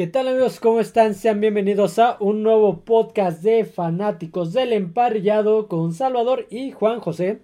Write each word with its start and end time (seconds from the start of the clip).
¿Qué 0.00 0.06
tal 0.06 0.28
amigos? 0.28 0.60
¿Cómo 0.60 0.80
están? 0.80 1.14
Sean 1.14 1.42
bienvenidos 1.42 1.98
a 1.98 2.16
un 2.20 2.42
nuevo 2.42 2.86
podcast 2.86 3.42
de 3.42 3.66
fanáticos 3.66 4.54
del 4.54 4.72
emparrillado 4.72 5.68
con 5.68 5.92
Salvador 5.92 6.46
y 6.48 6.70
Juan 6.70 7.00
José. 7.00 7.40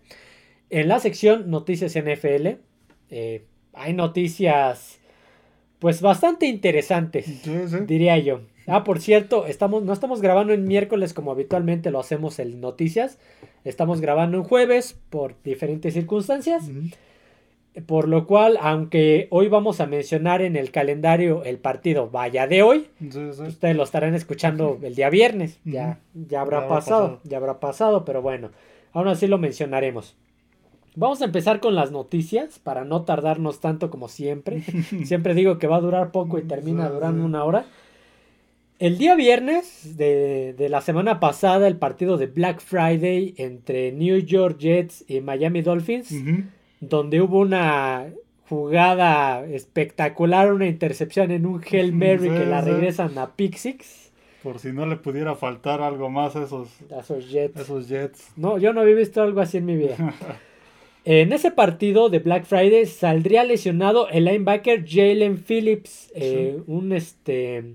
En 0.70 0.88
la 0.88 0.98
sección 0.98 1.50
Noticias 1.50 1.94
NFL 1.94 2.56
eh, 3.10 3.44
hay 3.74 3.92
noticias 3.92 5.00
pues 5.80 6.00
bastante 6.00 6.46
interesantes, 6.46 7.42
diría 7.86 8.16
yo. 8.16 8.40
Ah, 8.66 8.84
por 8.84 9.02
cierto, 9.02 9.44
estamos, 9.44 9.82
no 9.82 9.92
estamos 9.92 10.22
grabando 10.22 10.54
en 10.54 10.64
miércoles 10.64 11.12
como 11.12 11.32
habitualmente 11.32 11.90
lo 11.90 12.00
hacemos 12.00 12.38
en 12.38 12.62
Noticias. 12.62 13.18
Estamos 13.64 14.00
grabando 14.00 14.38
en 14.38 14.44
jueves 14.44 14.98
por 15.10 15.34
diferentes 15.42 15.92
circunstancias. 15.92 16.70
Por 17.84 18.08
lo 18.08 18.26
cual, 18.26 18.56
aunque 18.62 19.28
hoy 19.30 19.48
vamos 19.48 19.80
a 19.80 19.86
mencionar 19.86 20.40
en 20.40 20.56
el 20.56 20.70
calendario 20.70 21.44
el 21.44 21.58
partido 21.58 22.08
vaya 22.08 22.46
de 22.46 22.62
hoy, 22.62 22.86
ustedes 23.00 23.76
lo 23.76 23.82
estarán 23.82 24.14
escuchando 24.14 24.78
el 24.82 24.94
día 24.94 25.10
viernes. 25.10 25.60
Ya, 25.64 26.00
ya 26.14 26.40
habrá 26.40 26.68
pasado, 26.68 27.20
ya 27.24 27.36
habrá 27.36 27.60
pasado, 27.60 28.06
pero 28.06 28.22
bueno, 28.22 28.50
aún 28.92 29.08
así 29.08 29.26
lo 29.26 29.36
mencionaremos. 29.36 30.16
Vamos 30.94 31.20
a 31.20 31.26
empezar 31.26 31.60
con 31.60 31.74
las 31.74 31.92
noticias 31.92 32.58
para 32.58 32.86
no 32.86 33.02
tardarnos 33.02 33.60
tanto 33.60 33.90
como 33.90 34.08
siempre. 34.08 34.62
siempre 35.04 35.34
digo 35.34 35.58
que 35.58 35.66
va 35.66 35.76
a 35.76 35.80
durar 35.82 36.12
poco 36.12 36.38
y 36.38 36.44
termina 36.44 36.88
durando 36.88 37.26
una 37.26 37.44
hora. 37.44 37.66
El 38.78 38.96
día 38.96 39.14
viernes 39.14 39.98
de, 39.98 40.54
la 40.70 40.80
semana 40.80 41.20
pasada, 41.20 41.68
el 41.68 41.76
partido 41.76 42.16
de 42.16 42.26
Black 42.26 42.60
Friday 42.60 43.34
entre 43.36 43.92
New 43.92 44.18
York 44.18 44.58
Jets 44.58 45.04
y 45.08 45.20
Miami 45.20 45.60
Dolphins 45.60 46.14
donde 46.80 47.20
hubo 47.20 47.40
una 47.40 48.06
jugada 48.48 49.44
espectacular, 49.46 50.52
una 50.52 50.66
intercepción 50.66 51.30
en 51.30 51.46
un 51.46 51.62
Hail 51.70 51.92
Mary 51.92 52.30
que 52.30 52.46
la 52.46 52.60
regresan 52.60 53.18
a 53.18 53.34
Pixix. 53.34 54.12
Por 54.42 54.60
si 54.60 54.72
no 54.72 54.86
le 54.86 54.96
pudiera 54.96 55.34
faltar 55.34 55.80
algo 55.80 56.08
más 56.08 56.36
a 56.36 56.44
esos, 56.44 56.68
Jets. 57.28 57.60
esos 57.60 57.88
Jets. 57.88 58.30
No, 58.36 58.58
yo 58.58 58.72
no 58.72 58.82
había 58.82 58.94
visto 58.94 59.20
algo 59.22 59.40
así 59.40 59.58
en 59.58 59.66
mi 59.66 59.76
vida. 59.76 59.96
en 61.04 61.32
ese 61.32 61.50
partido 61.50 62.08
de 62.08 62.20
Black 62.20 62.44
Friday 62.44 62.86
saldría 62.86 63.42
lesionado 63.42 64.08
el 64.08 64.26
linebacker 64.26 64.84
Jalen 64.86 65.38
Phillips. 65.38 66.12
Eh, 66.14 66.60
un 66.68 66.92
este. 66.92 67.74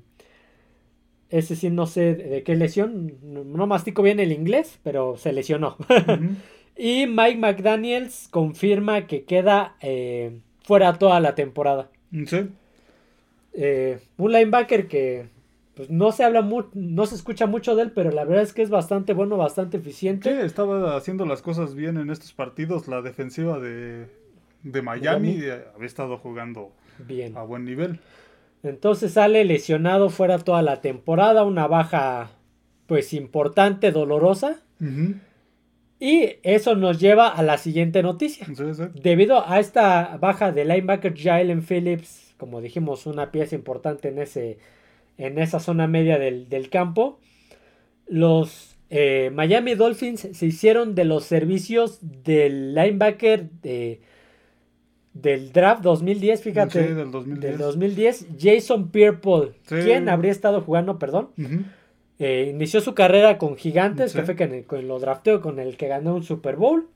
Ese 1.30 1.56
sí 1.56 1.70
no 1.70 1.88
sé 1.88 2.16
de 2.16 2.44
qué 2.44 2.56
lesión. 2.56 3.18
No 3.22 3.68
mastico 3.68 4.02
bien 4.02 4.22
el 4.22 4.31
inglés, 4.31 4.80
pero 4.84 5.18
se 5.18 5.34
lesionó. 5.34 5.75
Y 6.77 7.05
Mike 7.08 7.38
McDaniels 7.38 8.27
confirma 8.30 9.08
que 9.08 9.23
queda 9.23 9.75
eh, 9.81 10.39
fuera 10.64 10.97
toda 10.97 11.19
la 11.19 11.36
temporada. 11.36 11.89
Sí. 12.25 12.50
Eh, 13.53 14.00
un 14.17 14.31
linebacker 14.31 14.88
que 14.88 15.28
pues, 15.75 15.89
no 15.89 16.11
se 16.11 16.23
habla 16.23 16.41
mucho, 16.41 16.69
no 16.73 17.05
se 17.05 17.16
escucha 17.16 17.47
mucho 17.47 17.75
de 17.75 17.83
él, 17.83 17.91
pero 17.91 18.11
la 18.11 18.23
verdad 18.23 18.44
es 18.44 18.53
que 18.53 18.61
es 18.61 18.69
bastante 18.69 19.13
bueno, 19.13 19.38
bastante 19.38 19.78
eficiente. 19.78 20.31
Sí, 20.31 20.45
estaba 20.45 20.95
haciendo 20.95 21.25
las 21.25 21.41
cosas 21.41 21.75
bien 21.75 21.97
en 21.97 22.09
estos 22.09 22.33
partidos. 22.33 22.88
La 22.88 23.02
defensiva 23.02 23.59
de, 23.59 24.08
Miami, 24.63 25.39
eh, 25.41 25.63
había 25.75 25.88
estado 25.88 26.17
jugando 26.17 26.72
bien. 27.00 27.35
a 27.35 27.44
buen 27.44 27.66
nivel. 27.66 28.00
Entonces 28.63 29.13
sale 29.13 29.44
lesionado 29.44 30.09
fuera 30.09 30.38
toda 30.38 30.61
la 30.61 30.81
temporada, 30.81 31.44
una 31.44 31.67
baja 31.67 32.31
pues 32.85 33.13
importante, 33.13 33.91
dolorosa. 33.91 34.61
Y 36.02 36.38
eso 36.41 36.75
nos 36.75 36.99
lleva 36.99 37.27
a 37.27 37.44
la 37.44 37.59
siguiente 37.59 38.02
noticia. 38.02 38.47
Debido 38.95 39.47
a 39.47 39.59
esta 39.59 40.17
baja 40.19 40.52
de 40.52 40.66
linebacker 40.66 41.13
Jalen 41.16 41.61
Phillips, 41.61 42.33
como 42.38 42.59
dijimos, 42.59 43.05
una 43.05 43.31
pieza 43.31 43.53
importante 43.53 44.07
en, 44.07 44.17
ese, 44.17 44.57
en 45.19 45.38
esa 45.38 45.59
zona 45.59 45.85
media 45.85 46.17
del, 46.17 46.69
campo, 46.72 47.19
los 48.07 48.77
eh, 48.89 49.29
Miami 49.31 49.75
Dolphins 49.75 50.27
se 50.31 50.45
hicieron 50.47 50.95
de 50.95 51.05
los 51.05 51.23
servicios 51.25 52.00
del 52.01 52.73
linebacker 52.73 53.51
de, 53.61 54.01
del 55.13 55.51
draft 55.51 55.84
2010, 55.84 56.41
fíjate. 56.41 56.95
del 56.95 57.11
2010. 57.11 57.41
Del 57.41 57.57
2010, 57.59 58.28
Jason 58.40 58.90
Pierre-Paul. 58.90 59.53
¿Quién 59.67 60.09
habría 60.09 60.31
estado 60.31 60.61
jugando, 60.61 60.97
perdón? 60.97 61.29
Eh, 62.24 62.52
inició 62.54 62.82
su 62.82 62.94
carrera 62.94 63.40
con 63.40 63.58
Gigantes, 63.58 64.14
que 64.14 64.22
fue 64.22 64.36
con, 64.68 64.88
lo 64.88 65.00
drafteo 65.00 65.42
con 65.42 65.58
el 65.58 65.76
que 65.76 65.88
ganó 65.88 66.14
un 66.14 66.22
Super 66.22 66.56
Bowl. 66.56 66.88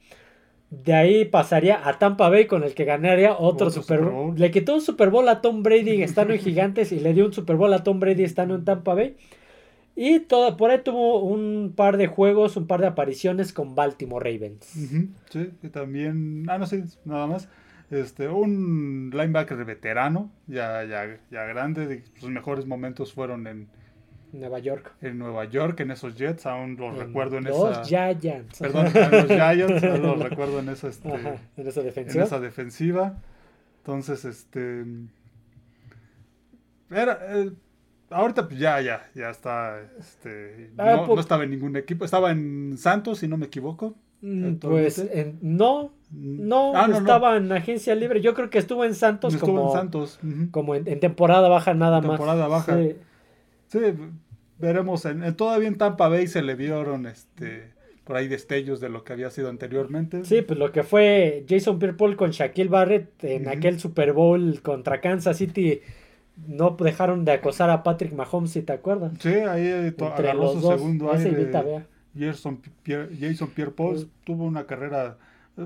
De 0.70 0.94
ahí 0.94 1.26
pasaría 1.26 1.88
a 1.88 1.98
Tampa 1.98 2.30
Bay 2.30 2.46
con 2.46 2.64
el 2.64 2.76
que 2.76 2.86
ganaría 2.86 3.36
otro, 3.36 3.72
Super, 3.72 4.02
Bowl. 4.02 4.36
Le 4.38 4.52
quitó 4.52 4.76
un 4.76 4.82
Super 4.82 5.10
Bowl 5.10 5.28
a 5.28 5.42
Tom 5.42 5.64
Brady 5.64 6.04
estando 6.04 6.36
en 6.36 6.40
Gigantes 6.40 6.92
y 6.92 7.00
le 7.00 7.16
dio 7.16 7.26
un 7.26 7.34
Super 7.34 7.56
Bowl 7.56 7.74
a 7.74 7.84
Tom 7.84 8.00
Brady 8.00 8.24
estando 8.24 8.54
en 8.54 8.66
Tampa 8.66 8.94
Bay. 8.94 9.18
Y 9.96 10.20
todo, 10.20 10.58
por 10.58 10.70
ahí 10.70 10.82
tuvo 10.84 11.24
un 11.24 11.74
par 11.76 11.98
de 11.98 12.06
juegos, 12.06 12.56
un 12.56 12.68
par 12.68 12.82
de 12.82 12.88
apariciones 12.88 13.52
con 13.52 13.74
Baltimore 13.74 14.32
Ravens. 14.32 14.64
Sí, 15.32 15.50
y 15.64 15.70
también, 15.70 16.46
ah, 16.48 16.60
no 16.60 16.68
sé, 16.68 16.84
nada 17.04 17.26
más. 17.26 17.50
Este, 17.90 18.28
un 18.28 19.10
linebacker 19.12 19.66
veterano, 19.66 20.30
ya, 20.46 20.84
ya, 20.84 21.18
ya 21.32 21.46
grande, 21.46 22.04
sus 22.20 22.30
mejores 22.30 22.68
momentos 22.68 23.12
fueron 23.14 23.48
en, 23.48 23.68
Nueva 24.40 24.60
York. 24.60 24.94
En 25.02 25.18
Nueva 25.18 25.46
York, 25.46 25.80
en 25.80 25.92
esos 25.92 26.16
Jets, 26.16 26.46
aún 26.46 26.76
los 26.78 26.98
recuerdo 26.98 27.38
en 27.38 27.46
los 27.46 27.88
Giants. 27.88 28.60
Perdón, 28.60 28.88
en 28.94 29.12
los 29.12 29.26
Giants, 29.28 29.84
aún 29.84 30.02
los 30.02 30.20
recuerdo 30.20 30.60
en 30.60 30.70
esa, 30.70 30.88
este, 30.88 31.10
en 31.10 31.68
esa 31.68 31.82
defensiva. 31.82 32.22
En 32.22 32.28
esa 32.28 32.40
defensiva. 32.40 33.18
Entonces, 33.78 34.26
este. 34.26 34.84
Era. 36.90 37.20
Eh, 37.30 37.52
ahorita 38.10 38.48
pues 38.48 38.60
ya, 38.60 38.82
ya, 38.82 39.08
ya 39.14 39.30
está. 39.30 39.80
Este, 40.00 40.72
ah, 40.78 41.06
no, 41.08 41.20
estaba 41.20 41.44
en 41.44 41.52
ningún 41.52 41.76
equipo. 41.76 42.06
Estaba 42.06 42.32
en 42.32 42.78
Santos, 42.78 43.20
si 43.20 43.28
no 43.28 43.38
me 43.38 43.46
equivoco. 43.46 43.96
Mm, 44.22 44.56
pues 44.56 45.06
no, 45.42 45.92
mm. 46.10 46.48
no, 46.48 46.76
ah, 46.76 46.88
estaba 46.92 47.38
en 47.38 47.52
agencia 47.52 47.94
libre. 47.94 48.22
Yo 48.22 48.34
creo 48.34 48.50
que 48.50 48.58
estuvo 48.58 48.84
en 48.86 48.96
Santos 48.96 49.36
estuvo 49.36 49.54
como, 49.54 49.68
en 49.68 49.74
Santos. 49.74 50.20
como 50.52 50.74
en, 50.74 51.00
temporada 51.00 51.48
baja 51.48 51.74
nada 51.76 52.02
más. 52.02 52.12
Temporada 52.18 52.48
baja. 52.48 52.76
Sí. 52.76 52.96
sí 53.68 53.80
veremos 54.60 55.06
en, 55.06 55.36
todavía 55.36 55.68
en 55.68 55.78
Tampa 55.78 56.08
Bay 56.08 56.28
se 56.28 56.42
le 56.42 56.56
vieron 56.56 57.06
este 57.06 57.74
por 58.04 58.18
ahí 58.18 58.28
destellos 58.28 58.80
de 58.80 58.90
lo 58.90 59.04
que 59.04 59.14
había 59.14 59.32
sido 59.32 59.50
anteriormente. 59.50 60.24
Sí, 60.26 60.44
pues 60.44 60.60
lo 60.60 60.72
que 60.72 60.84
fue 60.84 61.44
Jason 61.50 61.80
Pierre-Paul 61.80 62.16
con 62.16 62.30
Shaquille 62.30 62.70
Barrett 62.70 63.24
en 63.24 63.48
aquel 63.48 63.80
Super 63.80 64.14
Bowl 64.14 64.62
contra 64.62 65.02
Kansas 65.02 65.38
City 65.38 65.82
no 66.48 66.72
dejaron 66.80 67.26
de 67.26 67.32
acosar 67.32 67.70
a 67.70 67.84
Patrick 67.84 68.14
Mahomes, 68.14 68.52
si 68.52 68.62
te 68.62 68.74
acuerdas. 68.74 69.14
Sí, 69.20 69.30
ahí 69.30 69.66
eh, 69.66 69.96
agarró 70.00 70.54
su 70.54 70.62
segundo 70.62 71.12
aire. 71.12 71.52
Jason, 72.18 72.62
Pierre, 72.84 73.10
Jason 73.20 73.50
Pierre-Paul 73.50 74.10
tuvo 74.24 74.46
una 74.46 74.66
carrera 74.66 75.18
eh, 75.58 75.66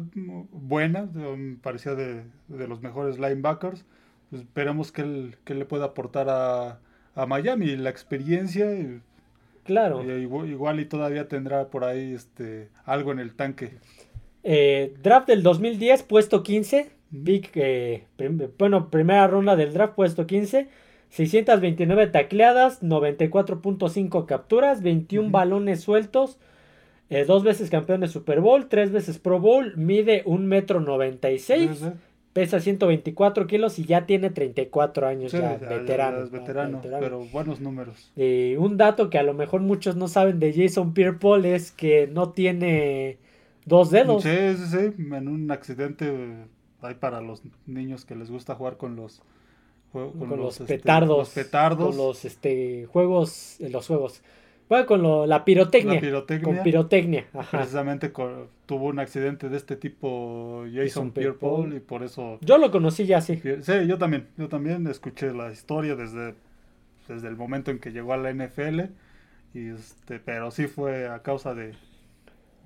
buena, 0.51 1.07
parecía 1.61 1.95
de, 1.95 2.23
los 2.47 2.81
mejores 2.81 3.19
linebackers. 3.19 3.85
Pues 4.29 4.44
esperemos 4.44 4.91
que 4.91 5.01
él, 5.01 5.35
que 5.44 5.55
le 5.55 5.66
pueda 5.66 5.85
aportar 5.85 6.29
a, 6.29 6.79
a 7.19 7.25
Miami, 7.25 7.75
la 7.75 7.90
experiencia. 7.90 8.68
Claro. 9.63 10.03
igual, 10.18 10.80
y 10.80 10.85
todavía 10.85 11.28
tendrá 11.28 11.68
por 11.68 11.84
ahí 11.84 12.13
este 12.13 12.69
algo 12.85 13.12
en 13.12 13.19
el 13.19 13.35
tanque. 13.35 13.72
Eh, 14.44 14.96
draft 15.03 15.28
del 15.28 15.44
2010, 15.44 16.03
puesto 16.03 16.41
15. 16.44 16.91
Eh, 17.25 18.03
bueno, 18.58 18.90
primera 18.90 19.28
ronda 19.28 19.56
del 19.56 19.74
draft, 19.74 19.96
puesto 19.96 20.25
15. 20.25 20.68
629 21.09 22.08
tacleadas, 22.08 22.84
94.5 22.84 24.25
capturas, 24.25 24.84
21 24.84 25.31
balones 25.31 25.81
sueltos, 25.81 26.38
eh, 27.09 27.25
dos 27.25 27.44
veces 27.44 27.72
campeón 27.72 28.02
de 28.02 28.08
Super 28.08 28.41
Bowl, 28.41 28.68
tres 28.69 28.91
veces 28.91 29.18
Pro 29.18 29.40
Bowl, 29.40 29.75
mide 29.75 30.22
1 30.25 30.46
metro 30.46 30.79
96 30.79 31.90
pesa 32.34 32.59
124 32.59 33.47
kilos 33.47 33.79
y 33.79 33.85
ya 33.85 34.06
tiene 34.06 34.29
34 34.29 35.07
años, 35.07 35.31
ya, 35.31 35.57
veterano, 35.57 36.29
veterano, 36.29 36.81
pero 36.81 37.25
buenos 37.25 37.59
números. 37.59 38.11
Y 38.16 38.55
un 38.55 38.78
dato 38.78 39.09
que 39.09 39.17
a 39.17 39.23
lo 39.23 39.34
mejor 39.34 39.61
muchos 39.61 39.96
no 39.96 40.08
saben 40.08 40.40
de 40.40 40.53
Jason 40.53 40.93
Pierre-Paul 40.93 41.46
es 41.46 41.72
que 41.72 42.08
no 42.08 42.31
tiene 42.31 43.17
dos 43.66 43.91
dedos. 43.91 44.23
Sí, 44.23 44.29
sí, 44.58 44.66
sí, 44.67 45.14
en 45.14 45.28
un 45.28 45.52
accidente 45.52 46.47
hay 46.81 46.96
para 46.96 47.22
los 47.22 47.41
niños 47.66 48.05
que 48.05 48.16
les 48.16 48.29
gusta 48.29 48.55
jugar 48.55 48.78
con 48.78 48.96
los 48.96 49.22
con, 49.91 50.14
los, 50.37 50.61
este, 50.61 50.78
petardos, 50.78 51.17
los 51.17 51.29
petardos, 51.29 51.87
con 51.87 51.97
los 51.97 52.23
este 52.23 52.85
juegos, 52.91 53.58
los 53.59 53.87
juegos 53.87 54.22
bueno, 54.69 54.85
con 54.85 55.27
la 55.27 55.43
pirotecnia. 55.43 55.99
Con 56.41 56.63
pirotecnia. 56.63 57.25
Precisamente 57.51 58.13
tuvo 58.66 58.85
un 58.85 58.99
accidente 58.99 59.49
de 59.49 59.57
este 59.57 59.75
tipo 59.75 60.63
Jason, 60.73 61.11
Pierre-Paul 61.11 61.75
y 61.75 61.79
por 61.79 62.03
eso... 62.03 62.37
Yo 62.41 62.57
lo 62.57 62.71
conocí 62.71 63.05
ya, 63.05 63.19
sí. 63.19 63.41
Sí, 63.61 63.73
yo 63.87 63.97
también. 63.97 64.27
Yo 64.37 64.47
también 64.47 64.87
escuché 64.87 65.33
la 65.33 65.51
historia 65.51 65.95
desde, 65.95 66.35
desde 67.07 67.27
el 67.27 67.35
momento 67.35 67.71
en 67.71 67.79
que 67.79 67.91
llegó 67.91 68.13
a 68.13 68.17
la 68.17 68.31
NFL. 68.31 68.81
Y 69.53 69.69
este, 69.69 70.19
pero 70.19 70.51
sí 70.51 70.67
fue 70.67 71.07
a 71.07 71.23
causa 71.23 71.55
de, 71.55 71.73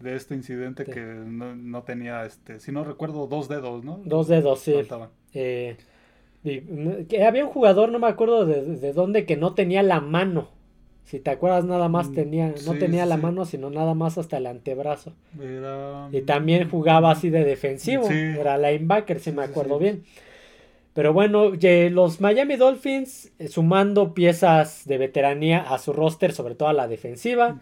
de 0.02 0.16
este 0.16 0.36
incidente 0.36 0.84
que 0.84 1.02
no, 1.02 1.84
tenía, 1.84 2.26
este, 2.26 2.60
si 2.60 2.72
no 2.72 2.84
recuerdo, 2.84 3.28
dos 3.28 3.48
dedos, 3.48 3.84
¿no? 3.84 4.02
Dos 4.04 4.28
dedos, 4.28 4.60
sí. 4.60 4.76
Eh, 5.34 5.78
que 6.44 7.24
había 7.26 7.46
un 7.46 7.52
jugador, 7.52 7.90
no 7.90 8.00
me 8.00 8.08
acuerdo 8.08 8.46
de, 8.46 8.92
dónde, 8.92 9.26
que 9.26 9.38
no 9.38 9.54
tenía 9.54 9.82
la 9.82 10.02
mano. 10.02 10.50
Si 11.06 11.20
te 11.20 11.32
acuerdas, 11.32 11.66
nada 11.66 11.90
más 11.90 12.10
mm, 12.10 12.14
tenía, 12.14 12.54
no 12.66 12.74
tenía 12.76 13.06
la 13.06 13.18
mano, 13.18 13.46
sino 13.46 13.70
nada 13.70 13.94
más 13.94 14.18
hasta 14.18 14.38
el 14.38 14.48
antebrazo. 14.48 15.14
y 16.12 16.22
también 16.22 16.70
jugaba 16.70 17.12
así 17.12 17.30
de 17.30 17.44
defensivo. 17.44 18.10
Era 18.10 18.58
linebacker, 18.58 19.20
si 19.20 19.32
me 19.32 19.44
acuerdo 19.44 19.78
bien. 19.80 20.04
Pero 20.94 21.12
bueno, 21.12 21.52
los 21.92 22.22
Miami 22.22 22.56
Dolphins, 22.56 23.32
eh, 23.40 23.48
sumando 23.48 24.14
piezas 24.14 24.86
de 24.86 25.00
veteranía 25.00 25.62
a 25.62 25.80
su 25.80 25.92
roster, 25.92 26.34
sobre 26.34 26.56
todo 26.56 26.70
a 26.70 26.74
la 26.74 26.88
defensiva. 26.88 27.58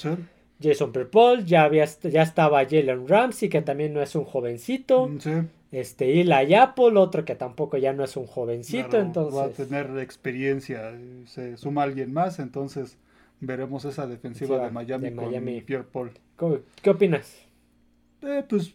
Jason 0.62 0.92
Perpol, 0.92 1.46
ya, 1.46 1.64
había, 1.64 1.86
ya 1.86 2.22
estaba 2.22 2.64
Jalen 2.66 3.08
Ramsey, 3.08 3.50
que 3.50 3.62
también 3.62 3.94
no 3.94 4.02
es 4.02 4.16
un 4.16 4.26
jovencito. 4.26 5.10
Sí. 5.20 5.32
Este, 5.72 6.20
Eli 6.20 6.54
Apple, 6.54 6.98
otro 6.98 7.24
que 7.24 7.36
tampoco 7.36 7.78
ya 7.78 7.94
no 7.94 8.04
es 8.04 8.18
un 8.18 8.28
jovencito, 8.28 9.00
entonces... 9.00 9.40
Va 9.40 9.46
a 9.46 9.50
tener 9.50 9.98
experiencia, 10.00 10.92
se 11.26 11.56
suma 11.56 11.84
alguien 11.84 12.12
más, 12.12 12.40
entonces 12.40 12.98
veremos 13.42 13.84
esa 13.84 14.08
defensiva 14.08 14.64
de 14.64 14.72
Miami, 14.72 15.12
con 15.14 15.32
Pierre 15.66 15.84
Paul. 15.84 16.12
¿Qué 16.82 16.90
opinas? 16.90 17.46
Eh, 18.22 18.44
pues... 18.48 18.74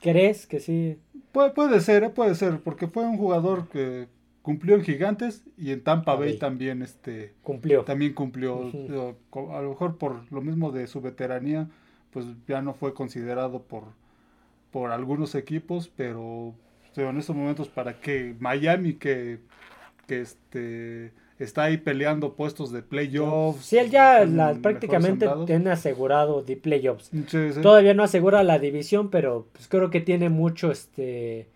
¿Crees 0.00 0.46
que 0.46 0.60
sí? 0.60 0.98
Puede, 1.32 1.50
puede 1.50 1.80
ser, 1.80 2.04
eh, 2.04 2.10
puede 2.10 2.34
ser, 2.34 2.60
porque 2.60 2.86
fue 2.88 3.04
un 3.04 3.16
jugador 3.16 3.68
que 3.68 4.08
cumplió 4.42 4.74
en 4.74 4.82
Gigantes 4.82 5.42
y 5.56 5.70
en 5.70 5.82
Tampa 5.82 6.14
Bay 6.14 6.38
también 6.38 6.82
este 6.82 7.32
cumplió. 7.42 7.82
También 7.84 8.12
cumplió. 8.12 8.70
A 9.32 9.60
lo 9.62 9.70
mejor 9.70 9.96
por 9.96 10.30
lo 10.30 10.42
mismo 10.42 10.70
de 10.70 10.86
su 10.86 11.00
veteranía, 11.00 11.68
pues 12.10 12.26
ya 12.46 12.60
no 12.60 12.74
fue 12.74 12.94
considerado 12.94 13.62
por 13.62 13.84
por 14.70 14.92
algunos 14.92 15.34
equipos, 15.34 15.90
pero 15.96 16.54
en 16.94 17.16
estos 17.18 17.34
momentos 17.34 17.68
para 17.68 18.00
que 18.00 18.34
Miami 18.38 18.94
que, 18.94 19.38
que 20.06 20.20
este 20.20 21.12
está 21.38 21.64
ahí 21.64 21.76
peleando 21.76 22.34
puestos 22.34 22.72
de 22.72 22.82
playoffs. 22.82 23.64
Sí, 23.66 23.78
él 23.78 23.90
ya 23.90 24.26
prácticamente 24.62 25.28
tiene 25.46 25.70
asegurado 25.70 26.42
de 26.42 26.56
playoffs. 26.56 27.10
Todavía 27.62 27.94
no 27.94 28.02
asegura 28.02 28.42
la 28.42 28.58
división, 28.58 29.10
pero 29.10 29.46
pues 29.52 29.68
creo 29.68 29.90
que 29.90 30.00
tiene 30.00 30.28
mucho 30.28 30.70
este 30.70 31.48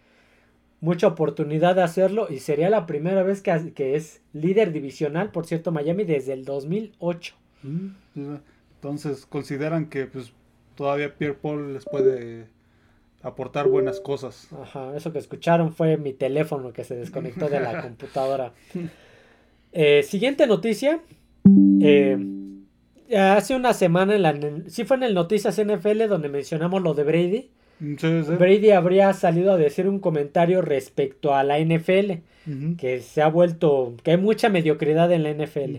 mucha 0.81 1.09
oportunidad 1.09 1.77
de 1.77 1.83
hacerlo 1.83 2.29
y 2.31 2.39
sería 2.39 2.71
la 2.71 2.87
primera 2.87 3.23
vez 3.23 3.43
que, 3.43 3.73
que 3.75 3.97
es 3.97 4.23
líder 4.33 4.73
divisional, 4.73 5.31
por 5.31 5.45
cierto, 5.45 5.73
Miami 5.73 6.05
desde 6.05 6.33
el 6.33 6.47
2008. 6.47 7.35
Mm, 7.63 7.89
entonces 8.77 9.27
consideran 9.27 9.91
que 9.91 10.07
pues 10.07 10.33
todavía 10.75 11.15
Pierre 11.15 11.35
Paul 11.35 11.75
les 11.75 11.85
puede 11.85 12.47
aportar 13.23 13.69
buenas 13.69 14.01
cosas. 14.01 14.49
Ajá, 14.63 14.97
eso 14.97 15.13
que 15.13 15.19
escucharon 15.19 15.73
fue 15.75 15.99
mi 15.99 16.13
teléfono 16.15 16.73
que 16.73 16.85
se 16.85 16.97
desconectó 16.97 17.49
de 17.49 17.61
la 17.61 17.83
computadora. 17.83 18.55
Eh, 19.73 20.03
siguiente 20.03 20.47
noticia. 20.47 21.01
Eh, 21.81 22.19
hace 23.17 23.55
una 23.55 23.73
semana, 23.73 24.15
en 24.15 24.23
la, 24.23 24.39
sí 24.69 24.85
fue 24.85 24.97
en 24.97 25.05
el 25.05 25.15
Noticias 25.15 25.61
NFL 25.61 26.07
donde 26.09 26.29
mencionamos 26.29 26.83
lo 26.83 26.95
de 26.95 27.05
Brady. 27.05 27.51
Brady 27.81 28.73
habría 28.73 29.13
salido 29.15 29.53
a 29.53 29.57
decir 29.57 29.89
un 29.89 30.01
comentario 30.01 30.61
respecto 30.61 31.35
a 31.35 31.43
la 31.43 31.59
NFL, 31.59 32.21
que 32.77 33.01
se 33.01 33.23
ha 33.23 33.29
vuelto, 33.29 33.95
que 34.03 34.13
hay 34.13 34.17
mucha 34.19 34.51
mediocridad 34.51 35.11
en 35.13 35.23
la 35.23 35.31
NFL. 35.31 35.77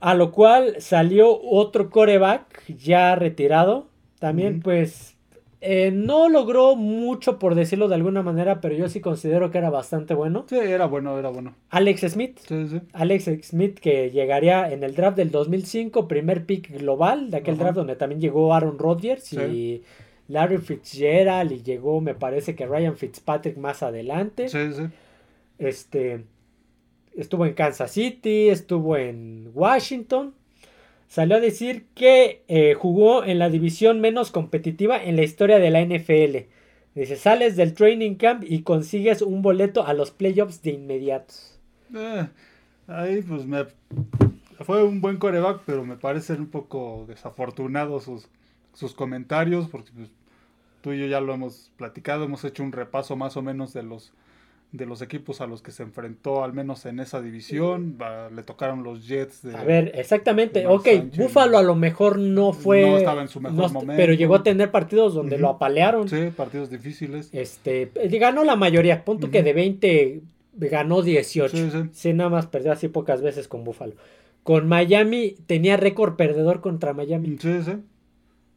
a 0.00 0.14
lo 0.14 0.32
cual 0.32 0.76
salió 0.78 1.38
otro 1.38 1.90
coreback 1.90 2.66
ya 2.68 3.14
retirado, 3.14 3.88
también 4.20 4.60
pues 4.60 5.17
eh, 5.60 5.90
no 5.90 6.28
logró 6.28 6.76
mucho, 6.76 7.38
por 7.40 7.56
decirlo 7.56 7.88
de 7.88 7.96
alguna 7.96 8.22
manera, 8.22 8.60
pero 8.60 8.76
yo 8.76 8.88
sí 8.88 9.00
considero 9.00 9.50
que 9.50 9.58
era 9.58 9.70
bastante 9.70 10.14
bueno. 10.14 10.46
Sí, 10.48 10.56
era 10.56 10.86
bueno, 10.86 11.18
era 11.18 11.30
bueno. 11.30 11.56
Alex 11.70 12.12
Smith. 12.12 12.38
Sí, 12.46 12.68
sí. 12.68 12.80
Alex 12.92 13.28
Smith 13.42 13.78
que 13.80 14.10
llegaría 14.10 14.70
en 14.70 14.84
el 14.84 14.94
draft 14.94 15.16
del 15.16 15.32
2005, 15.32 16.06
primer 16.06 16.46
pick 16.46 16.70
global, 16.78 17.30
de 17.30 17.38
aquel 17.38 17.58
draft 17.58 17.74
donde 17.74 17.96
también 17.96 18.20
llegó 18.20 18.54
Aaron 18.54 18.78
Rodgers 18.78 19.32
y 19.32 19.82
Larry 20.28 20.58
Fitzgerald 20.58 21.50
y 21.50 21.62
llegó, 21.62 22.00
me 22.00 22.14
parece 22.14 22.54
que 22.54 22.66
Ryan 22.66 22.96
Fitzpatrick 22.96 23.56
más 23.56 23.82
adelante. 23.82 24.48
Sí, 24.48 24.72
sí. 24.72 24.82
Este, 25.58 26.24
estuvo 27.16 27.44
en 27.46 27.54
Kansas 27.54 27.90
City, 27.90 28.48
estuvo 28.48 28.96
en 28.96 29.50
Washington 29.54 30.34
salió 31.08 31.36
a 31.36 31.40
decir 31.40 31.86
que 31.94 32.44
eh, 32.48 32.74
jugó 32.74 33.24
en 33.24 33.38
la 33.38 33.48
división 33.48 34.00
menos 34.00 34.30
competitiva 34.30 35.02
en 35.02 35.16
la 35.16 35.22
historia 35.22 35.58
de 35.58 35.70
la 35.70 35.82
NFL. 35.82 36.48
Dice, 36.94 37.16
sales 37.16 37.56
del 37.56 37.74
training 37.74 38.14
camp 38.16 38.44
y 38.46 38.62
consigues 38.62 39.22
un 39.22 39.42
boleto 39.42 39.86
a 39.86 39.94
los 39.94 40.10
playoffs 40.10 40.62
de 40.62 40.72
inmediato. 40.72 41.34
Eh, 41.94 42.26
ahí 42.86 43.22
pues 43.22 43.46
me... 43.46 43.66
Fue 44.60 44.82
un 44.82 45.00
buen 45.00 45.18
coreback, 45.18 45.62
pero 45.64 45.84
me 45.84 45.96
parecen 45.96 46.40
un 46.40 46.48
poco 46.48 47.04
desafortunados 47.06 48.04
sus, 48.04 48.28
sus 48.74 48.92
comentarios, 48.92 49.68
porque 49.68 49.92
pues, 49.94 50.10
tú 50.80 50.92
y 50.92 50.98
yo 50.98 51.06
ya 51.06 51.20
lo 51.20 51.32
hemos 51.32 51.70
platicado, 51.76 52.24
hemos 52.24 52.44
hecho 52.44 52.64
un 52.64 52.72
repaso 52.72 53.14
más 53.14 53.36
o 53.36 53.42
menos 53.42 53.72
de 53.72 53.84
los 53.84 54.12
de 54.70 54.84
los 54.84 55.00
equipos 55.00 55.40
a 55.40 55.46
los 55.46 55.62
que 55.62 55.70
se 55.70 55.82
enfrentó, 55.82 56.44
al 56.44 56.52
menos 56.52 56.84
en 56.84 57.00
esa 57.00 57.22
división. 57.22 57.98
le 58.34 58.42
tocaron 58.42 58.82
los 58.82 59.06
Jets. 59.06 59.42
De, 59.42 59.56
a 59.56 59.64
ver, 59.64 59.92
exactamente. 59.94 60.66
Ok, 60.66 60.88
Buffalo 61.16 61.58
a 61.58 61.62
lo 61.62 61.74
mejor 61.74 62.18
no 62.18 62.52
fue. 62.52 62.82
No 62.82 62.98
estaba 62.98 63.22
en 63.22 63.28
su 63.28 63.40
mejor 63.40 63.72
momento. 63.72 63.94
Pero 63.96 64.12
llegó 64.12 64.36
a 64.36 64.42
tener 64.42 64.70
partidos 64.70 65.14
donde 65.14 65.38
lo 65.38 65.48
apalearon. 65.48 66.08
Sí, 66.08 66.30
partidos 66.36 66.70
difíciles. 66.70 67.30
Este, 67.32 67.90
ganó 68.18 68.44
la 68.44 68.56
mayoría. 68.56 69.04
Punto 69.04 69.30
que 69.30 69.42
de 69.42 69.52
20 69.54 70.20
ganó 70.54 71.02
18. 71.02 71.56
Sí, 71.56 71.70
sí. 71.92 72.12
nada 72.12 72.30
más 72.30 72.46
perdió 72.46 72.72
así 72.72 72.88
pocas 72.88 73.22
veces 73.22 73.48
con 73.48 73.64
Buffalo. 73.64 73.94
Con 74.42 74.66
Miami 74.66 75.36
tenía 75.46 75.76
récord 75.76 76.16
perdedor 76.16 76.60
contra 76.60 76.92
Miami. 76.92 77.38
Sí, 77.38 77.62
sí 77.62 77.72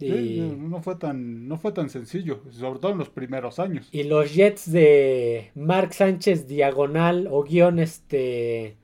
no 0.01 0.81
fue 0.81 0.95
tan 0.95 1.47
no 1.47 1.57
fue 1.57 1.71
tan 1.71 1.89
sencillo, 1.89 2.41
sobre 2.51 2.79
todo 2.79 2.91
en 2.91 2.97
los 2.97 3.09
primeros 3.09 3.59
años. 3.59 3.89
Y 3.91 4.03
los 4.03 4.33
Jets 4.33 4.71
de 4.71 5.51
Mark 5.55 5.93
Sánchez 5.93 6.47
diagonal 6.47 7.27
o 7.29 7.43
guion 7.43 7.79
este 7.79 8.77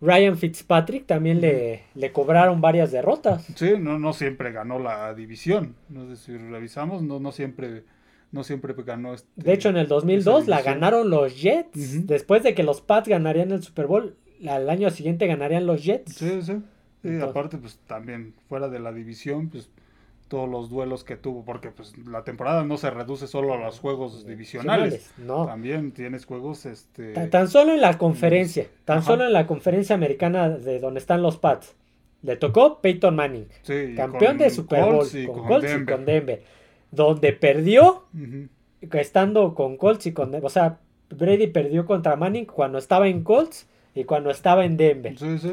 Ryan 0.00 0.36
Fitzpatrick 0.36 1.06
también 1.06 1.40
le, 1.40 1.82
le, 1.94 2.10
cobraron 2.10 2.60
varias 2.60 2.90
derrotas. 2.90 3.46
Sí, 3.54 3.74
no, 3.78 3.98
no 3.98 4.14
siempre 4.14 4.50
ganó 4.50 4.78
la 4.78 5.12
división. 5.12 5.74
No 5.90 6.06
sé 6.08 6.16
si 6.16 6.36
revisamos, 6.36 7.02
no, 7.02 7.20
no 7.20 7.32
siempre 7.32 7.84
no 8.32 8.44
siempre 8.44 8.74
ganó. 8.84 9.14
Este, 9.14 9.28
de 9.36 9.52
hecho, 9.52 9.68
en 9.68 9.76
el 9.76 9.88
2002 9.88 10.48
la 10.48 10.62
ganaron 10.62 11.10
los 11.10 11.40
Jets. 11.40 12.06
Después 12.06 12.42
de 12.42 12.54
que 12.54 12.62
los 12.62 12.80
Pats 12.80 13.08
ganarían 13.08 13.50
el 13.50 13.62
Super 13.62 13.86
Bowl, 13.86 14.16
al 14.48 14.70
año 14.70 14.90
siguiente 14.90 15.26
ganarían 15.26 15.66
los 15.66 15.84
Jets. 15.84 16.14
Sí, 16.14 16.42
sí. 16.42 16.62
Y 17.02 17.20
aparte, 17.20 17.56
pues 17.56 17.78
también 17.86 18.34
fuera 18.48 18.68
de 18.68 18.78
la 18.78 18.92
división, 18.92 19.48
pues 19.48 19.70
todos 20.30 20.48
los 20.48 20.70
duelos 20.70 21.02
que 21.02 21.16
tuvo, 21.16 21.44
porque 21.44 21.70
pues 21.70 21.92
la 22.06 22.22
temporada 22.22 22.64
no 22.64 22.76
se 22.76 22.88
reduce 22.88 23.26
solo 23.26 23.52
a 23.52 23.58
los 23.58 23.80
juegos 23.80 24.24
divisionales, 24.24 25.12
no. 25.18 25.44
también 25.44 25.90
tienes 25.90 26.24
juegos 26.24 26.66
este 26.66 27.12
tan, 27.28 27.48
solo 27.48 27.74
en 27.74 27.80
la 27.80 27.98
conferencia, 27.98 28.68
tan 28.84 29.02
solo 29.02 29.26
en 29.26 29.32
la 29.32 29.48
conferencia 29.48 29.96
americana 29.96 30.48
de 30.48 30.78
donde 30.78 31.00
están 31.00 31.20
los 31.20 31.36
Pats. 31.36 31.74
Le 32.22 32.36
tocó 32.36 32.80
Peyton 32.80 33.16
Manning, 33.16 33.48
campeón 33.96 34.38
de 34.38 34.50
Super 34.50 34.84
Bowl 34.84 35.08
con, 35.26 35.46
Colts 35.46 35.74
y 35.74 35.84
con 35.84 36.04
Denver, 36.04 36.44
donde 36.92 37.32
perdió 37.32 38.04
estando 38.92 39.54
con 39.54 39.76
Colts 39.76 40.06
y 40.06 40.12
con 40.12 40.32
o 40.32 40.48
sea, 40.48 40.78
Brady 41.10 41.48
perdió 41.48 41.86
contra 41.86 42.14
Manning 42.14 42.46
cuando 42.46 42.78
estaba 42.78 43.08
en 43.08 43.24
Colts 43.24 43.66
y 43.96 44.04
cuando 44.04 44.30
estaba 44.30 44.64
en 44.64 44.76
Denver. 44.76 45.18
Sí, 45.18 45.38
sí. 45.40 45.52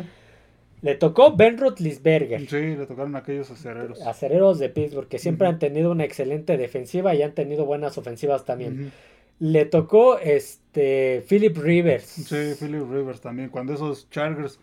Le 0.82 0.96
tocó 0.96 1.36
Ben 1.36 1.58
Roethlisberger. 1.58 2.48
Sí, 2.48 2.76
le 2.76 2.86
tocaron 2.86 3.16
aquellos 3.16 3.50
acereros. 3.50 4.02
Acereros 4.02 4.60
de 4.60 4.70
Pittsburgh, 4.70 5.08
que 5.08 5.18
siempre 5.20 5.48
han 5.48 5.60
tenido 5.60 5.92
una 5.92 6.04
excelente 6.04 6.58
defensiva 6.58 7.16
y 7.16 7.24
han 7.24 7.34
tenido 7.34 7.66
buenas 7.66 7.98
ofensivas 7.98 8.46
también. 8.46 8.92
Le 9.40 9.66
tocó 9.66 10.20
este 10.20 11.24
Philip 11.28 11.58
Rivers. 11.58 12.06
Sí, 12.06 12.54
Philip 12.60 12.90
Rivers 12.90 13.22
también. 13.22 13.50
Cuando 13.50 13.74
esos 13.74 14.10
Chargers 14.10 14.60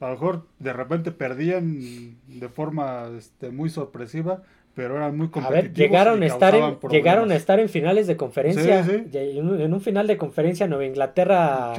a 0.00 0.06
lo 0.06 0.12
mejor 0.12 0.46
de 0.58 0.72
repente 0.72 1.10
perdían 1.10 2.16
de 2.28 2.48
forma 2.48 3.10
este, 3.16 3.50
muy 3.50 3.68
sorpresiva, 3.68 4.42
pero 4.78 4.96
eran 4.96 5.16
muy 5.16 5.26
competitivos. 5.26 5.58
A 5.58 5.62
ver, 5.62 5.74
llegaron, 5.74 6.22
a 6.22 6.26
estar, 6.26 6.54
en, 6.54 6.78
llegaron 6.88 7.32
a 7.32 7.34
estar 7.34 7.58
en 7.58 7.68
finales 7.68 8.06
de 8.06 8.16
conferencia. 8.16 8.86
En, 9.12 9.72
un, 9.74 9.80
final 9.80 10.06
de 10.06 10.16
conferencia 10.16 10.68
Nueva 10.68 10.84
Inglaterra. 10.84 11.72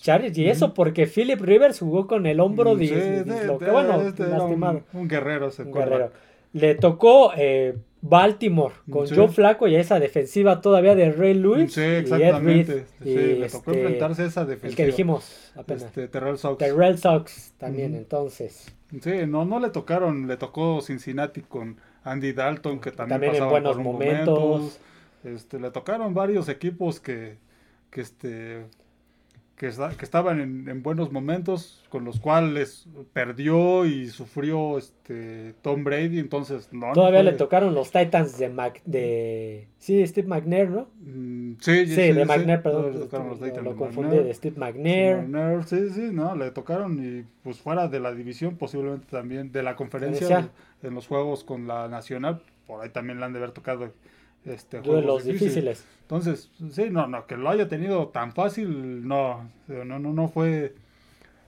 Chargers. 0.00 0.38
y 0.38 0.48
eso 0.48 0.72
porque 0.72 1.06
Philip 1.06 1.38
Rivers 1.38 1.80
jugó 1.80 2.06
con 2.06 2.24
el 2.24 2.40
hombro 2.40 2.74
mm, 2.74 2.78
de, 2.78 3.44
lo 3.44 3.58
que, 3.58 3.70
bueno, 3.70 4.00
este 4.00 4.26
lastimado. 4.26 4.80
Un, 4.94 5.06
guerrero, 5.06 5.50
se 5.50 5.64
un 5.64 5.72
guerrero. 5.72 6.12
Le 6.54 6.76
tocó 6.76 7.32
eh, 7.36 7.76
Baltimore 8.00 8.74
con 8.90 9.06
Joe 9.06 9.28
Flaco 9.28 9.68
y 9.68 9.76
esa 9.76 10.00
defensiva 10.00 10.62
todavía 10.62 10.94
de 10.94 11.12
Ray 11.12 11.34
Lewis. 11.34 11.74
Sí, 11.74 11.82
exactamente. 11.82 12.86
Y 13.02 13.04
sí, 13.04 13.14
le 13.34 13.50
tocó 13.50 13.70
este, 13.72 13.82
enfrentarse 13.82 14.22
a 14.22 14.26
esa 14.28 14.46
defensiva. 14.46 14.70
El 14.70 14.76
que 14.76 14.86
dijimos 14.86 15.52
apenas. 15.54 15.82
Este, 15.82 16.08
Terrell 16.08 16.38
Sox. 16.38 16.56
Terrell 16.56 16.96
Sox 16.96 17.52
también, 17.58 17.94
entonces. 17.94 18.74
Sí, 19.02 19.10
no, 19.28 19.44
no 19.44 19.60
le 19.60 19.68
tocaron, 19.68 20.26
le 20.26 20.38
tocó 20.38 20.80
Cincinnati 20.80 21.42
con 21.42 21.76
Andy 22.06 22.32
Dalton, 22.32 22.78
que 22.78 22.92
también, 22.92 23.20
también 23.20 23.42
en 23.42 23.50
buenos 23.50 23.78
momentos. 23.78 24.78
Este, 25.24 25.58
le 25.58 25.72
tocaron 25.72 26.14
varios 26.14 26.48
equipos 26.48 27.00
que, 27.00 27.36
que 27.90 28.00
este 28.00 28.66
que, 29.56 29.70
que 29.70 30.04
estaban 30.04 30.40
en, 30.40 30.82
buenos 30.82 31.10
momentos, 31.10 31.82
con 31.88 32.04
los 32.04 32.20
cuales 32.20 32.86
perdió 33.14 33.86
y 33.86 34.08
sufrió 34.08 34.76
este 34.76 35.54
Tom 35.62 35.82
Brady, 35.82 36.18
entonces 36.18 36.68
no. 36.72 36.92
Todavía 36.92 37.22
le 37.22 37.32
tocaron 37.32 37.74
los 37.74 37.90
Titans 37.90 38.38
de 38.38 38.50
Mac, 38.50 38.82
de 38.84 39.68
sí, 39.78 40.06
Steve 40.06 40.28
McNair, 40.28 40.70
¿no? 40.70 40.88
Mm, 41.00 41.54
sí, 41.60 41.86
sí, 41.86 42.12
de 42.12 42.24
McNair, 42.26 42.62
perdón. 42.62 42.92
Los 42.92 43.10
lo, 43.64 43.76
confundí 43.76 44.18
de 44.18 44.34
Steve 44.34 44.56
McNair. 44.58 45.26
Sí, 45.64 45.88
sí, 45.88 46.10
no, 46.12 46.36
le 46.36 46.50
tocaron 46.50 47.02
y 47.02 47.24
pues 47.42 47.58
fuera 47.58 47.88
de 47.88 47.98
la 47.98 48.12
división, 48.12 48.56
posiblemente 48.56 49.06
también 49.10 49.52
de 49.52 49.62
la 49.62 49.74
conferencia 49.74 50.50
en 50.82 50.94
los 50.94 51.06
juegos 51.06 51.44
con 51.44 51.66
la 51.66 51.88
nacional, 51.88 52.42
por 52.66 52.82
ahí 52.82 52.90
también 52.90 53.20
le 53.20 53.24
han 53.24 53.32
de 53.32 53.38
haber 53.38 53.52
tocado 53.52 53.90
este, 54.46 54.80
Duelos 54.80 55.24
difíciles. 55.24 55.84
Entonces, 56.02 56.50
sí, 56.70 56.84
no, 56.90 57.06
no, 57.06 57.26
que 57.26 57.36
lo 57.36 57.50
haya 57.50 57.68
tenido 57.68 58.08
tan 58.08 58.32
fácil, 58.32 59.06
no, 59.06 59.50
no, 59.66 59.98
no, 59.98 60.12
no 60.12 60.28
fue, 60.28 60.74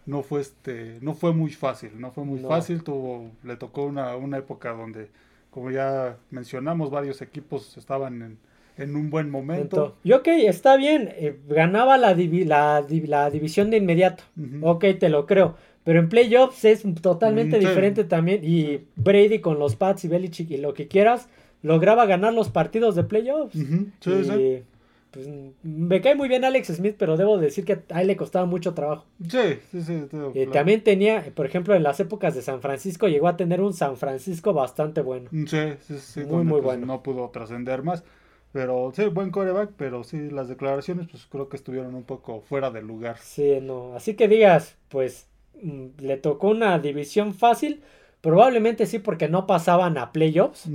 no 0.06 0.22
fue 0.22 0.40
este, 0.40 0.98
no 1.00 1.14
fue 1.14 1.32
muy 1.32 1.52
fácil, 1.52 1.92
no 2.00 2.10
fue 2.10 2.24
muy 2.24 2.40
fácil, 2.40 2.82
tuvo, 2.82 3.30
le 3.44 3.56
tocó 3.56 3.84
una, 3.84 4.16
una 4.16 4.38
época 4.38 4.72
donde, 4.72 5.08
como 5.50 5.70
ya 5.70 6.16
mencionamos, 6.30 6.90
varios 6.90 7.22
equipos 7.22 7.76
estaban 7.76 8.38
en, 8.76 8.96
un 8.96 9.10
buen 9.10 9.30
momento. 9.30 9.96
Y 10.02 10.12
ok, 10.12 10.28
está 10.28 10.76
bien, 10.76 11.08
eh, 11.12 11.38
ganaba 11.48 11.98
la, 11.98 12.14
la, 12.14 12.84
la, 13.06 13.30
división 13.30 13.70
de 13.70 13.76
inmediato, 13.76 14.24
ok, 14.62 14.84
te 14.98 15.08
lo 15.08 15.26
creo. 15.26 15.56
Pero 15.88 16.00
en 16.00 16.10
playoffs 16.10 16.66
es 16.66 16.84
totalmente 17.00 17.58
diferente 17.58 18.04
también. 18.04 18.40
Y 18.44 18.80
Brady 18.96 19.38
con 19.38 19.58
los 19.58 19.74
Pats 19.74 20.04
y 20.04 20.08
Belichick 20.08 20.50
y 20.50 20.58
lo 20.58 20.74
que 20.74 20.86
quieras, 20.86 21.30
lograba 21.62 22.06
ganar 22.06 22.34
los 22.34 22.48
partidos 22.50 22.94
de 22.94 23.04
playoffs. 23.04 23.54
y, 23.56 24.62
Pues, 25.10 25.26
me 25.62 26.00
cae 26.02 26.14
muy 26.14 26.28
bien 26.28 26.44
Alex 26.44 26.68
Smith, 26.68 26.96
pero 26.98 27.16
debo 27.16 27.38
decir 27.38 27.64
que 27.64 27.82
a 27.90 28.02
él 28.02 28.08
le 28.08 28.16
costaba 28.16 28.44
mucho 28.44 28.74
trabajo. 28.74 29.06
Sí, 29.26 29.58
sí, 29.70 29.82
sí. 29.82 30.02
y 30.34 30.46
También 30.46 30.84
tenía, 30.84 31.24
por 31.34 31.46
ejemplo, 31.46 31.74
en 31.74 31.82
las 31.82 31.98
épocas 32.00 32.34
de 32.34 32.42
San 32.42 32.60
Francisco, 32.60 33.08
llegó 33.08 33.26
a 33.28 33.36
tener 33.36 33.62
un 33.62 33.72
San 33.72 33.96
Francisco 33.96 34.52
bastante 34.52 35.00
bueno. 35.00 35.28
Mm, 35.30 35.46
sí, 35.46 35.72
sí, 35.80 35.98
sí. 35.98 36.20
Muy, 36.20 36.44
muy 36.44 36.60
pues, 36.60 36.64
bueno. 36.64 36.86
No 36.86 37.02
pudo 37.02 37.30
trascender 37.30 37.82
más. 37.82 38.04
Pero 38.52 38.92
sí, 38.94 39.04
buen 39.06 39.30
coreback, 39.30 39.72
pero 39.76 40.04
sí, 40.04 40.30
las 40.30 40.48
declaraciones, 40.48 41.06
pues 41.08 41.26
creo 41.26 41.48
que 41.48 41.56
estuvieron 41.56 41.94
un 41.94 42.04
poco 42.04 42.40
fuera 42.40 42.70
de 42.70 42.82
lugar. 42.82 43.18
Sí, 43.18 43.58
no. 43.60 43.94
Así 43.94 44.14
que 44.14 44.28
digas, 44.28 44.76
pues 44.88 45.26
mm, 45.62 45.86
le 45.98 46.16
tocó 46.16 46.48
una 46.48 46.78
división 46.78 47.34
fácil. 47.34 47.82
Probablemente 48.20 48.86
sí, 48.86 48.98
porque 48.98 49.28
no 49.28 49.46
pasaban 49.46 49.96
a 49.96 50.12
playoffs 50.12 50.68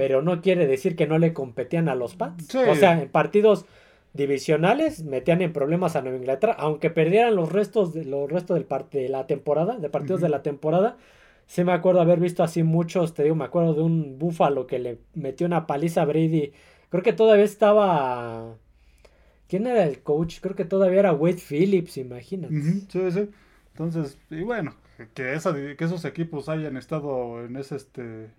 pero 0.00 0.22
no 0.22 0.40
quiere 0.40 0.66
decir 0.66 0.96
que 0.96 1.06
no 1.06 1.18
le 1.18 1.34
competían 1.34 1.90
a 1.90 1.94
los 1.94 2.16
Pats. 2.16 2.54
O 2.54 2.74
sea, 2.74 3.02
en 3.02 3.10
partidos 3.10 3.66
divisionales 4.14 5.04
metían 5.04 5.42
en 5.42 5.52
problemas 5.52 5.94
a 5.94 6.00
Nueva 6.00 6.16
Inglaterra, 6.16 6.56
aunque 6.58 6.88
perdieran 6.88 7.36
los 7.36 7.52
restos 7.52 7.92
de 7.92 8.06
los 8.06 8.32
restos 8.32 8.56
del 8.56 8.66
de 8.90 9.08
la 9.10 9.26
temporada, 9.26 9.76
de 9.76 9.90
partidos 9.90 10.22
de 10.22 10.30
la 10.30 10.42
temporada. 10.42 10.96
Sí 11.46 11.64
me 11.64 11.72
acuerdo 11.72 12.00
haber 12.00 12.18
visto 12.18 12.42
así 12.42 12.62
muchos, 12.62 13.12
te 13.12 13.24
digo, 13.24 13.34
me 13.34 13.44
acuerdo 13.44 13.74
de 13.74 13.82
un 13.82 14.18
búfalo 14.18 14.66
que 14.66 14.78
le 14.78 15.00
metió 15.12 15.46
una 15.46 15.66
paliza 15.66 16.00
a 16.00 16.06
Brady. 16.06 16.52
Creo 16.88 17.02
que 17.02 17.12
todavía 17.12 17.44
estaba 17.44 18.56
¿Quién 19.48 19.66
era 19.66 19.84
el 19.84 20.00
coach? 20.02 20.38
Creo 20.40 20.56
que 20.56 20.64
todavía 20.64 21.00
era 21.00 21.12
Wade 21.12 21.42
Phillips, 21.46 21.98
imagínate. 21.98 22.54
Sí, 22.88 23.10
sí. 23.10 23.28
Entonces, 23.74 24.16
y 24.30 24.44
bueno, 24.44 24.74
que, 25.12 25.34
esa, 25.34 25.54
que 25.54 25.84
esos 25.84 26.06
equipos 26.06 26.48
hayan 26.48 26.78
estado 26.78 27.44
en 27.44 27.56
ese 27.56 27.76
este 27.76 28.30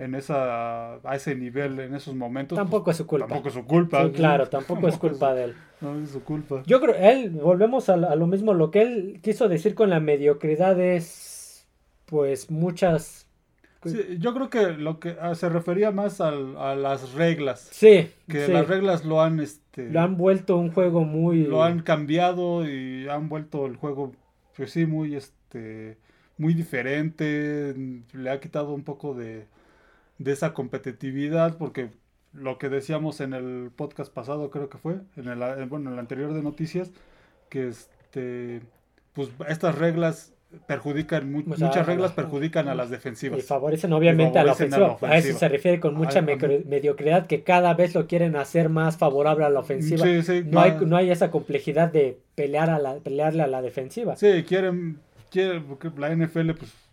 en 0.00 0.14
esa 0.14 0.94
a 0.94 1.14
ese 1.14 1.34
nivel 1.34 1.78
en 1.78 1.94
esos 1.94 2.14
momentos 2.14 2.56
pues, 2.56 2.64
tampoco 2.64 2.90
es 2.90 2.96
su 2.96 3.06
culpa. 3.06 3.26
tampoco 3.26 3.48
es 3.48 3.54
su 3.54 3.64
culpa 3.66 4.06
sí, 4.06 4.12
claro 4.12 4.48
tampoco 4.48 4.88
es 4.88 4.96
culpa 4.98 5.34
de 5.34 5.44
él. 5.44 5.54
no 5.80 5.98
es 6.02 6.10
su 6.10 6.24
culpa. 6.24 6.62
Yo 6.66 6.80
creo 6.80 6.94
él 6.94 7.30
volvemos 7.30 7.88
a, 7.90 7.96
lo 7.96 8.26
mismo 8.26 8.54
lo 8.54 8.70
que 8.70 8.82
él 8.82 9.20
quiso 9.22 9.48
decir 9.48 9.74
con 9.74 9.90
la 9.90 10.00
mediocridad 10.00 10.80
es 10.80 11.66
pues 12.06 12.50
muchas 12.50 13.26
sí, 13.84 14.16
yo 14.18 14.32
creo 14.34 14.48
que 14.48 14.72
lo 14.72 15.00
que 15.00 15.16
ah, 15.20 15.34
se 15.34 15.48
refería 15.50 15.90
más 15.90 16.20
a 16.20 16.30
las 16.30 17.12
reglas. 17.12 17.68
Sí 17.70 18.10
que 18.26 18.48
las 18.48 18.66
reglas 18.66 19.04
lo 19.04 19.20
han 19.20 19.38
este 19.38 19.90
lo 19.90 20.00
han 20.00 20.16
vuelto 20.16 20.56
un 20.56 20.72
juego 20.72 21.04
muy 21.04 21.44
lo 21.44 21.62
han 21.62 21.82
cambiado 21.82 22.66
y 22.66 23.06
han 23.06 23.28
vuelto 23.28 23.66
el 23.66 23.76
juego 23.76 24.12
pues 24.56 24.72
sí 24.72 24.86
muy 24.86 25.14
este 25.14 25.98
muy 26.38 26.54
diferente 26.54 27.74
le 28.14 28.30
ha 28.30 28.40
quitado 28.40 28.72
un 28.72 28.82
poco 28.82 29.12
de 29.12 29.44
de 30.20 30.32
esa 30.32 30.52
competitividad, 30.52 31.56
porque 31.56 31.88
lo 32.34 32.58
que 32.58 32.68
decíamos 32.68 33.20
en 33.22 33.32
el 33.32 33.70
podcast 33.74 34.12
pasado, 34.12 34.50
creo 34.50 34.68
que 34.68 34.76
fue, 34.76 34.98
en 35.16 35.28
el, 35.28 35.66
bueno, 35.66 35.88
en 35.88 35.94
el 35.94 35.98
anterior 35.98 36.34
de 36.34 36.42
noticias, 36.42 36.90
que 37.48 37.68
este, 37.68 38.60
pues 39.14 39.30
estas 39.48 39.78
reglas 39.78 40.34
perjudican, 40.66 41.32
muchas 41.32 41.86
reglas 41.86 42.12
perjudican 42.12 42.68
a 42.68 42.74
las 42.74 42.90
defensivas. 42.90 43.38
Y 43.38 43.42
favorecen 43.42 43.94
obviamente 43.94 44.38
a, 44.38 44.44
la 44.44 44.52
ofensiva. 44.52 44.98
a 45.00 45.16
eso 45.16 45.38
se 45.38 45.48
refiere 45.48 45.80
con 45.80 45.94
mucha 45.94 46.20
mediocridad, 46.20 47.26
que 47.26 47.42
cada 47.42 47.72
vez 47.72 47.94
lo 47.94 48.06
quieren 48.06 48.36
hacer 48.36 48.68
más 48.68 48.98
favorable 48.98 49.46
a 49.46 49.48
la 49.48 49.60
ofensiva. 49.60 50.04
no, 50.44 50.60
hay, 50.60 50.76
no 50.84 50.96
hay 50.98 51.10
esa 51.10 51.30
complejidad 51.30 51.90
de 51.90 52.18
pelear 52.34 52.68
a 52.68 52.78
la, 52.78 52.96
pelearle 52.96 53.42
a 53.42 53.46
la 53.46 53.62
defensiva. 53.62 54.16
Sí, 54.16 54.44
quieren, 54.46 54.98
quieren 55.30 55.64
porque 55.64 55.90
la 55.96 56.14
NFL 56.14 56.50
pues 56.50 56.89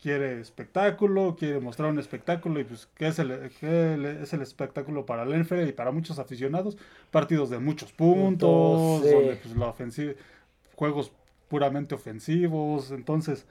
quiere 0.00 0.40
espectáculo, 0.40 1.36
quiere 1.38 1.60
mostrar 1.60 1.90
un 1.90 1.98
espectáculo 1.98 2.60
y 2.60 2.64
pues 2.64 2.88
¿qué 2.94 3.08
es 3.08 3.18
el, 3.18 3.30
es 3.32 4.32
el 4.32 4.42
espectáculo 4.42 5.04
para 5.06 5.26
y 5.26 5.72
para 5.72 5.90
muchos 5.90 6.18
aficionados? 6.18 6.76
Partidos 7.10 7.50
de 7.50 7.58
muchos 7.58 7.92
puntos, 7.92 9.02
donde 9.02 9.38
pues 9.42 9.56
la 9.56 9.66
ofensiva, 9.66 10.12
juegos 10.74 11.12
puramente 11.48 11.94
ofensivos, 11.94 12.90
entonces 12.92 13.46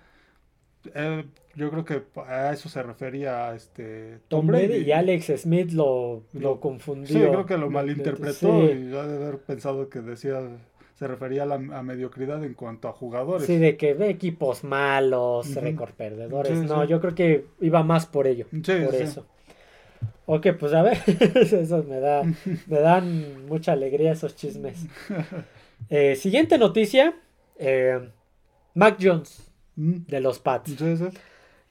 eh, 0.94 1.25
yo 1.56 1.70
creo 1.70 1.86
que 1.86 2.04
a 2.27 2.54
eso 2.54 2.70
se 2.70 2.82
refería 2.84 3.54
este 3.56 4.20
Tom, 4.27 4.48
Brady, 4.48 4.77
y 4.77 4.92
Alex 4.92 5.42
Smith 5.42 5.72
lo, 5.72 6.24
lo, 6.34 6.60
confundió. 6.60 7.08
Sí, 7.08 7.20
creo 7.20 7.46
que 7.46 7.58
lo 7.58 7.70
malinterpretó 7.70 8.66
y 8.66 8.96
ha 8.96 9.06
de 9.06 9.16
haber 9.16 9.39
pensado 9.39 9.89
que 9.89 10.01
decía 10.01 10.39
se 10.98 11.08
refería 11.08 11.44
a 11.44 11.46
la 11.46 11.60
mediocridad 11.60 12.44
en 12.44 12.56
cuanto 12.56 12.88
a 12.88 12.92
jugadores. 12.92 13.46
Sí, 13.46 13.58
de 13.58 13.77
que 13.77 13.94
ve 13.94 14.10
equipos 14.10 14.63
malos, 14.63 15.54
récord 15.54 15.92
perdedores. 15.92 16.58
no, 16.63 16.84
yo 16.86 17.00
creo 17.00 17.13
que 17.13 17.46
iba 17.62 17.84
más 17.84 18.08
por 18.08 18.25
ello. 18.25 18.48
por 18.50 18.96
eso. 18.96 19.25
Ok, 20.25 20.48
pues 20.60 20.74
a 20.74 20.82
ver, 20.82 20.98
eso 21.36 21.84
me 21.84 22.00
da, 22.00 22.24
me 22.68 22.80
dan 22.80 23.46
mucha 23.46 23.74
alegría 23.74 24.12
esos 24.12 24.36
chismes. 24.36 24.88
Eh, 25.89 26.16
siguiente 26.16 26.58
noticia, 26.58 27.13
eh, 27.60 28.10
Mac 28.74 28.98
Jones 29.00 29.51
mm. 29.75 30.08
de 30.08 30.20
los 30.20 30.39
Pats. 30.39 30.75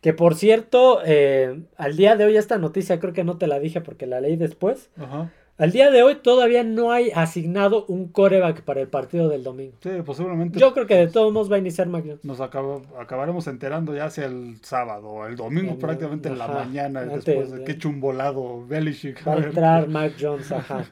Que 0.00 0.12
por 0.12 0.36
cierto, 0.36 1.00
eh, 1.04 1.62
al 1.76 1.96
día 1.96 2.14
de 2.14 2.26
hoy 2.26 2.36
esta 2.36 2.58
noticia 2.58 3.00
creo 3.00 3.12
que 3.12 3.24
no 3.24 3.38
te 3.38 3.48
la 3.48 3.58
dije 3.58 3.80
porque 3.80 4.06
la 4.06 4.20
leí 4.20 4.36
después. 4.36 4.90
Ajá. 4.96 5.32
Al 5.58 5.72
día 5.72 5.90
de 5.90 6.02
hoy 6.02 6.16
todavía 6.16 6.64
no 6.64 6.92
hay 6.92 7.10
asignado 7.14 7.86
un 7.86 8.08
coreback 8.08 8.60
para 8.62 8.82
el 8.82 8.88
partido 8.88 9.28
del 9.30 9.42
domingo. 9.42 9.74
Sí, 9.80 9.90
posiblemente. 10.04 10.58
Yo 10.58 10.74
creo 10.74 10.86
que 10.86 10.96
de 10.96 11.06
todos 11.08 11.32
modos 11.32 11.50
va 11.50 11.56
a 11.56 11.58
iniciar 11.58 11.88
McJones. 11.88 12.22
Nos 12.24 12.40
acabaremos 12.40 13.46
enterando 13.46 13.94
ya 13.94 14.04
hacia 14.04 14.26
el 14.26 14.56
sábado, 14.62 15.26
el 15.26 15.36
domingo 15.36 15.78
prácticamente 15.78 16.28
en 16.28 16.38
la 16.38 16.48
mañana, 16.48 17.04
después 17.04 17.52
de 17.52 17.64
que 17.64 17.78
chumbolado 17.78 18.66
Belichick. 18.66 19.26
Va 19.26 19.34
a 19.34 19.36
entrar 19.44 19.88
Mac 19.88 20.12
Jones, 20.20 20.52
ajá. 20.52 20.84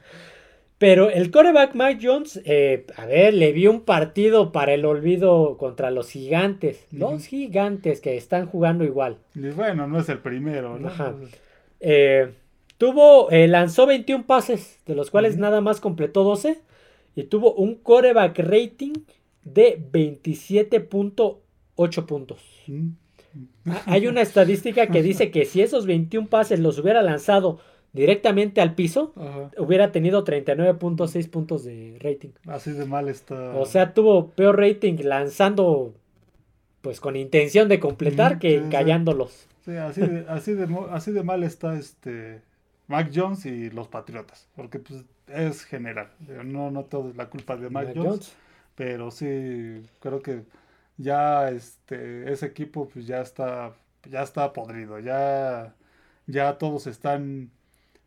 Pero 0.79 1.09
el 1.09 1.31
coreback 1.31 1.73
Mac 1.75 1.99
Jones, 2.01 2.41
eh, 2.43 2.85
a 2.97 3.05
ver, 3.05 3.33
le 3.33 3.51
vi 3.53 3.67
un 3.67 3.81
partido 3.81 4.51
para 4.51 4.73
el 4.73 4.83
olvido 4.83 5.57
contra 5.57 5.89
los 5.91 6.09
gigantes. 6.09 6.85
Los 6.91 7.27
gigantes 7.27 8.01
que 8.01 8.17
están 8.17 8.47
jugando 8.47 8.83
igual. 8.83 9.17
Y 9.35 9.49
bueno, 9.49 9.87
no 9.87 9.99
es 9.99 10.09
el 10.09 10.19
primero, 10.19 10.77
¿no? 10.77 10.87
Ajá. 10.89 11.13
Eh, 11.79 12.33
Tuvo, 12.85 13.31
eh, 13.31 13.47
lanzó 13.47 13.87
21 13.87 14.27
pases, 14.27 14.79
de 14.85 14.93
los 14.93 15.09
cuales 15.09 15.37
nada 15.37 15.59
más 15.59 15.81
completó 15.81 16.23
12. 16.23 16.61
Y 17.15 17.23
tuvo 17.23 17.55
un 17.55 17.73
coreback 17.73 18.37
rating 18.37 18.93
de 19.43 19.83
27.8 19.91 22.05
puntos. 22.05 22.43
Hay 23.87 24.05
una 24.05 24.21
estadística 24.21 24.85
que 24.85 25.01
dice 25.01 25.31
que 25.31 25.45
si 25.45 25.63
esos 25.63 25.87
21 25.87 26.27
pases 26.27 26.59
los 26.59 26.77
hubiera 26.77 27.01
lanzado 27.01 27.57
directamente 27.91 28.61
al 28.61 28.75
piso, 28.75 29.15
hubiera 29.57 29.91
tenido 29.91 30.23
39.6 30.23 31.27
puntos 31.31 31.63
de 31.63 31.97
rating. 31.99 32.33
Así 32.45 32.71
de 32.71 32.85
mal 32.85 33.09
está. 33.09 33.57
O 33.57 33.65
sea, 33.65 33.95
tuvo 33.95 34.29
peor 34.29 34.59
rating 34.59 34.97
lanzando 35.01 35.95
pues 36.81 36.99
con 36.99 37.15
intención 37.15 37.67
de 37.67 37.79
completar 37.79 38.37
que 38.37 38.61
callándolos. 38.69 39.47
Sí, 39.65 39.75
así 39.75 40.01
de, 40.01 40.25
así 40.29 40.53
de, 40.53 40.67
así 40.91 41.11
de 41.11 41.23
mal 41.23 41.41
está 41.41 41.79
este 41.79 42.41
Mac 42.87 43.11
Jones 43.13 43.45
y 43.45 43.69
los 43.69 43.87
Patriotas, 43.87 44.47
porque 44.55 44.79
pues 44.79 45.03
es 45.27 45.63
general, 45.65 46.09
no, 46.43 46.71
no 46.71 46.85
todo 46.85 47.09
es 47.09 47.15
la 47.15 47.29
culpa 47.29 47.57
de 47.57 47.69
Mac, 47.69 47.93
Jones, 47.95 48.33
pero 48.75 49.11
sí 49.11 49.83
creo 49.99 50.21
que 50.21 50.43
ya 50.97 51.49
este 51.49 52.31
ese 52.31 52.45
equipo 52.45 52.87
pues 52.87 53.07
ya 53.07 53.21
está 53.21 53.73
ya 54.09 54.21
está 54.21 54.53
podrido, 54.53 54.99
ya 54.99 55.73
ya 56.27 56.57
todos 56.57 56.87
están 56.87 57.51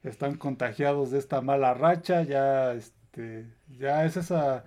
están 0.05 0.37
contagiados 0.37 1.11
de 1.11 1.19
esta 1.19 1.41
mala 1.41 1.75
racha, 1.75 2.23
ya 2.23 2.73
este 2.75 3.47
ya 3.79 4.05
es 4.05 4.17
esa 4.17 4.65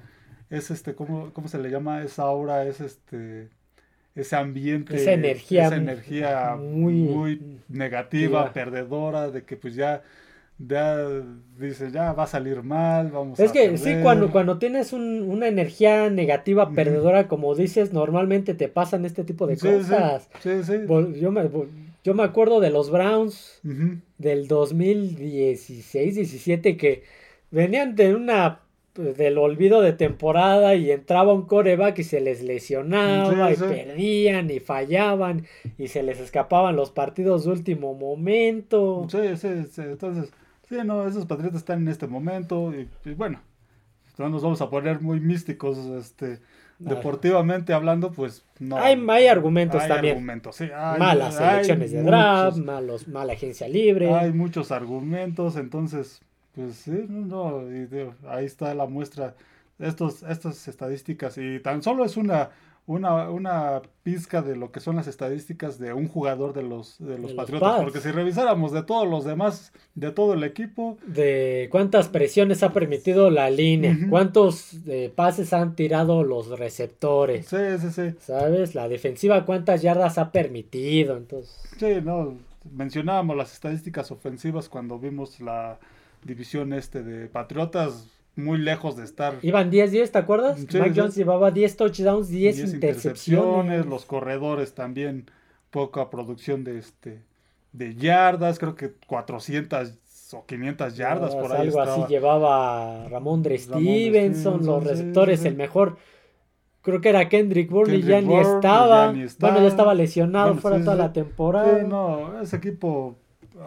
es 0.51 0.69
este, 0.69 0.93
¿cómo, 0.95 1.33
¿cómo 1.33 1.47
se 1.47 1.57
le 1.57 1.71
llama? 1.71 2.03
Esa 2.03 2.23
aura, 2.23 2.65
es 2.65 2.81
este 2.81 3.49
ese 4.15 4.35
ambiente, 4.35 4.95
esa 4.95 5.11
energía, 5.13 5.67
esa 5.67 5.75
energía 5.77 6.57
muy, 6.57 6.93
muy 6.93 7.59
negativa, 7.69 8.51
perdedora, 8.51 9.29
de 9.31 9.43
que 9.43 9.55
pues 9.55 9.75
ya, 9.75 10.01
ya 10.59 11.07
dices, 11.57 11.93
ya 11.93 12.11
va 12.13 12.23
a 12.23 12.27
salir 12.27 12.61
mal, 12.61 13.09
vamos 13.11 13.39
es 13.39 13.51
que 13.51 13.77
sí, 13.77 13.95
cuando, 14.01 14.31
cuando 14.31 14.57
tienes 14.57 14.91
una 14.93 15.47
energía 15.47 16.09
negativa, 16.09 16.71
perdedora, 16.71 17.29
como 17.29 17.55
dices, 17.55 17.93
normalmente 17.93 18.53
te 18.53 18.67
pasan 18.67 19.05
este 19.05 19.23
tipo 19.23 19.47
de 19.47 19.55
cosas. 19.57 20.27
Sí, 20.41 20.61
sí, 20.63 20.73
yo, 21.19 21.31
me, 21.31 21.49
yo 22.03 22.13
me 22.13 22.23
acuerdo 22.23 22.59
de 22.59 22.69
los 22.69 22.91
Browns 22.91 23.61
del 24.17 24.49
2016-17 24.49 26.75
que 26.75 27.03
venían 27.49 27.95
de 27.95 28.13
una 28.13 28.59
pues, 28.93 29.15
del 29.17 29.37
olvido 29.37 29.81
de 29.81 29.93
temporada 29.93 30.75
y 30.75 30.91
entraba 30.91 31.33
un 31.33 31.43
coreback 31.43 31.99
y 31.99 32.03
se 32.03 32.19
les 32.19 32.43
lesionaba 32.43 33.51
y 33.51 33.55
perdían 33.55 34.49
y 34.49 34.59
fallaban 34.59 35.45
y 35.77 35.87
se 35.87 36.03
les 36.03 36.19
escapaban 36.19 36.75
los 36.75 36.91
partidos 36.91 37.45
de 37.45 37.51
último 37.51 37.93
momento. 37.93 39.07
Sí, 39.09 39.37
sí, 39.37 39.63
sí. 39.71 39.81
Entonces, 39.81 40.31
sí, 40.67 40.75
no, 40.83 41.07
esos 41.07 41.25
patriotas 41.25 41.59
están 41.59 41.83
en 41.83 41.87
este 41.87 42.07
momento 42.07 42.73
y, 42.73 43.13
bueno, 43.13 43.41
no 44.17 44.27
nos 44.27 44.43
vamos 44.43 44.61
a 44.61 44.69
poner 44.69 44.99
muy 44.99 45.21
místicos, 45.21 45.77
este, 45.77 46.39
deportivamente 46.77 47.71
hablando, 47.71 48.11
pues 48.11 48.43
no. 48.59 48.75
Hay, 48.75 49.01
hay 49.07 49.27
argumentos 49.27 49.87
también. 49.87 50.25
Malas 50.25 51.35
selecciones 51.35 51.93
de 51.93 52.03
draft, 52.03 52.57
malos, 52.57 53.07
mala 53.07 53.33
agencia 53.33 53.69
libre. 53.69 54.13
Hay 54.13 54.33
muchos 54.33 54.71
argumentos, 54.71 55.55
entonces 55.55 56.21
pues 56.53 56.75
sí, 56.75 57.05
no, 57.07 57.63
ahí 58.27 58.45
está 58.45 58.73
la 58.73 58.85
muestra, 58.85 59.35
estos, 59.79 60.23
estas 60.23 60.67
estadísticas, 60.67 61.37
y 61.37 61.59
tan 61.59 61.81
solo 61.81 62.05
es 62.05 62.17
una, 62.17 62.49
una, 62.87 63.29
una 63.29 63.81
pizca 64.03 64.41
de 64.41 64.55
lo 64.55 64.71
que 64.71 64.79
son 64.79 64.95
las 64.95 65.07
estadísticas 65.07 65.79
de 65.79 65.93
un 65.93 66.07
jugador 66.07 66.53
de 66.53 66.63
los, 66.63 66.97
de 66.99 67.17
los 67.17 67.33
Patriotas, 67.33 67.81
porque 67.81 67.99
si 67.99 68.11
revisáramos 68.11 68.71
de 68.71 68.83
todos 68.83 69.07
los 69.07 69.23
demás, 69.23 69.71
de 69.95 70.11
todo 70.11 70.33
el 70.33 70.43
equipo... 70.43 70.97
De 71.05 71.69
cuántas 71.71 72.09
presiones 72.09 72.63
ha 72.63 72.73
permitido 72.73 73.29
la 73.29 73.49
línea, 73.49 73.97
cuántos 74.09 74.73
eh, 74.87 75.11
pases 75.15 75.53
han 75.53 75.75
tirado 75.75 76.23
los 76.23 76.59
receptores. 76.59 77.47
Sí, 77.47 77.57
sí, 77.79 77.91
sí. 77.91 78.15
¿Sabes? 78.19 78.75
La 78.75 78.89
defensiva, 78.89 79.45
cuántas 79.45 79.81
yardas 79.81 80.17
ha 80.17 80.31
permitido, 80.31 81.15
entonces... 81.17 81.61
Sí, 81.77 82.01
no, 82.03 82.37
mencionábamos 82.71 83.37
las 83.37 83.53
estadísticas 83.53 84.11
ofensivas 84.11 84.69
cuando 84.69 84.99
vimos 84.99 85.39
la 85.39 85.79
división 86.23 86.73
este 86.73 87.03
de 87.03 87.27
Patriotas 87.27 88.07
muy 88.35 88.57
lejos 88.57 88.95
de 88.95 89.03
estar. 89.03 89.37
Iban 89.41 89.71
10-10, 89.71 90.11
¿te 90.11 90.17
acuerdas? 90.17 90.59
Mike 90.59 90.93
Jones 90.95 91.15
llevaba 91.15 91.51
10 91.51 91.75
touchdowns, 91.77 92.29
10, 92.29 92.73
intercepciones. 92.73 93.85
Los 93.85 94.05
corredores 94.05 94.73
también, 94.73 95.29
poca 95.69 96.09
producción 96.09 96.63
de 96.63 96.79
este 96.79 97.21
de 97.73 97.95
yardas, 97.95 98.59
creo 98.59 98.75
que 98.75 98.91
400 99.07 99.93
o 100.33 100.45
500 100.45 100.95
yardas 100.95 101.35
por 101.35 101.51
ahí. 101.53 101.67
Algo 101.67 101.81
así 101.81 102.01
llevaba 102.07 103.07
Ramón 103.09 103.43
Dre 103.43 103.57
Stevenson, 103.57 104.65
los 104.65 104.83
receptores, 104.83 105.45
el 105.45 105.55
mejor. 105.55 105.97
Creo 106.81 106.99
que 106.99 107.09
era 107.09 107.29
Kendrick 107.29 107.69
Bourne 107.69 108.01
ya, 108.01 108.21
ni 108.21 108.35
estaba. 108.35 109.11
Bueno, 109.11 109.59
ya 109.59 109.67
estaba 109.67 109.93
lesionado 109.93 110.55
fuera 110.55 110.79
toda 110.79 110.95
la 110.95 111.13
temporada. 111.13 111.83
no, 111.83 112.41
ese 112.41 112.57
equipo 112.57 113.17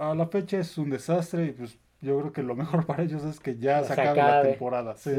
a 0.01 0.15
la 0.15 0.27
fecha 0.27 0.59
es 0.59 0.77
un 0.79 0.91
desastre 0.91 1.47
y 1.47 1.53
pues 1.53 1.79
yo 2.05 2.19
creo 2.21 2.33
que 2.33 2.43
lo 2.43 2.55
mejor 2.55 2.87
para 2.87 3.03
ellos 3.03 3.25
es 3.25 3.41
que 3.41 3.57
ya 3.57 3.83
se, 3.83 3.93
acabe, 3.95 4.21
la 4.21 4.43
temporada. 4.43 4.97
Sí, 4.97 5.11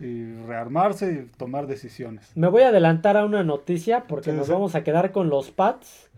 y 0.00 0.34
rearmarse 0.46 1.12
y 1.12 1.36
tomar 1.36 1.66
decisiones. 1.66 2.30
Me 2.34 2.48
voy 2.48 2.62
a 2.62 2.68
adelantar 2.68 3.16
a 3.16 3.24
una 3.24 3.44
noticia 3.44 4.04
porque 4.06 4.32
nos 4.32 4.48
vamos 4.48 4.74
a 4.74 4.82
quedar 4.82 5.12
con 5.12 5.30
los 5.30 5.50
Pats. 5.50 6.10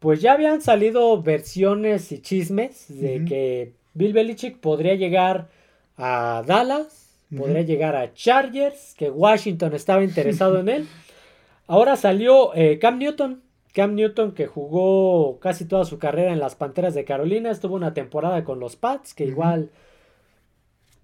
Pues 0.00 0.20
ya 0.20 0.32
habían 0.32 0.60
salido 0.60 1.22
versiones 1.22 2.10
y 2.10 2.20
chismes 2.20 2.86
de 2.88 3.24
que 3.24 3.74
Bill 3.94 4.12
Belichick 4.12 4.58
podría 4.58 4.96
llegar 4.96 5.48
a 5.96 6.42
Dallas, 6.44 7.16
podría 7.34 7.62
llegar 7.62 7.94
a 7.94 8.12
Chargers, 8.12 8.94
que 8.98 9.10
Washington 9.10 9.74
estaba 9.74 10.02
interesado 10.02 10.58
en 10.58 10.68
él. 10.68 10.88
Ahora 11.68 11.94
salió 11.94 12.52
eh, 12.56 12.80
Cam 12.80 12.98
Newton, 12.98 13.42
Cam 13.72 13.94
Newton, 13.94 14.32
que 14.32 14.46
jugó 14.46 15.38
casi 15.40 15.64
toda 15.64 15.84
su 15.84 15.98
carrera 15.98 16.32
en 16.32 16.40
las 16.40 16.54
Panteras 16.54 16.94
de 16.94 17.04
Carolina, 17.04 17.50
estuvo 17.50 17.74
una 17.74 17.94
temporada 17.94 18.44
con 18.44 18.60
los 18.60 18.76
Pats, 18.76 19.14
que 19.14 19.24
igual 19.24 19.70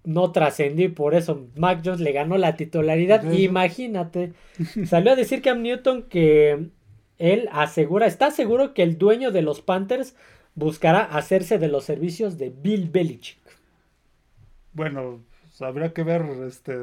no 0.05 0.33
trascendí, 0.33 0.89
por 0.89 1.15
eso 1.15 1.47
Mac 1.57 1.81
Jones 1.85 2.01
le 2.01 2.13
ganó 2.13 2.39
la 2.39 2.57
titularidad. 2.57 3.31
Imagínate, 3.33 4.33
salió 4.87 5.13
a 5.13 5.17
decir 5.17 5.43
Cam 5.43 5.63
Newton 5.63 6.03
que 6.05 6.69
él 7.19 7.49
asegura, 7.53 8.07
está 8.07 8.31
seguro 8.31 8.75
que 8.75 8.83
el 8.83 8.99
dueño 8.99 9.31
de 9.31 9.43
los 9.43 9.61
Panthers 9.61 10.15
buscará 10.55 11.03
hacerse 11.03 11.59
de 11.59 11.69
los 11.69 11.85
servicios 11.85 12.39
de 12.39 12.51
Bill 12.51 12.89
Belichick. 12.91 13.39
Bueno, 14.73 15.21
pues, 15.43 15.63
habría 15.63 15.93
que 15.93 16.03
ver 16.03 16.23
este 16.47 16.77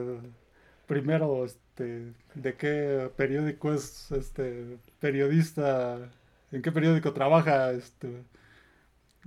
primero 0.88 1.46
este, 1.76 2.14
de 2.36 2.54
qué 2.54 3.10
periódico 3.18 3.74
es 3.74 4.10
este 4.12 4.78
periodista, 5.02 5.98
en 6.54 6.62
qué 6.62 6.72
periódico 6.72 7.12
trabaja 7.12 7.72
este 7.72 8.24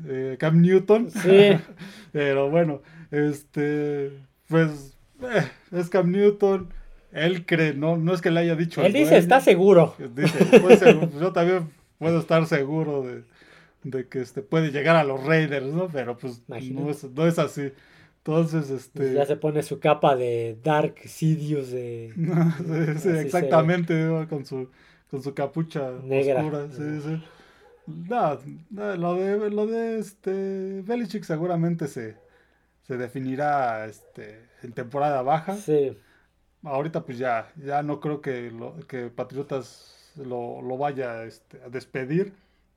eh, 0.07 0.37
Cam 0.39 0.63
Newton. 0.63 1.11
Sí. 1.11 1.51
Pero 2.13 2.49
bueno, 2.49 2.81
este, 3.11 4.13
pues 4.49 4.97
eh, 5.23 5.47
es 5.73 5.91
Cam 5.91 6.11
Newton. 6.11 6.73
Él 7.13 7.45
cree, 7.45 7.75
no, 7.75 7.99
no 7.99 8.15
es 8.15 8.23
que 8.23 8.31
le 8.31 8.41
haya 8.41 8.57
dicho. 8.57 8.83
Él 8.83 8.95
dice, 8.95 9.19
está 9.19 9.41
seguro. 9.41 9.95
Dice, 10.15 10.47
pues, 10.63 10.81
yo 11.21 11.33
también 11.33 11.69
puedo 11.99 12.19
estar 12.21 12.47
seguro 12.47 13.05
de, 13.83 14.09
que 14.09 14.21
este, 14.21 14.41
puede 14.41 14.71
llegar 14.71 14.97
a 14.97 15.05
los 15.05 15.23
Raiders, 15.25 15.67
¿no? 15.67 15.89
Pero 15.89 16.17
pues 16.17 16.43
no 16.49 16.91
es, 16.91 17.05
no 17.05 17.27
es 17.27 17.39
así. 17.39 17.73
Entonces, 18.19 18.71
este. 18.71 19.15
Ya 19.15 19.25
se 19.25 19.37
pone 19.37 19.63
su 19.63 19.81
capa 19.81 20.15
de 20.17 20.59
Dark 20.63 20.97
Sidious 21.07 21.71
de. 21.71 22.13
sí, 22.99 23.09
exactamente, 23.09 24.27
con 24.29 24.45
su, 24.45 24.69
con 25.11 25.23
su 25.23 25.35
capucha 25.35 25.93
Negra. 26.03 26.41
oscura. 26.41 26.69
Sí, 26.71 27.01
sí. 27.01 27.23
No, 27.87 28.39
lo 28.71 29.15
de, 29.15 29.51
lo 29.51 29.67
de 29.67 29.99
este. 29.99 30.83
Belichick 30.83 31.25
seguramente 31.25 31.89
se, 31.89 32.17
se 32.83 32.97
definirá 32.97 33.87
este, 33.87 34.49
en 34.63 34.73
temporada 34.73 35.23
baja. 35.23 35.57
Sí. 35.57 35.97
Ahorita, 36.65 37.05
pues 37.05 37.19
ya, 37.19 37.53
ya 37.57 37.83
no 37.83 38.01
creo 38.01 38.21
que, 38.21 38.51
lo, 38.51 38.77
que 38.87 39.09
Patriotas 39.09 40.13
lo, 40.17 40.61
lo 40.61 40.77
vaya 40.77 41.25
este, 41.25 41.63
a 41.63 41.69
despedir, 41.69 42.35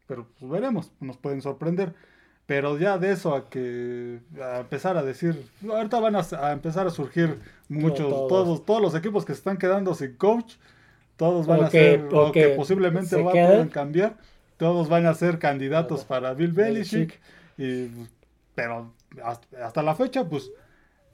pero 0.08 0.28
pues 0.40 0.50
veremos, 0.52 0.92
nos 1.00 1.18
pueden 1.18 1.42
sorprender. 1.42 1.94
Pero 2.52 2.78
ya 2.78 2.98
de 2.98 3.14
eso 3.14 3.34
a 3.34 3.50
que 3.50 4.20
a 4.38 4.60
empezar 4.60 4.98
a 4.98 5.04
decir, 5.04 5.42
ahorita 5.66 6.02
van 6.02 6.18
a, 6.18 6.52
empezar 6.52 6.86
a 6.86 6.90
surgir 6.90 7.40
muchos, 7.70 8.10
todos. 8.10 8.66
todos. 8.66 8.82
los 8.82 8.94
equipos 8.94 9.24
que 9.24 9.32
se 9.32 9.38
están 9.38 9.58
quedando 9.58 9.96
sin 9.96 10.18
coach, 10.18 10.56
todos 11.16 11.48
van 11.48 11.64
a 11.64 11.70
ser, 11.70 12.10
o 12.12 12.30
que, 12.34 12.50
posiblemente 12.50 13.16
van 13.22 13.38
a 13.38 13.70
cambiar, 13.70 14.18
todos 14.58 14.90
van 14.90 15.06
a 15.06 15.14
ser 15.14 15.40
candidatos 15.40 16.04
para 16.04 16.34
Bill 16.34 16.52
Belichick, 16.52 17.22
y, 17.58 17.90
pero 18.54 18.92
hasta 19.58 19.82
la 19.82 19.96
fecha, 19.96 20.28
pues 20.28 20.52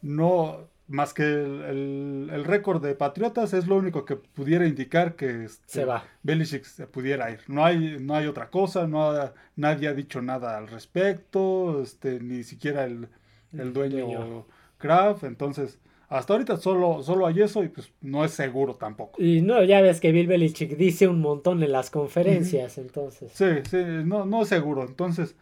no, 0.02 0.62
más 0.88 1.14
que 1.14 1.24
el, 1.24 2.44
récord 2.46 2.82
de 2.82 2.96
Patriotas 2.96 3.54
es 3.54 3.68
lo 3.68 3.76
único 3.76 4.06
que 4.06 4.16
pudiera 4.16 4.66
indicar 4.66 5.16
que 5.16 5.44
este, 5.44 5.64
se 5.68 5.86
va. 5.86 6.04
Belichick 6.24 6.64
se 6.64 6.88
pudiera 6.88 7.30
ir. 7.30 7.42
No 7.48 7.66
hay, 7.66 7.98
no 8.00 8.16
hay 8.16 8.28
otra 8.28 8.50
cosa, 8.50 8.88
no 8.88 9.14
nadie 9.56 9.88
ha 9.90 9.94
dicho 9.94 10.22
nada 10.22 10.58
al 10.58 10.68
respecto, 10.68 11.82
este, 11.82 12.20
ni 12.20 12.44
siquiera 12.44 12.86
el, 12.86 13.10
dueño, 13.52 14.46
Kraft. 14.78 15.24
Entonces, 15.24 15.80
hasta 16.08 16.34
ahorita 16.34 16.58
solo, 16.58 17.04
solo 17.04 17.28
hay 17.28 17.42
eso 17.42 17.64
y 17.64 17.68
pues 17.68 17.92
no 18.02 18.24
es 18.24 18.32
seguro 18.32 18.76
tampoco. 18.76 19.22
Y 19.22 19.42
no, 19.42 19.62
ya 19.64 19.82
ves 19.82 20.00
que 20.00 20.14
Bill 20.14 20.28
Belichick 20.28 20.78
dice 20.78 21.08
un 21.08 21.20
montón 21.20 21.64
en 21.64 21.74
las 21.74 21.90
conferencias, 21.90 22.78
entonces. 22.78 23.32
Sí, 23.34 23.46
sí, 23.70 23.78
no, 24.06 24.26
no 24.26 24.44
es 24.44 24.48
seguro. 24.48 24.86
Entonces, 24.86 25.36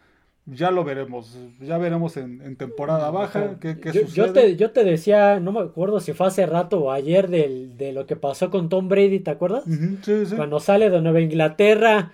ya 0.46 0.70
lo 0.70 0.84
veremos, 0.84 1.36
ya 1.60 1.76
veremos 1.76 2.16
en, 2.16 2.56
temporada 2.56 3.10
baja 3.10 3.58
qué, 3.60 3.78
qué 3.80 3.92
yo, 3.92 4.00
sucede. 4.02 4.14
Yo 4.14 4.32
te, 4.32 4.56
yo 4.56 4.70
te 4.70 4.84
decía, 4.84 5.40
no 5.40 5.52
me 5.52 5.60
acuerdo 5.60 6.00
si 6.00 6.12
fue 6.12 6.28
hace 6.28 6.46
rato 6.46 6.80
o 6.80 6.92
ayer 6.92 7.28
de 7.28 7.92
lo 7.92 8.06
que 8.06 8.16
pasó 8.16 8.50
con 8.50 8.68
Tom 8.68 8.88
Brady, 8.88 9.20
¿te 9.20 9.32
acuerdas? 9.32 9.64
sí, 9.64 10.26
sí. 10.26 10.36
Cuando 10.36 10.60
sale 10.60 10.88
de 10.88 11.00
Nueva 11.00 11.20
Inglaterra, 11.20 12.12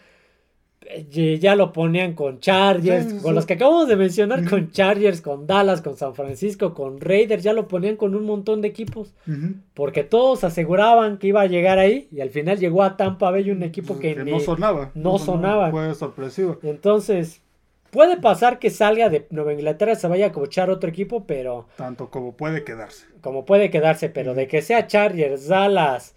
eh, 0.86 1.38
ya 1.38 1.54
lo 1.54 1.72
ponían 1.72 2.14
con 2.14 2.40
Chargers, 2.40 3.22
con 3.22 3.34
los 3.34 3.46
que 3.46 3.54
acabamos 3.54 3.86
de 3.88 3.96
mencionar, 3.96 4.48
con 4.48 4.70
Chargers, 4.70 5.20
con 5.20 5.46
Dallas, 5.46 5.82
con 5.82 5.96
San 5.96 6.14
Francisco, 6.14 6.72
con 6.72 7.00
Raiders, 7.00 7.42
ya 7.42 7.52
lo 7.52 7.68
ponían 7.68 7.96
con 7.96 8.14
un 8.14 8.24
montón 8.24 8.62
de 8.62 8.68
equipos, 8.68 9.14
porque 9.74 10.04
todos 10.04 10.42
aseguraban 10.42 11.18
que 11.18 11.28
iba 11.28 11.42
a 11.42 11.46
llegar 11.46 11.78
ahí 11.78 12.08
y 12.10 12.20
al 12.20 12.30
final 12.30 12.58
llegó 12.58 12.82
a 12.82 12.96
Tampa 12.96 13.30
Bay 13.30 13.50
un 13.50 13.62
equipo 13.62 13.98
que, 13.98 14.14
no 14.16 14.40
sonaba. 14.40 14.90
No, 14.94 15.18
sonaba. 15.18 15.70
Fue 15.70 15.94
sorpresivo. 15.94 16.58
Entonces 16.62 17.41
Puede 17.92 18.16
pasar 18.16 18.58
que 18.58 18.70
salga 18.70 19.10
de 19.10 19.26
Nueva 19.28 19.52
Inglaterra, 19.52 19.94
se 19.96 20.08
vaya 20.08 20.28
a 20.28 20.32
coachar 20.32 20.70
otro 20.70 20.88
equipo, 20.88 21.26
pero... 21.26 21.68
Tanto 21.76 22.08
como 22.08 22.34
puede 22.34 22.64
quedarse. 22.64 23.04
Como 23.20 23.44
puede 23.44 23.68
quedarse, 23.68 24.08
pero 24.08 24.32
de 24.32 24.48
que 24.48 24.62
sea 24.62 24.86
Chargers, 24.86 25.46
Dallas, 25.46 26.14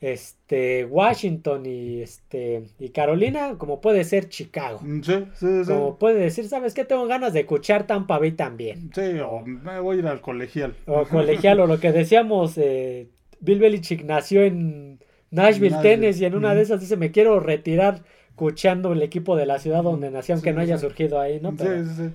este, 0.00 0.86
Washington 0.86 1.66
y, 1.66 2.00
este, 2.00 2.62
y 2.78 2.88
Carolina, 2.88 3.56
como 3.58 3.82
puede 3.82 4.04
ser 4.04 4.30
Chicago. 4.30 4.80
Mm, 4.80 5.02
sí, 5.02 5.26
sí, 5.34 5.64
sí. 5.64 5.70
Como 5.70 5.98
puede 5.98 6.18
decir, 6.18 6.48
¿sabes 6.48 6.72
qué? 6.72 6.86
Tengo 6.86 7.06
ganas 7.06 7.34
de 7.34 7.40
escuchar 7.40 7.86
Tampa 7.86 8.18
Bay 8.18 8.32
también. 8.32 8.90
Sí, 8.94 9.18
o 9.20 9.42
me 9.44 9.80
voy 9.80 9.96
a 9.96 10.00
ir 10.00 10.06
al 10.06 10.22
colegial. 10.22 10.76
O 10.86 11.04
colegial, 11.04 11.60
o 11.60 11.66
lo 11.66 11.78
que 11.78 11.92
decíamos, 11.92 12.56
eh, 12.56 13.10
Bill 13.40 13.58
Belichick 13.58 14.02
nació 14.02 14.44
en 14.44 14.98
Nashville, 15.30 15.76
Tennessee, 15.82 16.22
y 16.22 16.24
en 16.24 16.36
una 16.36 16.54
de 16.54 16.62
esas 16.62 16.80
dice, 16.80 16.96
me 16.96 17.10
quiero 17.10 17.38
retirar 17.38 18.02
escuchando 18.38 18.92
el 18.92 19.02
equipo 19.02 19.36
de 19.36 19.46
la 19.46 19.58
ciudad 19.58 19.82
donde 19.82 20.10
nació, 20.10 20.36
aunque 20.36 20.52
no 20.52 20.60
haya 20.60 20.78
surgido 20.78 21.20
ahí, 21.20 21.40
¿no? 21.40 21.50
Sí, 21.50 21.66
sí, 21.96 22.10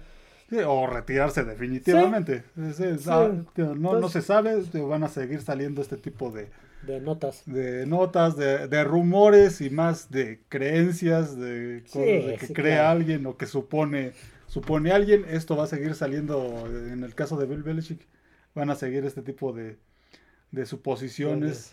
sí. 0.49 0.57
o 0.65 0.87
retirarse 0.87 1.43
definitivamente. 1.43 2.43
Ah, 3.07 3.29
no, 3.57 3.99
no 3.99 4.09
se 4.09 4.21
sabe, 4.21 4.63
van 4.73 5.03
a 5.03 5.09
seguir 5.09 5.41
saliendo 5.41 5.81
este 5.81 5.97
tipo 5.97 6.31
de, 6.31 6.47
de 6.87 7.01
notas. 7.01 7.43
De 7.45 7.85
notas, 7.85 8.37
de, 8.37 8.69
de, 8.69 8.83
rumores 8.85 9.59
y 9.59 9.69
más 9.69 10.11
de 10.11 10.39
creencias, 10.47 11.37
de, 11.37 11.83
que 11.91 12.53
cree 12.53 12.79
alguien 12.79 13.25
o 13.25 13.35
que 13.35 13.45
supone, 13.45 14.13
supone 14.47 14.91
alguien. 14.91 15.25
Esto 15.29 15.57
va 15.57 15.65
a 15.65 15.67
seguir 15.67 15.93
saliendo 15.93 16.65
en 16.67 17.03
el 17.03 17.15
caso 17.15 17.35
de 17.35 17.47
Bill 17.47 17.63
Belichick. 17.63 17.99
Van 18.55 18.69
a 18.69 18.75
seguir 18.75 19.03
este 19.03 19.23
tipo 19.23 19.51
de, 19.51 19.77
de 20.51 20.65
suposiciones. 20.65 21.71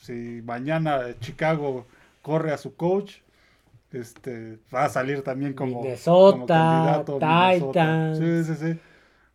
si 0.00 0.42
mañana 0.42 1.18
Chicago 1.20 1.86
corre 2.22 2.52
a 2.52 2.58
su 2.58 2.74
coach, 2.74 3.18
este, 4.00 4.58
va 4.74 4.84
a 4.84 4.88
salir 4.88 5.22
también 5.22 5.52
como, 5.54 5.82
Minnesota, 5.82 7.02
como 7.04 7.18
candidato. 7.18 8.14
Sí, 8.14 8.44
sí, 8.44 8.54
sí. 8.54 8.80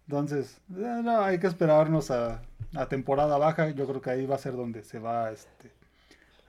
Entonces, 0.08 0.60
eh, 0.72 1.02
no, 1.04 1.22
hay 1.22 1.40
que 1.40 1.48
esperarnos 1.48 2.12
a, 2.12 2.42
a, 2.76 2.86
temporada 2.88 3.38
baja. 3.38 3.70
Yo 3.72 3.88
creo 3.88 4.02
que 4.02 4.10
ahí 4.10 4.26
va 4.26 4.36
a 4.36 4.40
ser 4.40 4.56
donde 4.56 4.84
se 4.84 5.00
va 5.00 5.32
este, 5.32 5.72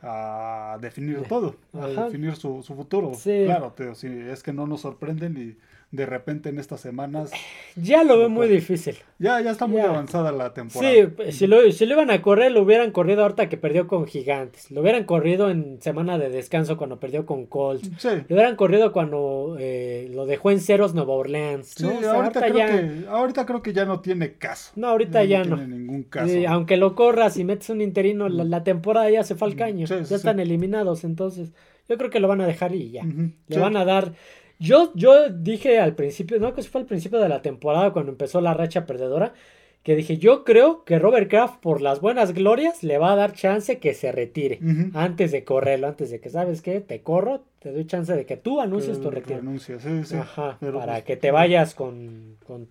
a 0.02 0.78
definir 0.80 1.22
todo, 1.28 1.56
a 1.74 1.86
definir 1.86 2.34
su, 2.36 2.62
su 2.62 2.74
futuro. 2.74 3.12
Claro, 3.22 3.74
si 3.94 4.08
es 4.08 4.42
que 4.42 4.52
no 4.52 4.66
nos 4.66 4.80
sorprenden 4.80 5.36
y 5.36 5.56
de 5.92 6.06
repente 6.06 6.48
en 6.48 6.58
estas 6.58 6.80
semanas. 6.80 7.30
Ya 7.76 8.02
lo 8.02 8.16
veo 8.18 8.30
muy 8.30 8.48
difícil. 8.48 8.96
Ya, 9.18 9.40
ya 9.42 9.50
está 9.50 9.66
muy 9.66 9.82
avanzada 9.82 10.32
la 10.32 10.54
temporada. 10.54 10.92
Sí, 10.92 11.06
pues, 11.14 11.36
si 11.36 11.46
lo, 11.46 11.70
si 11.70 11.84
lo 11.84 11.94
iban 11.94 12.10
a 12.10 12.22
correr, 12.22 12.50
lo 12.50 12.62
hubieran 12.62 12.90
corrido 12.92 13.22
ahorita 13.22 13.50
que 13.50 13.58
perdió 13.58 13.86
con 13.86 14.06
Gigantes. 14.06 14.70
Lo 14.70 14.80
hubieran 14.80 15.04
corrido 15.04 15.50
en 15.50 15.82
semana 15.82 16.16
de 16.16 16.30
descanso 16.30 16.78
cuando 16.78 16.98
perdió 16.98 17.26
con 17.26 17.44
Colts. 17.44 17.90
Sí. 17.98 18.08
Lo 18.26 18.36
hubieran 18.36 18.56
corrido 18.56 18.90
cuando 18.90 19.56
eh, 19.60 20.10
lo 20.12 20.24
dejó 20.24 20.50
en 20.50 20.60
ceros 20.60 20.94
Nueva 20.94 21.12
Orleans. 21.12 21.68
Sí, 21.76 21.86
ahorita, 21.86 22.40
creo 22.40 22.54
que, 22.54 23.06
ahorita 23.08 23.46
creo 23.46 23.62
que 23.62 23.74
ya 23.74 23.84
no 23.84 24.00
tiene 24.00 24.32
caso. 24.38 24.72
No, 24.76 24.88
ahorita 24.88 25.24
ya, 25.24 25.44
no. 25.44 25.56
Tiene 25.56 25.76
ningún 25.76 26.04
caso. 26.04 26.32
aunque 26.48 26.78
lo 26.78 26.94
corras 26.94 27.36
y 27.36 27.44
metes 27.44 27.68
un 27.68 27.82
interino, 27.82 28.30
la, 28.30 28.64
temporada 28.64 29.10
ya 29.10 29.24
se 29.24 29.34
fue 29.34 29.48
al 29.48 29.56
caño. 29.56 29.86
ya 29.86 30.16
están 30.16 30.40
eliminados, 30.40 31.04
entonces 31.04 31.52
yo 31.86 31.98
creo 31.98 32.08
que 32.08 32.20
lo 32.20 32.28
van 32.28 32.40
a 32.40 32.46
dejar 32.46 32.74
y 32.74 32.90
ya. 32.90 33.04
Le 33.48 33.58
van 33.58 33.76
a 33.76 33.84
dar 33.84 34.14
yo, 34.62 34.92
yo 34.94 35.28
dije 35.28 35.80
al 35.80 35.94
principio, 35.94 36.38
no, 36.38 36.54
que 36.54 36.62
fue 36.62 36.80
al 36.80 36.86
principio 36.86 37.18
de 37.18 37.28
la 37.28 37.42
temporada 37.42 37.92
cuando 37.92 38.12
empezó 38.12 38.40
la 38.40 38.54
racha 38.54 38.86
perdedora, 38.86 39.34
que 39.82 39.96
dije, 39.96 40.16
yo 40.18 40.44
creo 40.44 40.84
que 40.84 40.98
Robert 40.98 41.28
Kraft 41.28 41.60
por 41.60 41.80
las 41.80 42.00
buenas 42.00 42.32
glorias 42.34 42.84
le 42.84 42.98
va 42.98 43.12
a 43.12 43.16
dar 43.16 43.32
chance 43.32 43.78
que 43.78 43.94
se 43.94 44.12
retire 44.12 44.60
antes 44.94 45.32
de 45.32 45.44
correrlo, 45.44 45.88
antes 45.88 46.10
de 46.10 46.20
que, 46.20 46.30
¿sabes 46.30 46.62
qué? 46.62 46.80
Te 46.80 47.02
corro, 47.02 47.42
te 47.58 47.72
doy 47.72 47.84
chance 47.86 48.14
de 48.14 48.24
que 48.24 48.36
tú 48.36 48.60
anuncies 48.60 49.00
tu 49.00 49.10
retiro. 49.10 49.42
sí, 49.58 49.74
sí. 50.04 50.16
Ajá, 50.16 50.58
para 50.60 50.92
pues, 50.92 51.02
que 51.04 51.16
te 51.16 51.32
vayas 51.32 51.74
con, 51.74 52.36
con, 52.46 52.68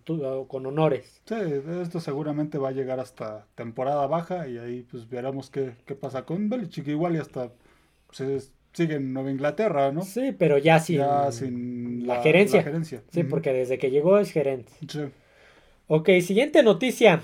con 0.47 0.65
honores. 0.65 1.21
Sí, 1.25 1.35
esto 1.81 1.99
seguramente 1.99 2.57
va 2.57 2.69
a 2.69 2.73
llegar 2.73 3.01
hasta 3.01 3.45
temporada 3.55 4.07
baja 4.07 4.47
y 4.47 4.57
ahí 4.57 4.87
pues 4.89 5.09
veremos 5.09 5.49
qué, 5.49 5.73
qué 5.85 5.95
pasa 5.95 6.23
con 6.23 6.49
Belichick 6.49 6.87
igual 6.87 7.15
y 7.15 7.19
hasta 7.19 7.51
pues, 8.07 8.53
sigue 8.73 8.95
en 8.95 9.13
Nueva 9.13 9.31
Inglaterra, 9.31 9.91
¿no? 9.91 10.03
Sí, 10.03 10.33
pero 10.37 10.57
ya 10.57 10.79
sin, 10.79 10.97
ya 10.97 11.31
sin 11.31 12.07
la, 12.07 12.21
gerencia. 12.21 12.63
Sí, 13.11 13.23
porque 13.23 13.53
desde 13.53 13.77
que 13.77 13.91
llegó 13.91 14.17
es 14.17 14.31
gerente. 14.31 14.71
Sí. 14.87 15.01
Ok, 15.87 16.09
siguiente 16.21 16.63
noticia. 16.63 17.21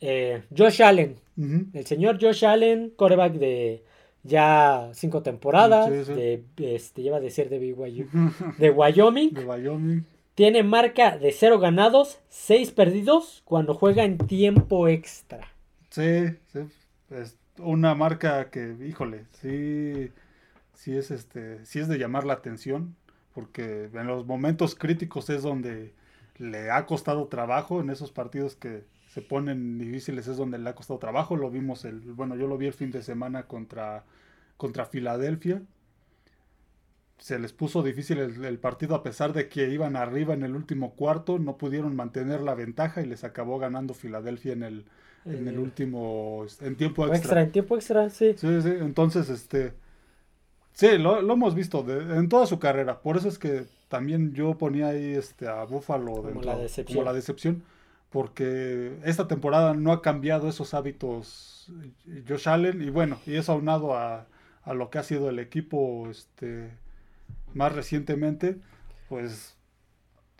Eh, 0.00 0.42
Josh 0.56 0.82
Allen. 0.82 1.16
El 1.36 1.86
señor 1.86 2.18
Josh 2.20 2.44
Allen, 2.44 2.92
coreback 2.96 3.34
de 3.34 3.82
ya 4.22 4.90
cinco 4.92 5.22
temporadas. 5.22 6.06
De, 6.06 6.42
este, 6.58 7.02
lleva 7.02 7.20
de 7.20 7.30
ser 7.30 7.48
de, 7.48 7.58
BYU, 7.58 8.08
de 8.58 8.70
Wyoming. 8.70 9.30
De 9.34 9.44
Wyoming. 9.44 10.04
Tiene 10.34 10.62
marca 10.62 11.18
de 11.18 11.30
cero 11.30 11.58
ganados, 11.58 12.18
seis 12.30 12.70
perdidos 12.70 13.42
cuando 13.44 13.74
juega 13.74 14.04
en 14.04 14.16
tiempo 14.16 14.88
extra. 14.88 15.46
Sí, 15.90 16.28
sí. 16.52 16.60
Es 17.10 17.36
una 17.58 17.94
marca 17.94 18.48
que, 18.50 18.74
híjole, 18.82 19.24
sí 19.42 20.10
sí 20.82 20.96
es, 20.96 21.12
este, 21.12 21.64
sí 21.64 21.78
es 21.78 21.86
de 21.86 21.96
llamar 21.96 22.24
la 22.24 22.32
atención, 22.32 22.96
porque 23.34 23.88
en 23.94 24.06
los 24.08 24.26
momentos 24.26 24.74
críticos 24.74 25.30
es 25.30 25.42
donde 25.42 25.94
le 26.38 26.72
ha 26.72 26.86
costado 26.86 27.28
trabajo, 27.28 27.80
en 27.80 27.88
esos 27.88 28.10
partidos 28.10 28.56
que 28.56 28.82
se 29.08 29.22
ponen 29.22 29.78
difíciles 29.78 30.26
es 30.26 30.36
donde 30.36 30.58
le 30.58 30.68
ha 30.68 30.74
costado 30.74 30.98
trabajo, 30.98 31.36
lo 31.36 31.52
vimos, 31.52 31.84
el, 31.84 32.00
bueno, 32.00 32.34
yo 32.34 32.48
lo 32.48 32.58
vi 32.58 32.66
el 32.66 32.72
fin 32.72 32.90
de 32.90 33.00
semana 33.00 33.44
contra, 33.44 34.02
contra 34.56 34.84
Filadelfia, 34.84 35.62
se 37.18 37.38
les 37.38 37.52
puso 37.52 37.84
difícil 37.84 38.18
el, 38.18 38.58
partido 38.58 38.96
a 38.96 39.04
pesar 39.04 39.32
de 39.32 39.48
que 39.48 39.68
iban 39.68 39.94
arriba 39.94 40.34
en 40.34 40.42
el 40.42 40.56
último 40.56 40.94
cuarto, 40.94 41.38
no 41.38 41.58
pudieron 41.58 41.94
mantener 41.94 42.40
la 42.40 42.56
ventaja 42.56 43.02
y 43.02 43.06
les 43.06 43.22
acabó 43.22 43.60
ganando 43.60 43.94
Filadelfia 43.94 44.54
en 44.54 44.64
el, 44.64 44.84
en 45.26 45.46
el 45.46 45.54
eh, 45.54 45.58
último, 45.60 46.44
en 46.60 46.74
tiempo 46.74 47.02
extra. 47.04 47.18
extra. 47.18 47.42
En 47.42 47.52
tiempo 47.52 47.76
extra, 47.76 48.10
sí. 48.10 48.34
Sí, 48.36 48.62
sí, 48.62 48.70
entonces, 48.80 49.28
este, 49.28 49.74
Sí, 50.72 50.98
lo, 50.98 51.20
hemos 51.20 51.54
visto 51.54 51.84
en 51.88 52.28
toda 52.28 52.46
su 52.46 52.58
carrera. 52.58 53.00
Por 53.00 53.16
eso 53.16 53.28
es 53.28 53.38
que 53.38 53.66
también 53.88 54.32
yo 54.34 54.56
ponía 54.56 54.88
ahí 54.88 55.14
este, 55.14 55.48
a 55.48 55.64
Buffalo 55.64 56.22
como, 56.22 56.42
la 56.42 56.56
decepción. 56.56 56.96
como 56.96 57.04
la 57.04 57.12
decepción. 57.12 57.62
Porque 58.10 58.98
esta 59.04 59.26
temporada 59.26 59.74
no 59.74 59.92
ha 59.92 60.02
cambiado 60.02 60.48
esos 60.48 60.74
hábitos 60.74 61.70
eh, 62.06 62.24
Josh 62.28 62.48
Allen. 62.48 62.82
Y 62.82 62.90
bueno, 62.90 63.18
y 63.26 63.36
eso 63.36 63.52
aunado 63.52 63.94
a, 63.94 64.26
a 64.64 64.74
lo 64.74 64.90
que 64.90 64.98
ha 64.98 65.02
sido 65.02 65.28
el 65.28 65.38
equipo 65.38 66.08
este, 66.10 66.70
más 67.54 67.74
recientemente, 67.74 68.58
pues 69.08 69.56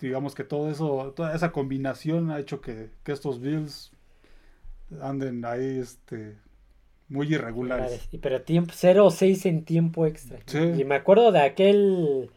digamos 0.01 0.35
que 0.35 0.45
todo 0.45 0.71
eso, 0.71 1.13
toda 1.15 1.35
esa 1.35 1.53
combinación 1.53 2.31
ha 2.31 2.41
hecho 2.41 2.61
que, 2.61 2.91
que 3.05 3.13
estos 3.13 3.41
Bills 3.41 3.93
anden 5.01 5.45
ahí 5.45 5.79
este, 5.79 6.37
muy 7.13 7.33
irregulares. 7.33 8.09
Pero 8.21 8.43
tiempo 8.43 8.73
0 8.75 9.07
o 9.07 9.11
6 9.11 9.47
en 9.47 9.65
tiempo 9.65 10.07
extra. 10.07 10.39
Y 10.77 10.85
me 10.85 10.95
acuerdo 10.95 11.31
de 11.31 11.41
aquel 11.41 12.31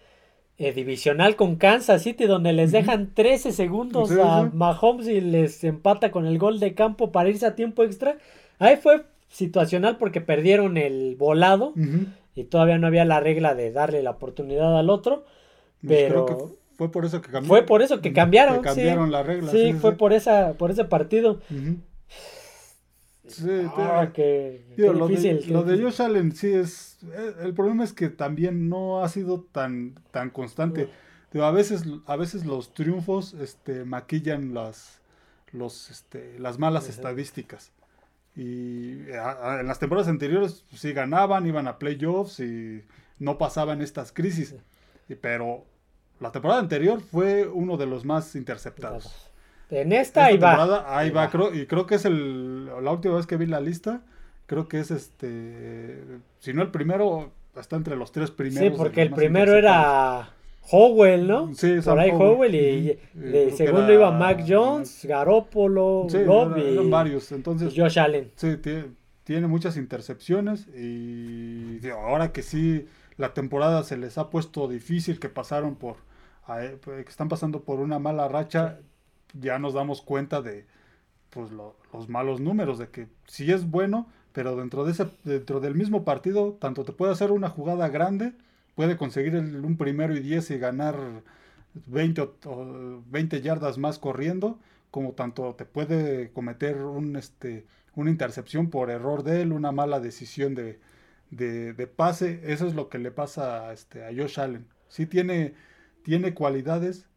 eh, 0.57 0.73
divisional 0.73 1.35
con 1.35 1.55
Kansas 1.55 2.03
City 2.03 2.25
donde 2.25 2.53
les 2.53 2.71
dejan 2.71 3.13
13 3.13 3.53
segundos 3.53 4.11
a 4.11 4.49
Mahomes 4.53 5.07
y 5.07 5.21
les 5.21 5.63
empata 5.63 6.11
con 6.11 6.25
el 6.25 6.37
gol 6.37 6.59
de 6.59 6.73
campo 6.73 7.11
para 7.11 7.29
irse 7.29 7.45
a 7.45 7.55
tiempo 7.55 7.83
extra. 7.83 8.17
Ahí 8.59 8.75
fue 8.75 9.05
situacional 9.29 9.97
porque 9.97 10.21
perdieron 10.21 10.77
el 10.77 11.15
volado 11.15 11.73
y 12.35 12.43
todavía 12.43 12.77
no 12.77 12.87
había 12.87 13.05
la 13.05 13.21
regla 13.21 13.55
de 13.55 13.71
darle 13.71 14.03
la 14.03 14.11
oportunidad 14.11 14.77
al 14.77 14.89
otro. 14.89 15.25
Pues 15.81 16.03
pero 16.03 16.57
fue 16.75 16.91
por 16.91 17.05
eso 17.05 17.21
que 17.21 17.31
cambiaron. 17.31 17.47
Fue 17.47 17.63
por 17.63 17.81
eso 17.81 18.01
que 18.01 18.11
cambiaron. 18.11 18.61
cambiaron 18.61 19.11
la 19.11 19.23
regla. 19.23 19.51
Sí, 19.51 19.73
fue 19.73 19.93
Por, 19.93 20.11
esa, 20.11 20.53
por 20.53 20.71
ese 20.71 20.83
partido. 20.83 21.39
Sí, 23.27 23.49
ah, 23.75 24.11
lo, 24.77 25.07
de, 25.07 25.43
lo 25.47 25.63
de 25.63 25.81
Josh 25.81 26.01
Allen 26.01 26.31
sí 26.31 26.53
es. 26.53 26.99
Eh, 27.03 27.33
el 27.43 27.53
problema 27.53 27.83
es 27.83 27.93
que 27.93 28.09
también 28.09 28.69
no 28.69 29.03
ha 29.03 29.09
sido 29.09 29.41
tan, 29.51 29.95
tan 30.11 30.29
constante. 30.29 30.89
a 31.33 31.51
veces, 31.51 31.83
a 32.05 32.15
veces 32.15 32.45
los 32.45 32.73
triunfos 32.73 33.33
este, 33.33 33.83
maquillan 33.83 34.53
las, 34.53 34.99
los, 35.51 35.89
este, 35.89 36.37
las 36.39 36.59
malas 36.59 36.87
estadísticas. 36.89 37.71
Y 38.35 38.99
en 39.09 39.67
las 39.67 39.79
temporadas 39.79 40.09
anteriores 40.09 40.65
pues, 40.69 40.81
sí 40.81 40.91
ganaban, 40.91 41.47
iban 41.47 41.67
a 41.67 41.79
playoffs 41.79 42.41
y 42.41 42.83
no 43.17 43.37
pasaban 43.37 43.81
estas 43.81 44.11
crisis. 44.11 44.55
Pero 45.21 45.65
la 46.19 46.31
temporada 46.31 46.59
anterior 46.59 47.01
fue 47.01 47.47
uno 47.47 47.77
de 47.77 47.85
los 47.85 48.05
más 48.05 48.35
interceptados. 48.35 49.31
En 49.69 49.91
esta, 49.91 50.25
ahí 50.25 50.37
va. 50.37 50.97
Ahí 50.97 51.09
va, 51.09 51.29
Creo, 51.29 51.53
y 51.53 51.65
creo 51.65 51.85
que 51.85 51.95
es 51.95 52.05
el, 52.05 52.65
la 52.65 52.91
última 52.91 53.15
vez 53.15 53.25
que 53.25 53.37
vi 53.37 53.45
la 53.45 53.59
lista. 53.59 54.01
Creo 54.45 54.67
que 54.67 54.79
es 54.79 54.91
este. 54.91 56.03
Si 56.39 56.53
no 56.53 56.61
el 56.61 56.69
primero, 56.69 57.31
está 57.59 57.75
entre 57.75 57.95
los 57.95 58.11
tres 58.11 58.31
primeros. 58.31 58.73
Sí, 58.73 58.77
porque 58.77 59.01
el 59.01 59.11
primero 59.11 59.53
era 59.53 60.29
Howell, 60.69 61.27
¿no? 61.27 61.53
Sí, 61.55 61.77
Por 61.83 61.99
ahí 61.99 62.11
Howell 62.11 62.55
y, 62.55 62.99
de 63.13 63.51
segundo 63.51 63.91
iba 63.91 64.11
Mac 64.11 64.43
Jones, 64.47 65.05
Garoppolo, 65.05 66.07
sí, 66.09 66.17
eran, 66.17 66.89
varios. 66.89 67.31
Entonces, 67.31 67.73
Josh 67.75 67.99
Allen. 67.99 68.31
Sí, 68.35 68.57
tiene, 69.23 69.47
muchas 69.47 69.77
intercepciones 69.77 70.67
y 70.75 71.79
ahora 71.89 72.31
que 72.31 72.43
sí 72.43 72.85
la 73.17 73.33
temporada 73.33 73.83
se 73.83 73.97
les 73.97 74.17
ha 74.17 74.29
puesto 74.29 74.67
difícil, 74.67 75.19
que 75.19 75.29
pasaron 75.29 75.75
por 75.75 75.97
pues, 76.45 77.03
que 77.03 77.09
están 77.09 77.29
pasando 77.29 77.63
por 77.63 77.79
una 77.79 77.99
mala 77.99 78.27
racha, 78.27 78.79
ya 79.39 79.59
nos 79.59 79.73
damos 79.73 80.01
cuenta 80.01 80.41
de 80.41 80.65
pues, 81.29 81.51
los 81.51 82.09
malos 82.09 82.39
números, 82.39 82.77
de 82.77 82.89
que 82.89 83.07
sí 83.27 83.51
es 83.51 83.69
bueno, 83.69 84.07
pero 84.31 84.55
dentro, 84.55 84.83
de 84.85 84.91
ese, 84.91 85.07
dentro 85.23 85.59
del 85.59 85.75
mismo 85.75 86.03
partido, 86.03 86.53
tanto 86.59 86.83
te 86.83 86.91
puede 86.91 87.13
hacer 87.13 87.31
una 87.31 87.49
jugada 87.49 87.89
grande, 87.89 88.33
puede 88.75 88.97
conseguir 88.97 89.35
un 89.35 89.77
primero 89.77 90.15
y 90.15 90.19
diez 90.19 90.51
y 90.51 90.57
ganar 90.57 90.97
20, 91.87 92.21
o, 92.21 93.03
20 93.07 93.41
yardas 93.41 93.77
más 93.77 93.99
corriendo, 93.99 94.59
como 94.91 95.13
tanto 95.13 95.55
te 95.55 95.65
puede 95.65 96.31
cometer 96.31 96.77
un, 96.83 97.15
este, 97.15 97.65
una 97.95 98.09
intercepción 98.09 98.69
por 98.69 98.89
error 98.89 99.23
de 99.23 99.41
él, 99.41 99.51
una 99.51 99.71
mala 99.71 99.99
decisión 99.99 100.55
de, 100.55 100.79
de, 101.31 101.87
pase. 101.87 102.41
Eso 102.45 102.67
es 102.67 102.75
lo 102.75 102.89
que 102.89 102.99
le 102.99 103.11
pasa 103.11 103.69
a, 103.69 103.73
este, 103.73 104.05
a 104.05 104.09
Josh 104.09 104.39
Allen. 104.39 104.67
Sí 104.87 105.05
tiene, 105.05 105.53
tiene 106.03 106.33
cualidades, 106.33 107.07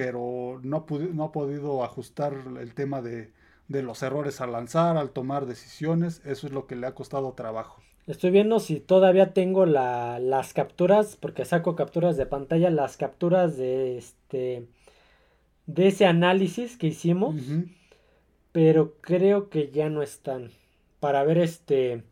pero 0.00 0.60
no, 0.62 0.86
no 1.12 1.24
ha 1.24 1.30
podido 1.30 1.84
ajustar 1.84 2.32
el 2.58 2.72
tema 2.72 3.02
de, 3.02 3.32
de 3.68 3.82
los 3.82 4.02
errores 4.02 4.40
al 4.40 4.52
lanzar, 4.52 4.96
al 4.96 5.10
tomar 5.10 5.44
decisiones. 5.44 6.22
Eso 6.24 6.46
es 6.46 6.54
lo 6.54 6.66
que 6.66 6.74
le 6.74 6.86
ha 6.86 6.94
costado 6.94 7.34
trabajo. 7.34 7.82
Estoy 8.06 8.30
viendo 8.30 8.60
si 8.60 8.80
todavía 8.80 9.34
tengo 9.34 9.66
las 9.66 10.54
capturas, 10.54 11.16
porque 11.16 11.44
saco 11.44 11.76
capturas 11.76 12.16
de 12.16 12.24
pantalla, 12.24 12.70
las 12.70 12.96
capturas 12.96 13.58
de 13.58 13.98
este 13.98 14.66
de 15.66 15.88
ese 15.88 16.06
análisis 16.06 16.78
que 16.78 16.86
hicimos, 16.86 17.36
pero 18.52 18.94
creo 19.02 19.50
que 19.50 19.70
ya 19.70 19.90
no 19.90 20.02
están 20.02 20.50
para 20.98 21.22
ver 21.24 21.36
este 21.36 22.04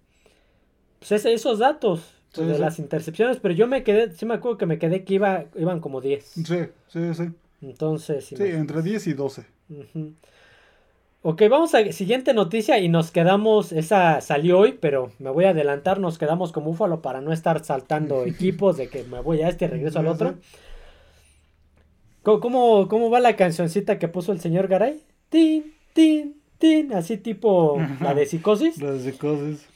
pues 0.98 1.24
esos 1.24 1.59
datos 1.59 2.03
de 2.37 2.59
las 2.59 2.79
intercepciones, 2.79 3.38
pero 3.40 3.55
yo 3.55 3.66
me 3.66 3.83
quedé, 3.83 4.12
sí 4.12 4.27
me 4.27 4.35
acuerdo 4.35 4.59
que 4.59 4.66
me 4.66 4.79
quedé 4.79 5.05
que 5.05 5.14
iba 5.14 5.46
iban 5.57 5.81
como 5.81 6.03
10. 6.03 6.24
Sí, 6.24 6.44
sí, 6.88 7.14
sí. 7.14 7.31
Entonces, 7.61 8.27
sí, 8.27 8.37
entre 8.38 8.83
10 8.83 9.07
y 9.09 9.12
12. 9.14 9.44
Ok, 11.23 11.42
vamos 11.51 11.75
a 11.75 11.81
la 11.81 11.92
siguiente 11.92 12.33
noticia 12.33 12.79
y 12.79 12.88
nos 12.88 13.11
quedamos, 13.11 13.73
esa 13.73 14.21
salió 14.21 14.59
hoy, 14.61 14.79
pero 14.81 15.11
me 15.18 15.31
voy 15.31 15.47
a 15.47 15.51
adelantar, 15.51 15.99
nos 15.99 16.16
quedamos 16.16 16.53
como 16.53 16.71
búfalo 16.71 17.03
para 17.03 17.21
no 17.21 17.33
estar 17.33 17.64
saltando 17.64 18.25
equipos 18.27 18.77
de 18.77 18.88
que 18.88 19.03
me 19.05 19.21
voy 19.21 19.42
a 19.42 19.49
este 19.49 19.64
y 19.64 19.68
regreso 19.68 19.99
al 19.99 20.07
otro. 20.07 20.37
¿Cómo, 22.23 22.88
¿Cómo, 22.88 23.11
va 23.11 23.21
la 23.21 23.37
cancioncita 23.37 23.99
que 23.99 24.07
puso 24.07 24.33
el 24.33 24.40
señor 24.40 24.68
Garay? 24.68 25.03
Tin, 25.29 25.75
tin, 25.92 26.40
tin, 26.59 26.92
así 26.92 27.16
tipo 27.16 27.81
la 28.01 28.14
de 28.14 28.27
psicosis. 28.27 28.81
La 28.81 28.92
de 28.92 29.01
psicosis. 29.01 29.67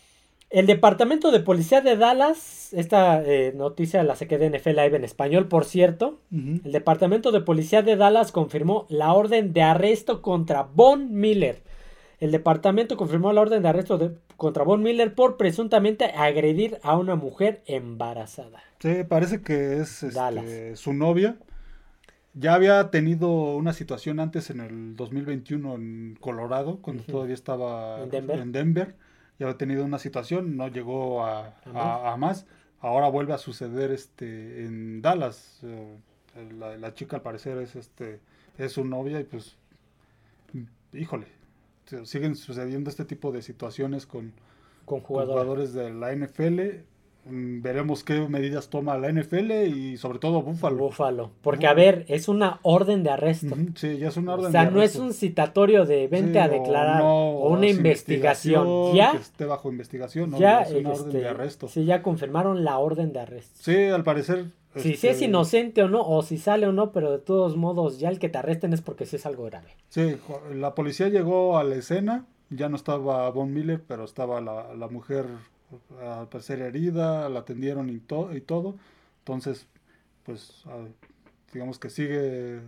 El 0.52 0.66
Departamento 0.66 1.30
de 1.30 1.40
Policía 1.40 1.80
de 1.80 1.96
Dallas, 1.96 2.74
esta 2.74 3.22
eh, 3.24 3.54
noticia 3.56 4.02
la 4.02 4.16
saqué 4.16 4.36
de 4.36 4.50
NFL 4.50 4.68
Live 4.68 4.96
en 4.96 5.04
español, 5.04 5.48
por 5.48 5.64
cierto. 5.64 6.20
El 6.30 6.72
Departamento 6.72 7.32
de 7.32 7.40
Policía 7.40 7.80
de 7.80 7.96
Dallas 7.96 8.32
confirmó 8.32 8.84
la 8.90 9.14
orden 9.14 9.54
de 9.54 9.62
arresto 9.62 10.20
contra 10.20 10.64
Von 10.64 11.14
Miller. 11.14 11.62
El 12.20 12.32
departamento 12.32 12.98
confirmó 12.98 13.32
la 13.32 13.40
orden 13.40 13.62
de 13.62 13.68
arresto 13.70 14.18
contra 14.36 14.62
Von 14.62 14.82
Miller 14.82 15.14
por 15.14 15.38
presuntamente 15.38 16.04
agredir 16.04 16.78
a 16.82 16.98
una 16.98 17.16
mujer 17.16 17.62
embarazada. 17.64 18.62
Sí, 18.80 19.04
parece 19.08 19.40
que 19.40 19.78
es 19.78 20.02
este, 20.02 20.76
su 20.76 20.92
novia. 20.92 21.38
Ya 22.34 22.52
había 22.52 22.90
tenido 22.90 23.56
una 23.56 23.72
situación 23.72 24.20
antes 24.20 24.50
en 24.50 24.60
el 24.60 24.96
2021 24.96 25.74
en 25.76 26.18
Colorado, 26.20 26.76
cuando 26.82 27.04
todavía 27.04 27.34
estaba 27.34 28.02
en 28.02 28.52
Denver 28.52 28.94
ya 29.42 29.48
ha 29.50 29.58
tenido 29.58 29.84
una 29.84 29.98
situación, 29.98 30.56
no 30.56 30.68
llegó 30.68 31.24
a, 31.24 32.16
más. 32.16 32.46
Ahora 32.80 33.08
vuelve 33.08 33.32
a 33.32 33.38
suceder 33.38 33.90
este 33.90 34.64
en 34.64 35.02
Dallas. 35.02 35.60
Eh, 35.64 35.98
la, 36.78 36.94
chica 36.94 37.16
al 37.16 37.22
parecer 37.22 37.58
es 37.58 37.76
este 37.76 38.20
es 38.56 38.72
su 38.72 38.84
novia 38.84 39.20
y 39.20 39.24
pues 39.24 39.56
híjole, 40.92 41.26
siguen 42.04 42.36
sucediendo 42.36 42.88
este 42.88 43.04
tipo 43.04 43.32
de 43.32 43.42
situaciones 43.42 44.06
con, 44.06 44.32
con 44.84 45.00
jugadores 45.00 45.72
de 45.74 45.92
la 45.92 46.14
NFL 46.14 46.84
veremos 47.24 48.02
qué 48.02 48.20
medidas 48.28 48.68
toma 48.68 48.98
la 48.98 49.10
NFL 49.10 49.52
y 49.68 49.96
sobre 49.96 50.18
todo 50.18 50.42
Búfalo. 50.42 50.76
Búfalo. 50.76 51.30
Porque, 51.40 51.66
a 51.66 51.74
ver, 51.74 52.04
es 52.08 52.28
una 52.28 52.58
orden 52.62 53.02
de 53.04 53.10
arresto. 53.10 53.54
Sí, 53.76 53.98
ya 53.98 54.08
es 54.08 54.16
una 54.16 54.34
orden 54.34 54.46
O 54.48 54.50
sea, 54.50 54.70
no 54.70 54.82
es 54.82 54.96
un 54.96 55.12
citatorio 55.12 55.84
de 55.86 56.08
vente 56.08 56.40
a 56.40 56.48
declarar 56.48 57.02
o, 57.04 57.48
una 57.50 57.68
investigación. 57.68 58.94
Ya. 58.94 59.12
esté 59.12 59.44
bajo 59.44 59.70
investigación, 59.70 60.30
no, 60.30 60.38
ya, 60.38 60.62
es 60.62 60.72
una 60.72 60.90
orden 60.90 61.12
de 61.12 61.18
este, 61.18 61.28
arresto. 61.28 61.68
Sí, 61.68 61.84
ya 61.84 62.02
confirmaron 62.02 62.64
la 62.64 62.78
orden 62.78 63.12
de 63.12 63.20
arresto. 63.20 63.58
Sí, 63.60 63.76
al 63.86 64.02
parecer. 64.02 64.46
Si 64.76 64.92
es 64.92 65.04
este, 65.04 65.26
inocente 65.26 65.82
o 65.82 65.88
no, 65.88 66.00
o 66.00 66.22
si 66.22 66.38
sale 66.38 66.66
o 66.66 66.72
no, 66.72 66.92
pero 66.92 67.12
de 67.12 67.18
todos 67.18 67.56
modos, 67.56 67.98
ya 67.98 68.08
el 68.08 68.18
que 68.18 68.30
te 68.30 68.38
arresten 68.38 68.72
es 68.72 68.80
porque 68.80 69.04
sí 69.04 69.16
es 69.16 69.26
algo 69.26 69.44
grave. 69.44 69.76
Sí, 69.90 70.16
la 70.54 70.74
policía 70.74 71.08
llegó 71.10 71.58
a 71.58 71.64
la 71.64 71.74
escena, 71.74 72.24
ya 72.48 72.70
no 72.70 72.76
estaba 72.76 73.28
Von 73.30 73.52
Miller, 73.52 73.82
pero 73.86 74.04
estaba 74.04 74.40
la, 74.40 74.74
la 74.74 74.88
mujer 74.88 75.26
al 76.00 76.28
parecer 76.28 76.60
herida, 76.60 77.28
la 77.28 77.40
atendieron 77.40 77.90
y, 77.90 77.94
y 77.94 78.40
todo. 78.40 78.76
Entonces, 79.20 79.66
pues 80.24 80.64
digamos 81.52 81.78
que 81.78 81.90
sigue 81.90 82.60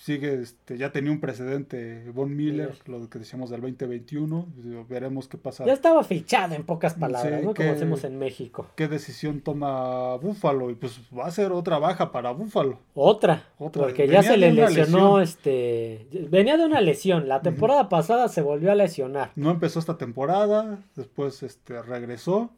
sigue, 0.00 0.40
este, 0.40 0.78
ya 0.78 0.92
tenía 0.92 1.12
un 1.12 1.20
precedente 1.20 2.10
Von 2.14 2.34
Miller, 2.34 2.74
lo 2.86 3.10
que 3.10 3.18
decíamos 3.18 3.50
del 3.50 3.60
2021, 3.60 4.46
veremos 4.88 5.28
qué 5.28 5.36
pasa. 5.36 5.66
Ya 5.66 5.74
estaba 5.74 6.02
fichado 6.04 6.54
en 6.54 6.64
pocas 6.64 6.94
palabras, 6.94 7.42
¿no? 7.42 7.54
Como 7.54 7.70
hacemos 7.70 8.02
en 8.04 8.18
México. 8.18 8.66
¿Qué 8.76 8.88
decisión 8.88 9.42
toma 9.42 10.16
Búfalo? 10.16 10.70
Y 10.70 10.74
pues 10.74 11.00
va 11.16 11.26
a 11.26 11.30
ser 11.30 11.52
otra 11.52 11.78
baja 11.78 12.10
para 12.12 12.30
Búfalo. 12.30 12.78
Otra, 12.94 13.44
otra. 13.58 13.82
porque 13.82 14.08
ya 14.08 14.22
se 14.22 14.38
le 14.38 14.52
lesionó, 14.52 15.20
este, 15.20 16.06
venía 16.30 16.56
de 16.56 16.64
una 16.64 16.80
lesión, 16.80 17.28
la 17.28 17.42
temporada 17.42 17.90
pasada 17.90 18.28
se 18.28 18.40
volvió 18.40 18.72
a 18.72 18.74
lesionar. 18.74 19.32
No 19.36 19.50
empezó 19.50 19.80
esta 19.80 19.98
temporada, 19.98 20.78
después 20.96 21.42
este, 21.42 21.82
regresó. 21.82 22.50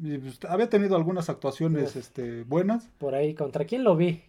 Y 0.00 0.18
pues, 0.18 0.38
había 0.48 0.68
tenido 0.68 0.96
algunas 0.96 1.28
actuaciones 1.28 1.96
este, 1.96 2.44
buenas. 2.44 2.88
Por 2.98 3.14
ahí, 3.14 3.34
¿contra 3.34 3.64
quién 3.64 3.84
lo 3.84 3.96
vi? 3.96 4.22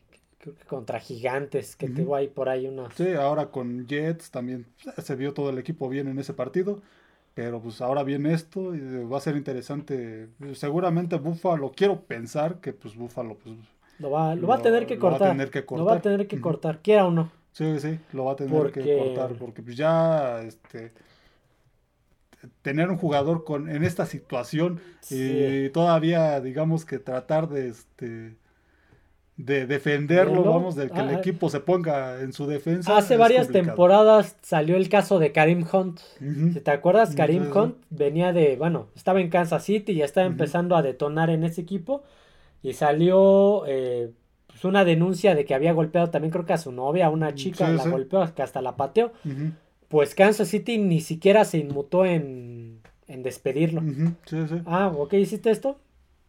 Contra 0.67 0.99
gigantes, 0.99 1.75
que 1.75 1.89
tengo 1.89 2.15
ahí 2.15 2.27
por 2.27 2.49
ahí 2.49 2.67
una. 2.67 2.91
Sí, 2.91 3.13
ahora 3.13 3.47
con 3.47 3.87
Jets 3.87 4.31
también 4.31 4.65
se 4.97 5.15
vio 5.15 5.33
todo 5.33 5.49
el 5.49 5.57
equipo 5.57 5.89
bien 5.89 6.07
en 6.07 6.19
ese 6.19 6.33
partido. 6.33 6.81
Pero 7.35 7.59
pues 7.59 7.81
ahora 7.81 8.03
viene 8.03 8.33
esto 8.33 8.73
y 8.73 8.79
va 9.03 9.17
a 9.17 9.21
ser 9.21 9.35
interesante. 9.35 10.29
Seguramente 10.53 11.17
Buffalo, 11.17 11.73
quiero 11.75 11.99
pensar 11.99 12.61
que 12.61 12.71
pues 12.71 12.95
Buffalo 12.95 13.35
pues, 13.35 13.55
lo, 13.99 14.09
va, 14.09 14.35
lo, 14.35 14.47
va 14.47 14.55
a 14.55 14.61
tener 14.61 14.87
que 14.87 14.97
cortar. 14.97 15.19
Lo 15.19 15.25
va 15.25 15.29
a 15.29 15.31
tener 15.33 15.49
que 15.51 15.65
cortar. 15.65 15.79
Lo 15.79 15.85
va 15.85 15.97
a 15.97 16.01
tener 16.01 16.27
que 16.27 16.39
cortar, 16.39 16.79
quiera 16.81 17.05
o 17.05 17.11
no. 17.11 17.29
Sí, 17.51 17.77
sí, 17.81 17.99
lo 18.13 18.23
va 18.23 18.31
a 18.31 18.35
tener 18.37 18.71
que 18.71 18.97
cortar. 18.97 19.37
Porque 19.37 19.61
pues 19.61 19.75
ya 19.75 20.41
este 20.43 20.93
tener 22.61 22.89
un 22.89 22.97
jugador 22.97 23.43
con 23.43 23.69
en 23.69 23.83
esta 23.83 24.05
situación 24.05 24.79
y 25.09 25.69
todavía 25.69 26.39
digamos 26.39 26.85
que 26.85 26.99
tratar 26.99 27.49
de 27.49 27.69
este 27.69 28.35
de 29.37 29.67
defenderlo, 29.67 30.43
vamos, 30.43 30.75
de 30.75 30.89
que 30.89 30.99
el 30.99 31.09
equipo 31.11 31.49
se 31.49 31.59
ponga 31.59 32.21
en 32.21 32.31
su 32.31 32.47
defensa. 32.47 32.95
Hace 32.95 33.17
varias 33.17 33.49
temporadas 33.49 34.37
salió 34.41 34.77
el 34.77 34.87
caso 34.87 35.19
de 35.19 35.33
Karim 35.33 35.65
Hunt. 35.71 35.99
Si 36.53 36.61
te 36.61 36.71
acuerdas, 36.71 37.15
Karim 37.15 37.51
Hunt 37.53 37.75
venía 37.89 38.31
de, 38.31 38.55
bueno, 38.55 38.87
estaba 38.95 39.19
en 39.19 39.29
Kansas 39.29 39.63
City 39.63 39.91
y 39.91 39.95
ya 39.95 40.05
estaba 40.05 40.25
empezando 40.25 40.75
a 40.77 40.81
detonar 40.81 41.29
en 41.29 41.43
ese 41.43 41.61
equipo. 41.61 42.03
Y 42.63 42.73
salió 42.73 43.63
eh, 43.67 44.11
pues 44.47 44.63
una 44.63 44.85
denuncia 44.85 45.35
de 45.35 45.45
que 45.45 45.53
había 45.53 45.73
golpeado 45.73 46.09
también, 46.09 46.31
creo 46.31 46.45
que 46.45 46.53
a 46.53 46.57
su 46.57 46.71
novia, 46.71 47.07
a 47.07 47.09
una 47.09 47.35
chica, 47.35 47.69
la 47.69 47.87
golpeó, 47.87 48.33
que 48.33 48.41
hasta 48.41 48.61
la 48.61 48.77
pateó. 48.77 49.11
Pues 49.89 50.15
Kansas 50.15 50.47
City 50.47 50.77
ni 50.77 51.01
siquiera 51.01 51.43
se 51.43 51.57
inmutó 51.57 52.05
en, 52.05 52.79
en 53.07 53.21
despedirlo. 53.21 53.83
Ah, 54.65 54.91
ok, 54.95 55.13
hiciste 55.13 55.51
esto 55.51 55.77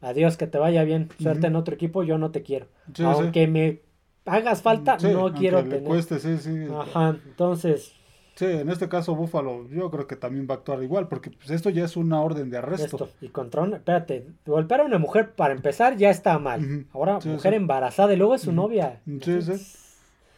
Adiós, 0.00 0.36
que 0.36 0.46
te 0.46 0.58
vaya 0.58 0.84
bien. 0.84 1.08
Suerte 1.18 1.46
en 1.46 1.56
otro 1.56 1.74
equipo, 1.74 2.02
yo 2.02 2.18
no 2.18 2.30
te 2.30 2.42
quiero. 2.42 2.66
Aunque 3.04 3.46
me 3.46 3.80
hagas 4.24 4.62
falta, 4.62 4.96
no 4.98 5.32
quiero 5.32 5.62
tener. 5.62 5.84
cueste, 5.84 6.18
sí, 6.18 6.38
sí. 6.38 6.66
Ajá, 6.72 7.16
entonces. 7.24 7.92
Sí, 8.34 8.44
en 8.44 8.68
este 8.68 8.86
caso 8.90 9.14
Búfalo, 9.14 9.66
yo 9.70 9.90
creo 9.90 10.06
que 10.06 10.14
también 10.14 10.46
va 10.48 10.56
a 10.56 10.58
actuar 10.58 10.82
igual, 10.82 11.08
porque 11.08 11.30
pues, 11.30 11.50
esto 11.50 11.70
ya 11.70 11.86
es 11.86 11.96
una 11.96 12.20
orden 12.20 12.50
de 12.50 12.58
arresto. 12.58 13.08
Y 13.22 13.28
contra 13.30 13.62
una, 13.62 13.78
espérate, 13.78 14.26
golpear 14.44 14.82
a 14.82 14.84
una 14.84 14.98
mujer 14.98 15.34
para 15.34 15.54
empezar 15.54 15.96
ya 15.96 16.10
está 16.10 16.38
mal. 16.38 16.86
Ahora, 16.92 17.18
mujer 17.24 17.54
embarazada 17.54 18.12
y 18.12 18.16
luego 18.16 18.34
es 18.34 18.42
su 18.42 18.52
novia. 18.52 19.00
Sí, 19.22 19.40
sí. 19.40 19.52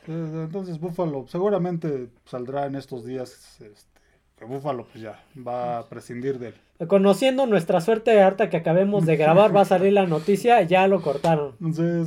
Entonces 0.07 0.79
Búfalo 0.79 1.27
seguramente 1.27 2.09
saldrá 2.25 2.67
en 2.67 2.77
estos 2.77 3.05
días 3.05 3.61
este, 3.61 3.98
que 4.39 4.45
Búfalo 4.45 4.87
pues 4.87 5.03
ya 5.03 5.23
va 5.47 5.79
a 5.79 5.89
prescindir 5.89 6.39
de 6.39 6.49
él. 6.49 6.55
Conociendo 6.87 7.47
nuestra 7.47 7.81
suerte 7.81 8.21
harta 8.21 8.49
que 8.51 8.57
acabemos 8.57 9.05
de 9.05 9.17
grabar, 9.17 9.55
va 9.55 9.63
a 9.63 9.65
salir 9.65 9.93
la 9.93 10.07
noticia, 10.07 10.63
ya 10.63 10.87
lo 10.87 11.03
cortaron. 11.03 11.57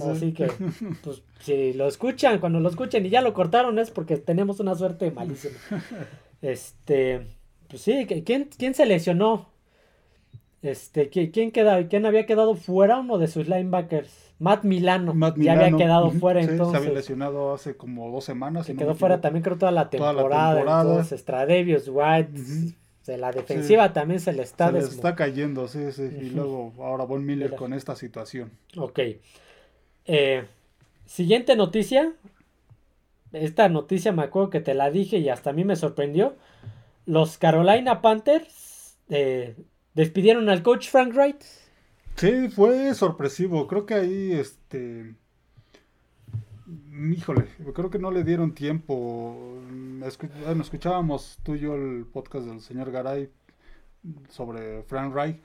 Así 0.10 0.32
que, 0.32 0.50
pues, 1.04 1.24
si 1.42 1.74
lo 1.74 1.88
escuchan, 1.88 2.40
cuando 2.40 2.62
lo 2.62 2.70
escuchen 2.70 3.06
y 3.06 3.10
ya 3.10 3.22
lo 3.22 3.34
cortaron 3.34 3.80
es 3.80 3.92
porque 3.92 4.16
tenemos 4.18 4.60
una 4.60 4.76
suerte 4.76 5.12
malísima. 5.12 5.58
Este, 6.42 7.28
pues 7.68 7.84
sí, 7.84 8.08
¿quién, 8.26 8.50
quién 8.58 8.74
se 8.74 8.88
lesionó? 8.88 9.50
Este, 10.62 11.10
¿quién, 11.10 11.52
queda, 11.52 11.88
¿Quién 11.88 12.06
había 12.06 12.26
quedado 12.26 12.56
fuera? 12.56 13.00
Uno 13.00 13.18
de 13.18 13.28
sus 13.28 13.48
linebackers. 13.48 14.31
Matt 14.42 14.64
Milano. 14.64 15.14
ya 15.38 15.54
había 15.54 15.78
quedado 15.78 16.10
fuera 16.10 16.42
entonces. 16.42 16.72
Se 16.72 16.78
había 16.78 16.98
lesionado 16.98 17.54
hace 17.54 17.78
como 17.78 18.10
dos 18.10 18.26
semanas. 18.26 18.66
Se 18.66 18.76
quedó 18.76 18.96
fuera 18.96 19.22
también 19.22 19.44
creo 19.44 19.56
toda 19.56 19.72
la 19.72 19.92
temporada. 19.92 20.60
Entonces, 20.60 21.22
Stradevius 21.22 21.88
White. 21.88 22.74
De 23.06 23.18
la 23.18 23.32
defensiva 23.32 23.94
también 23.94 24.20
se 24.20 24.32
le 24.32 24.44
está... 24.44 24.68
Se 24.68 24.74
le 24.74 24.80
está 24.80 25.16
cayendo, 25.16 25.68
sí, 25.68 25.92
sí. 25.92 26.04
Y 26.04 26.30
luego 26.30 26.74
ahora 26.80 27.04
Von 27.04 27.26
Miller 27.26 27.56
con 27.56 27.74
esta 27.74 27.96
situación. 27.96 28.52
Ok. 28.78 29.00
Eh, 30.06 30.46
siguiente 31.06 31.56
noticia. 31.56 32.14
Esta 33.34 33.70
noticia 33.70 34.12
me 34.12 34.24
acuerdo 34.24 34.50
que 34.50 34.60
te 34.60 34.74
la 34.74 34.90
dije 34.90 35.18
y 35.18 35.30
hasta 35.30 35.52
a 35.52 35.54
mí 35.54 35.66
me 35.66 35.76
sorprendió. 35.76 36.36
Los 37.06 37.38
Carolina 37.38 38.02
Panthers 38.02 38.98
eh, 39.10 39.56
despidieron 39.94 40.50
al 40.50 40.64
coach 40.64 40.90
Frank 40.90 41.14
Wright. 41.14 41.44
Sí, 42.22 42.50
fue 42.50 42.94
sorpresivo. 42.94 43.68
Creo 43.68 43.88
que 43.88 43.96
ahí, 43.96 44.34
este. 44.34 45.16
Híjole, 47.12 47.48
creo 47.74 47.90
que 47.90 47.98
no 47.98 48.12
le 48.12 48.24
dieron 48.24 48.54
tiempo. 48.54 49.60
bueno, 50.46 50.62
escuchábamos 50.62 51.40
tú 51.42 51.56
y 51.56 51.62
yo 51.62 51.74
el 51.74 52.06
podcast 52.06 52.46
del 52.46 52.62
señor 52.62 52.92
Garay 52.92 53.32
sobre 54.30 54.84
Frank 54.84 55.12
Wright. 55.12 55.42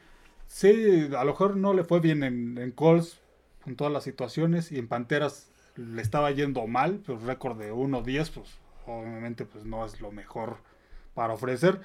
Sí, 0.48 1.08
a 1.16 1.24
lo 1.24 1.30
mejor 1.30 1.56
no 1.56 1.72
le 1.72 1.82
fue 1.82 2.00
bien 2.00 2.22
en, 2.22 2.58
en 2.58 2.72
Colts 2.72 3.20
con 3.64 3.74
todas 3.74 3.90
las 3.90 4.04
situaciones 4.04 4.70
y 4.70 4.78
en 4.78 4.86
Panteras 4.86 5.48
le 5.76 6.02
estaba 6.02 6.30
yendo 6.30 6.66
mal, 6.66 7.00
pues 7.06 7.22
récord 7.22 7.56
de 7.58 7.72
1-10, 7.72 8.32
pues 8.34 8.50
obviamente 8.86 9.46
pues 9.46 9.64
no 9.64 9.86
es 9.86 10.02
lo 10.02 10.12
mejor 10.12 10.58
para 11.14 11.32
ofrecer, 11.32 11.80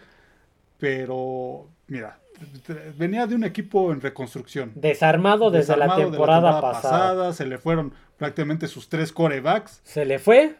pero 0.82 1.68
mira, 1.88 2.18
venía 2.98 3.28
de 3.28 3.36
un 3.36 3.44
equipo 3.44 3.92
en 3.92 4.02
reconstrucción. 4.02 4.72
Desarmado 4.74 5.52
desde 5.52 5.78
la, 5.78 5.96
temporada 5.96 6.60
pasada. 6.60 7.34
Se 7.34 7.46
le 7.46 7.60
fueron 7.60 7.94
prácticamente 8.18 8.68
sus 8.68 8.90
tres 8.90 9.12
corebacks. 9.12 9.80
Se 9.84 10.06
le 10.06 10.18
fue 10.18 10.56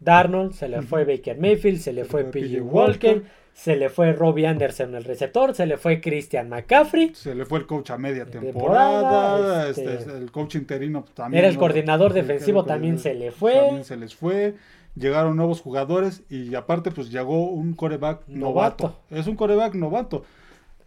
Darnold, 0.00 0.54
se 0.54 0.68
le 0.68 0.80
fue 0.80 1.04
Baker 1.04 1.38
Mayfield, 1.38 1.78
se 1.80 1.92
le 1.92 2.06
fue 2.06 2.24
PJ 2.24 2.62
Walker, 2.62 3.24
se 3.52 3.76
le 3.76 3.90
fue 3.90 4.14
Robbie 4.14 4.46
Anderson 4.46 4.94
el 4.94 5.04
receptor, 5.04 5.54
se 5.54 5.66
le 5.66 5.76
fue 5.76 6.00
Christian 6.00 6.48
McCaffrey. 6.48 7.14
Se 7.14 7.34
le 7.34 7.44
fue 7.44 7.58
el 7.58 7.66
coach 7.66 7.90
a 7.90 7.98
media 7.98 8.24
temporada, 8.24 9.68
este, 9.68 9.92
este, 9.92 10.16
el 10.16 10.30
coach 10.30 10.54
interino 10.54 11.04
también. 11.12 11.44
Era 11.44 11.52
el 11.52 11.58
coordinador 11.58 12.14
defensivo, 12.14 12.64
también 12.64 12.98
se 12.98 13.12
le 13.12 13.30
fue. 13.30 13.52
También 13.52 13.84
se 13.84 13.98
les 13.98 14.14
fue 14.14 14.54
llegaron 14.96 15.36
nuevos 15.36 15.60
jugadores 15.60 16.22
y 16.28 16.54
aparte 16.54 16.90
pues 16.90 17.10
llegó 17.10 17.48
un 17.50 17.74
coreback 17.74 18.26
novato. 18.26 18.98
Es 19.10 19.26
un 19.26 19.36
coreback 19.36 19.74
novato. 19.74 20.24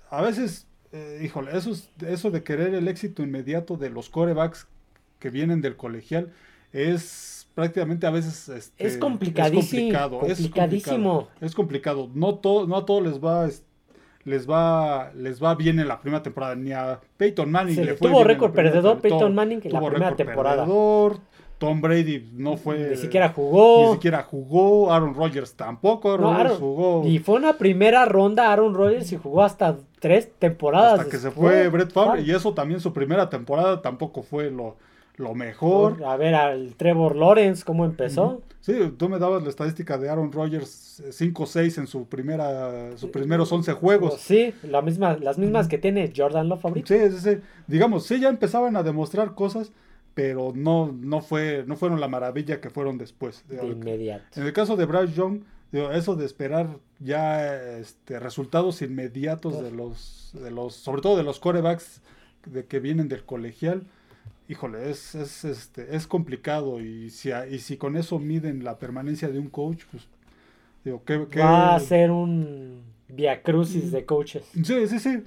A 0.10 0.22
veces, 0.22 0.68
eh, 0.92 1.22
híjole, 1.24 1.56
eso, 1.56 1.72
eso 2.06 2.32
de 2.32 2.44
querer 2.44 2.74
el 2.74 2.88
éxito 2.88 3.24
inmediato 3.24 3.78
de 3.78 3.90
los 3.90 4.10
corebacks 4.10 4.68
que 5.20 5.30
vienen 5.30 5.62
del 5.62 5.76
colegial 5.76 6.34
es 6.74 7.48
prácticamente 7.54 8.08
a 8.08 8.12
veces 8.12 8.50
este, 8.50 8.86
es 8.86 8.98
complicadísimo. 8.98 10.22
Es 10.26 10.38
complicadísimo. 10.38 11.28
Es 11.42 11.56
complicado. 11.56 12.10
No, 12.14 12.36
todo, 12.36 12.68
no 12.68 12.78
a 12.78 12.86
todos 12.86 13.04
les 13.04 13.24
va 13.24 13.48
les 14.26 14.50
va 14.50 15.12
les 15.16 15.42
va 15.42 15.56
bien 15.56 15.80
en 15.80 15.88
la 15.88 16.02
primera 16.02 16.22
temporada 16.22 16.54
ni 16.54 16.74
a 16.74 17.00
Peyton 17.18 17.50
Manning 17.50 17.86
le 17.86 17.96
fue 17.96 18.10
tuvo 18.10 18.24
récord 18.24 18.52
perdedor 18.52 19.00
Peyton 19.00 19.34
Manning 19.34 19.62
en 19.64 19.72
la 19.72 19.80
primera 19.80 20.16
temporada 20.16 20.66
perdedor, 20.66 21.20
Tom 21.60 21.82
Brady 21.82 22.30
no 22.34 22.56
fue. 22.58 22.90
Ni 22.90 22.96
siquiera 22.96 23.30
jugó. 23.30 23.88
Ni 23.88 23.94
siquiera 23.96 24.24
jugó. 24.24 24.92
Aaron 24.92 25.14
Rodgers 25.14 25.54
tampoco. 25.54 26.14
Aaron 26.14 26.58
jugó. 26.58 27.06
Y 27.06 27.20
fue 27.20 27.36
una 27.36 27.58
primera 27.58 28.06
ronda 28.06 28.52
Aaron 28.52 28.74
Rodgers 28.74 29.12
y 29.12 29.18
jugó 29.18 29.44
hasta 29.44 29.78
tres 30.00 30.32
temporadas. 30.40 31.00
Hasta 31.02 31.12
que 31.12 31.18
se 31.18 31.32
fue 31.32 31.68
Brett 31.68 31.92
Favre. 31.92 32.22
Y 32.22 32.32
eso 32.32 32.54
también 32.54 32.80
su 32.80 32.94
primera 32.94 33.30
temporada 33.30 33.82
tampoco 33.82 34.24
fue 34.24 34.50
lo, 34.50 34.78
lo 35.18 35.36
mejor. 35.36 36.02
A 36.06 36.16
ver, 36.16 36.34
al 36.34 36.76
Trevor 36.76 37.18
Lawrence, 37.18 37.66
¿cómo 37.66 37.84
empezó? 37.84 38.42
Sí, 38.62 38.94
tú 38.98 39.10
me 39.10 39.20
dabas 39.20 39.44
la 39.44 39.50
estadística 39.50 39.98
de 39.98 40.10
Aaron 40.10 40.32
Rodgers 40.32 41.02
5-6 41.10 41.78
en 41.78 41.88
su 41.88 42.06
primera, 42.06 42.96
sus 42.98 43.10
primeros 43.10 43.52
11 43.52 43.74
juegos. 43.74 44.16
Sí, 44.20 44.54
la 44.64 44.82
misma, 44.82 45.18
las 45.18 45.38
mismas 45.38 45.68
que 45.68 45.78
tiene 45.78 46.12
Jordan 46.16 46.48
Love 46.48 46.62
Sí, 46.86 46.98
sí, 47.10 47.20
sí. 47.20 47.38
Digamos, 47.68 48.06
sí, 48.06 48.20
ya 48.20 48.30
empezaban 48.30 48.78
a 48.78 48.84
demostrar 48.84 49.34
cosas 49.36 49.74
pero 50.20 50.52
no, 50.54 50.92
no, 50.92 51.22
fue, 51.22 51.64
no 51.66 51.78
fueron 51.78 52.02
la 52.02 52.10
maravilla 52.10 52.60
que 52.60 52.70
fueron 52.70 52.98
después. 52.98 53.46
De, 53.48 53.66
inmediato. 53.66 54.26
En 54.36 54.46
el 54.46 54.52
caso 54.52 54.76
de 54.76 54.84
Bryce 54.84 55.14
Young, 55.14 55.44
eso 55.72 56.18
de 56.18 56.26
esperar 56.26 56.76
ya 57.00 57.78
este, 57.78 58.20
resultados 58.20 58.82
inmediatos 58.82 59.64
de 59.64 59.72
los, 59.72 60.32
de 60.34 60.52
los, 60.52 60.76
sobre 60.76 61.02
todo 61.02 61.16
de 61.16 61.24
los 61.24 61.40
corebacks 61.40 62.02
de 62.46 62.66
que 62.66 62.82
vienen 62.82 63.08
del 63.08 63.24
colegial, 63.24 63.84
híjole, 64.50 64.90
es, 64.90 65.16
es, 65.16 65.46
este, 65.46 65.96
es 65.96 66.06
complicado 66.06 66.82
y 66.82 67.12
si, 67.12 67.30
y 67.50 67.60
si 67.60 67.78
con 67.78 67.96
eso 67.96 68.20
miden 68.20 68.66
la 68.66 68.78
permanencia 68.78 69.30
de 69.30 69.40
un 69.40 69.48
coach, 69.48 69.84
pues 69.90 70.06
digo, 70.84 71.02
¿qué, 71.06 71.18
va 71.40 71.76
a 71.76 71.80
ser 71.80 72.12
un 72.12 72.84
via 73.08 73.42
crucis 73.42 73.94
de 73.94 74.04
coaches. 74.04 74.44
Sí, 74.64 74.86
sí, 74.88 75.00
sí. 75.00 75.24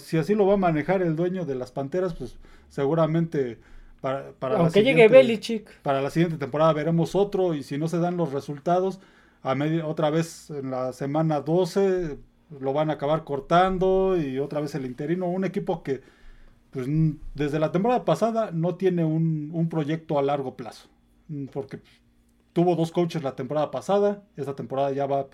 Si 0.00 0.18
así 0.18 0.34
lo 0.34 0.44
va 0.44 0.54
a 0.54 0.56
manejar 0.56 1.02
el 1.02 1.14
dueño 1.14 1.46
de 1.46 1.54
las 1.54 1.70
Panteras, 1.70 2.14
pues 2.14 2.36
seguramente 2.68 3.58
para, 4.04 4.58
Aunque 4.58 4.82
llegue 4.82 5.08
Belichick. 5.08 5.80
Para 5.80 6.02
la 6.02 6.10
siguiente 6.10 6.36
temporada 6.36 6.74
veremos 6.74 7.14
otro 7.14 7.54
y 7.54 7.62
si 7.62 7.78
no 7.78 7.88
se 7.88 7.98
dan 7.98 8.18
los 8.18 8.32
resultados, 8.32 9.00
a 9.42 9.56
otra 9.84 10.10
vez 10.10 10.50
en 10.50 10.70
la 10.70 10.92
semana 10.92 11.40
12 11.40 12.18
lo 12.60 12.72
van 12.74 12.90
a 12.90 12.94
acabar 12.94 13.24
cortando 13.24 14.16
y 14.20 14.38
otra 14.38 14.60
vez 14.60 14.74
el 14.74 14.84
interino. 14.84 15.26
Un 15.26 15.46
equipo 15.46 15.82
que 15.82 16.02
pues, 16.70 16.86
desde 17.34 17.58
la 17.58 17.72
temporada 17.72 18.04
pasada 18.04 18.50
no 18.52 18.74
tiene 18.74 19.06
un, 19.06 19.68
proyecto 19.70 20.18
a 20.18 20.22
largo 20.22 20.54
plazo. 20.54 20.88
Porque 21.50 21.80
tuvo 22.52 22.76
dos 22.76 22.92
coaches 22.92 23.22
la 23.22 23.34
temporada 23.34 23.70
pasada, 23.70 24.22
esta 24.36 24.54
temporada 24.54 24.92
ya 24.92 25.06
va 25.06 25.28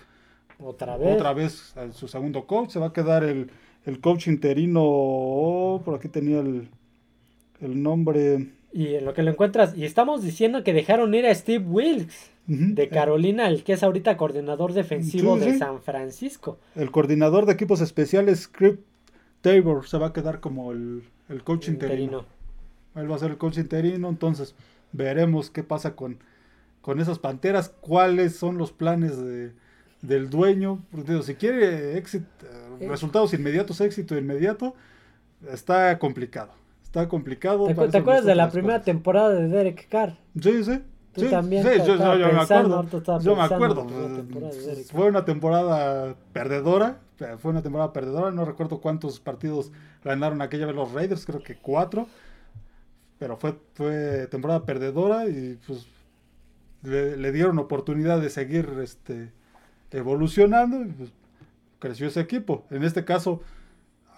otra 0.59 0.95
vez, 0.95 1.15
otra 1.15 1.33
vez 1.33 1.75
a 1.75 1.91
su 1.91 2.07
segundo 2.07 2.47
coach. 2.47 2.69
Se 2.69 2.79
va 2.79 2.87
a 2.87 2.93
quedar 2.93 3.25
el, 3.25 3.51
coach 3.99 4.27
interino, 4.27 5.81
por 5.83 5.95
aquí 5.95 6.07
tenía 6.07 6.39
el, 6.39 6.69
el 7.59 7.83
nombre 7.83 8.60
y 8.73 8.95
en 8.95 9.05
lo 9.05 9.13
que 9.13 9.23
lo 9.23 9.31
encuentras, 9.31 9.75
y 9.77 9.83
estamos 9.83 10.23
diciendo 10.23 10.63
que 10.63 10.73
dejaron 10.73 11.13
ir 11.13 11.25
a 11.25 11.35
Steve 11.35 11.65
Wilkes 11.65 12.31
de 12.47 12.89
Carolina, 12.89 13.47
el 13.47 13.63
que 13.63 13.73
es 13.73 13.83
ahorita 13.83 14.17
coordinador 14.17 14.73
defensivo 14.73 15.37
de 15.37 15.57
San 15.57 15.81
Francisco. 15.81 16.59
El 16.75 16.91
coordinador 16.91 17.45
de 17.45 17.53
equipos 17.53 17.81
especiales, 17.81 18.41
Script 18.41 18.83
Tabor, 19.41 19.87
se 19.87 19.97
va 19.97 20.07
a 20.07 20.13
quedar 20.13 20.39
como 20.39 20.71
el, 20.71 21.03
coach 21.43 21.69
interino. 21.69 22.25
Él 22.95 23.09
va 23.09 23.15
a 23.15 23.19
ser 23.19 23.31
el 23.31 23.37
coach 23.37 23.57
interino, 23.57 24.09
entonces 24.09 24.55
veremos 24.91 25.49
qué 25.49 25.63
pasa 25.63 25.95
con, 25.95 26.19
con 26.81 26.99
esas 26.99 27.19
panteras, 27.19 27.73
cuáles 27.79 28.35
son 28.35 28.57
los 28.57 28.71
planes 28.71 29.17
de, 29.17 29.51
del 30.01 30.29
dueño. 30.29 30.83
si 31.23 31.35
quiere 31.35 31.97
éxito, 31.97 32.25
eh. 32.79 32.87
resultados 32.87 33.33
inmediatos, 33.33 33.79
éxito 33.79 34.17
inmediato, 34.17 34.75
está 35.49 35.97
complicado 35.99 36.60
está 36.91 37.07
complicado. 37.07 37.67
¿Te, 37.67 37.97
acuerdas 37.97 38.25
de 38.25 38.35
la 38.35 38.49
primera 38.49 38.81
temporada 38.81 39.29
de 39.29 39.47
Derek 39.47 39.87
Carr? 39.87 40.17
Sí, 40.39 40.61
sí. 40.65 40.81
Tú 41.13 41.29
también. 41.29 41.63
Sí, 41.63 41.69
yo, 41.87 41.95
me 41.97 42.41
acuerdo. 42.41 43.19
Yo 43.21 43.35
me 43.35 43.43
acuerdo. 43.43 43.87
Fue 44.91 45.07
una 45.07 45.23
temporada 45.23 46.15
perdedora. 46.33 46.99
Fue 47.39 47.51
una 47.51 47.61
temporada 47.61 47.93
perdedora. 47.93 48.31
No 48.31 48.43
recuerdo 48.43 48.81
cuántos 48.81 49.21
partidos 49.21 49.71
ganaron 50.03 50.41
aquella 50.41 50.65
vez 50.65 50.75
los 50.75 50.91
Raiders. 50.91 51.25
Creo 51.25 51.41
que 51.41 51.55
cuatro. 51.55 52.07
Pero 53.19 53.37
fue, 53.37 53.55
fue 53.73 54.27
temporada 54.27 54.65
perdedora 54.65 55.27
y 55.27 55.59
pues 55.65 55.87
le, 56.83 57.31
dieron 57.31 57.57
oportunidad 57.59 58.19
de 58.19 58.29
seguir 58.29 58.67
este, 58.81 59.31
evolucionando. 59.91 60.81
Y 60.81 60.89
pues, 60.89 61.11
creció 61.79 62.07
ese 62.07 62.19
equipo. 62.19 62.65
En 62.69 62.83
este 62.83 63.05
caso, 63.05 63.41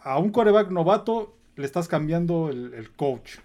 a 0.03 0.17
un 0.17 0.31
coreback 0.31 0.71
novato 0.71 1.35
le 1.55 1.65
estás 1.65 1.87
cambiando 1.87 2.49
el, 2.49 2.89
coach. 2.95 3.37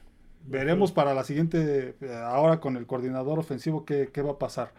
Veremos 0.47 0.93
para 0.93 1.15
la 1.15 1.25
siguiente, 1.25 1.95
ahora 2.25 2.61
con 2.61 2.77
el 2.77 2.87
coordinador 2.87 3.39
ofensivo, 3.39 3.85
qué, 3.85 4.11
va 4.23 4.33
a 4.33 4.39
pasar. 4.39 4.73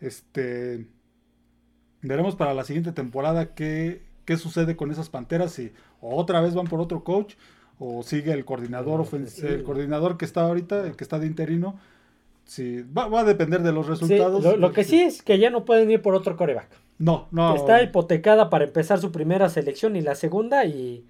Este, 0.00 0.86
veremos 2.02 2.36
para 2.36 2.54
la 2.54 2.64
siguiente 2.64 2.92
temporada 2.92 3.54
qué, 3.54 4.02
qué 4.24 4.36
sucede 4.36 4.76
con 4.76 4.90
esas 4.90 5.08
panteras. 5.08 5.52
Si 5.52 5.72
otra 6.00 6.40
vez 6.40 6.54
van 6.54 6.66
por 6.66 6.80
otro 6.80 7.02
coach 7.02 7.34
o 7.80 8.02
sigue 8.02 8.32
el 8.32 8.44
coordinador, 8.44 9.06
el 9.42 9.62
coordinador 9.64 10.16
que 10.16 10.24
está 10.24 10.42
ahorita, 10.42 10.86
el 10.86 10.96
que 10.96 11.04
está 11.04 11.18
de 11.18 11.26
interino. 11.26 11.78
Si, 12.44 12.82
va, 12.82 13.20
a 13.20 13.24
depender 13.24 13.62
de 13.62 13.72
los 13.72 13.86
resultados. 13.86 14.56
lo, 14.56 14.72
que 14.72 14.84
sí 14.84 15.00
es 15.00 15.22
que 15.22 15.38
ya 15.38 15.50
no 15.50 15.64
pueden 15.64 15.90
ir 15.90 16.00
por 16.00 16.14
otro 16.14 16.36
coreback. 16.36 16.68
No, 16.98 17.28
no. 17.30 17.54
Está 17.54 17.82
hipotecada 17.82 18.48
para 18.48 18.64
empezar 18.64 18.98
su 19.00 19.12
primera 19.12 19.48
selección 19.48 19.96
y 19.96 20.00
la 20.00 20.14
segunda 20.14 20.64
y 20.64 21.04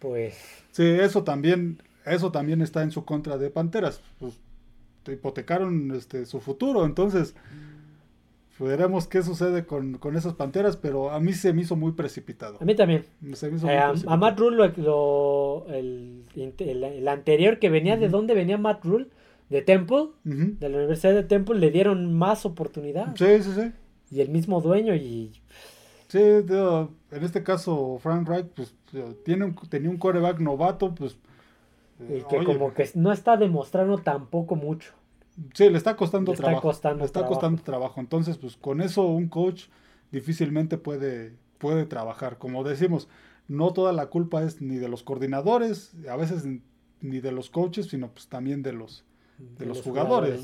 pues 0.00 0.61
Sí, 0.72 0.82
eso 0.84 1.22
también, 1.22 1.80
eso 2.04 2.32
también 2.32 2.60
está 2.60 2.82
en 2.82 2.90
su 2.90 3.04
contra 3.04 3.38
de 3.38 3.50
Panteras. 3.50 4.00
Pues, 4.18 4.40
hipotecaron 5.06 5.92
este, 5.92 6.26
su 6.26 6.40
futuro, 6.40 6.84
entonces 6.84 7.34
veremos 8.58 9.06
qué 9.06 9.22
sucede 9.22 9.64
con, 9.64 9.98
esas 10.16 10.34
panteras, 10.34 10.76
pero 10.76 11.10
a 11.10 11.20
mí 11.20 11.32
se 11.32 11.52
me 11.52 11.62
hizo 11.62 11.76
muy 11.76 11.92
precipitado. 11.92 12.58
A 12.60 12.64
mí 12.64 12.74
también. 12.74 13.04
Eh, 13.22 13.78
a, 13.78 14.16
Matt 14.16 14.38
Rule, 14.38 14.72
el, 15.68 17.08
anterior 17.08 17.58
que 17.58 17.70
venía, 17.70 17.96
¿de 17.96 18.08
dónde 18.08 18.34
venía 18.34 18.58
Matt 18.58 18.84
Rule? 18.84 19.08
De 19.50 19.60
Temple, 19.60 20.08
de 20.24 20.68
la 20.68 20.78
Universidad 20.78 21.12
de 21.12 21.24
Temple, 21.24 21.58
le 21.58 21.70
dieron 21.70 22.14
más 22.14 22.46
oportunidad. 22.46 23.14
Sí, 23.16 23.42
sí, 23.42 23.50
sí. 23.54 23.72
Y 24.10 24.20
el 24.20 24.30
mismo 24.30 24.62
dueño 24.62 24.94
y... 24.94 25.32
Sí, 26.12 26.18
en 26.20 27.24
este 27.24 27.42
caso 27.42 27.98
Frank 27.98 28.28
Wright, 28.28 28.48
pues 28.48 28.74
tiene 29.24 29.54
tenía 29.70 29.88
un 29.88 29.96
coreback 29.96 30.40
novato, 30.40 30.94
pues... 30.94 31.16
Y 32.00 32.20
que 32.24 32.44
como 32.44 32.74
que 32.74 32.86
no 32.96 33.12
está 33.12 33.38
demostrando 33.38 33.96
tampoco 33.96 34.54
mucho. 34.54 34.92
Sí, 35.54 35.70
le 35.70 35.78
está 35.78 35.96
costando 35.96 36.34
trabajo. 36.34 36.70
le 36.98 37.04
está 37.06 37.24
costando 37.24 37.62
trabajo. 37.62 37.98
Entonces, 37.98 38.36
pues 38.36 38.58
con 38.58 38.82
eso 38.82 39.06
un 39.06 39.28
coach 39.28 39.68
difícilmente 40.10 40.76
puede, 40.76 41.32
puede 41.56 41.86
trabajar. 41.86 42.36
Como 42.36 42.62
decimos, 42.62 43.08
no 43.48 43.72
toda 43.72 43.94
la 43.94 44.08
culpa 44.08 44.42
es 44.42 44.60
ni 44.60 44.76
de 44.76 44.88
los 44.88 45.02
coordinadores, 45.02 45.96
a 46.10 46.16
veces 46.16 46.44
ni 47.00 47.20
de 47.20 47.32
los 47.32 47.48
coaches, 47.48 47.86
sino 47.86 48.08
pues 48.08 48.28
también 48.28 48.62
de 48.62 48.74
los, 48.74 49.06
de, 49.38 49.64
los, 49.64 49.80
jugadores, 49.80 50.42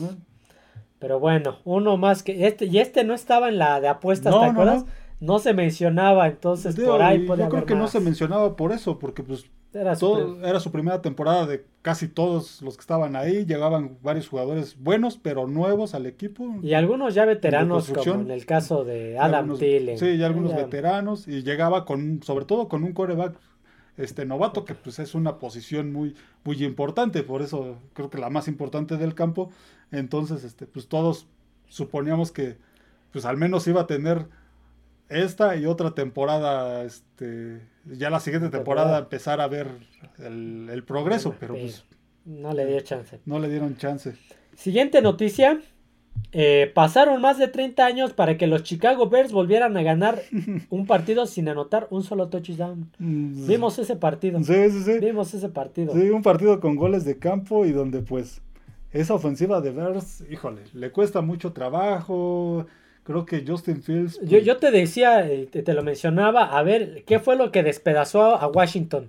Pero 0.99 1.21
bueno, 1.21 1.59
uno 1.65 1.99
más 1.99 2.23
que 2.23 2.47
este, 2.47 2.65
y 2.65 2.79
este 2.79 3.05
no 3.05 3.13
estaba 3.13 3.51
en 3.51 3.59
la 3.59 3.83
de 3.83 3.89
apuestas, 3.89 4.33
¿te 4.33 4.47
acuerdas? 4.47 4.87
No. 4.87 5.08
Se 5.39 5.53
mencionaba, 5.53 6.29
entonces 6.29 6.77
por 6.77 7.03
ahí 7.03 7.21
puede 7.27 7.45
Yo 7.45 7.49
creo 7.49 7.67
que 7.67 7.75
no 7.75 7.89
se 7.89 8.01
mencionaba 8.01 8.57
por 8.57 8.73
eso, 8.73 8.99
porque 8.99 9.23
pues 9.23 9.47
era, 9.75 9.97
su 9.97 10.39
era 10.43 10.61
su 10.61 10.73
primera 10.73 11.03
temporada 11.03 11.47
de 11.47 11.65
casi 11.83 12.09
todos 12.09 12.63
los 12.63 12.77
que 12.77 12.81
estaban 12.81 13.17
ahí. 13.17 13.45
Llegaban 13.45 13.99
varios 14.03 14.29
jugadores 14.29 14.77
buenos, 14.79 15.19
pero 15.19 15.47
nuevos 15.47 15.95
al 15.95 16.07
equipo. 16.07 16.57
Y 16.63 16.75
algunos 16.75 17.15
ya 17.15 17.25
veteranos, 17.25 17.91
como 17.91 18.15
en 18.15 18.31
el 18.31 18.47
caso 18.47 18.85
de 18.85 19.19
Adam 19.19 19.59
Thielen. 19.59 19.99
Sí, 19.99 20.17
ya 20.17 20.27
algunos 20.27 20.55
veteranos. 20.55 21.29
Y 21.29 21.43
llegaba 21.43 21.85
con, 21.85 22.23
sobre 22.23 22.45
todo 22.45 22.69
con 22.69 22.83
un 22.85 22.93
coreback 22.93 23.37
este 23.99 24.25
novato, 24.25 24.65
que 24.65 24.75
pues 24.75 25.01
es 25.01 25.15
una 25.15 25.39
posición 25.39 25.93
muy, 25.93 26.15
muy 26.45 26.65
importante. 26.65 27.23
Por 27.23 27.43
eso 27.43 27.77
creo 27.93 28.09
que 28.09 28.19
la 28.19 28.31
más 28.31 28.49
importante 28.49 28.97
del 28.97 29.15
campo. 29.15 29.51
Entonces, 29.91 30.45
este, 30.45 30.67
pues 30.67 30.89
todos 30.89 31.27
suponíamos 31.69 32.33
que 32.33 32.57
pues 33.13 33.25
al 33.25 33.37
menos 33.37 33.67
iba 33.67 33.83
a 33.83 33.87
tener 33.87 34.27
esta 35.09 35.57
y 35.57 35.67
otra 35.67 35.93
temporada, 35.93 36.85
este, 36.85 37.61
ya 37.85 38.11
la 38.11 38.21
siguiente 38.21 38.51
temporada 38.51 38.99
empezar 38.99 39.41
a 39.41 39.49
ver 39.49 39.69
el, 40.19 40.83
progreso, 40.87 41.35
pero 41.39 41.55
pues 41.55 41.85
no 42.25 42.53
le 42.53 42.67
dio 42.67 42.81
chance. 42.81 43.21
No 43.25 43.39
le 43.39 43.49
dieron 43.49 43.77
chance. 43.77 44.15
Siguiente 44.55 45.01
noticia. 45.03 45.61
Eh, 46.33 46.73
pasaron 46.75 47.23
más 47.23 47.39
de 47.39 47.47
30 47.47 47.87
años 47.87 48.13
para 48.13 48.37
que 48.37 48.49
los 48.49 48.65
Chicago 48.65 49.09
Bears 49.09 49.31
volvieran 49.31 49.77
a 49.77 49.83
ganar 49.83 50.21
un 50.69 50.85
partido 50.85 51.27
sin 51.27 51.49
anotar 51.49 51.87
un 51.91 52.03
solo 52.03 52.29
touchdown. 52.29 52.91
Mm, 52.99 53.47
Vimos 53.47 53.79
ese 53.79 53.95
partido. 53.95 54.43
Sí, 54.43 54.71
sí, 54.71 54.83
sí. 54.83 54.99
Vimos 54.99 55.33
ese 55.33 55.49
partido. 55.49 55.95
Sí, 55.95 56.11
un 56.11 56.23
partido 56.23 56.59
con 56.59 56.75
goles 56.75 57.05
de 57.05 57.19
campo 57.19 57.65
y 57.65 57.73
donde 57.73 58.03
pues 58.03 58.43
esa 58.93 59.15
ofensiva 59.15 59.61
de 59.61 59.71
Bears, 59.71 60.25
híjole, 60.31 60.63
le 60.75 60.91
cuesta 60.91 61.21
mucho 61.21 61.53
trabajo 61.53 62.67
Creo 63.09 63.25
que 63.25 63.43
Justin 63.47 63.83
Fields. 63.83 64.21
Yo, 64.21 64.37
yo 64.37 64.59
te 64.59 64.71
decía, 64.71 65.27
eh, 65.27 65.47
te, 65.47 65.73
lo 65.73 65.83
mencionaba, 65.83 66.59
a 66.59 66.63
ver, 66.63 67.05
¿qué 67.07 67.19
fue 67.19 67.37
lo 67.37 67.51
que 67.51 67.63
despedazó 67.63 68.37
a 68.37 68.47
Washington? 68.49 69.09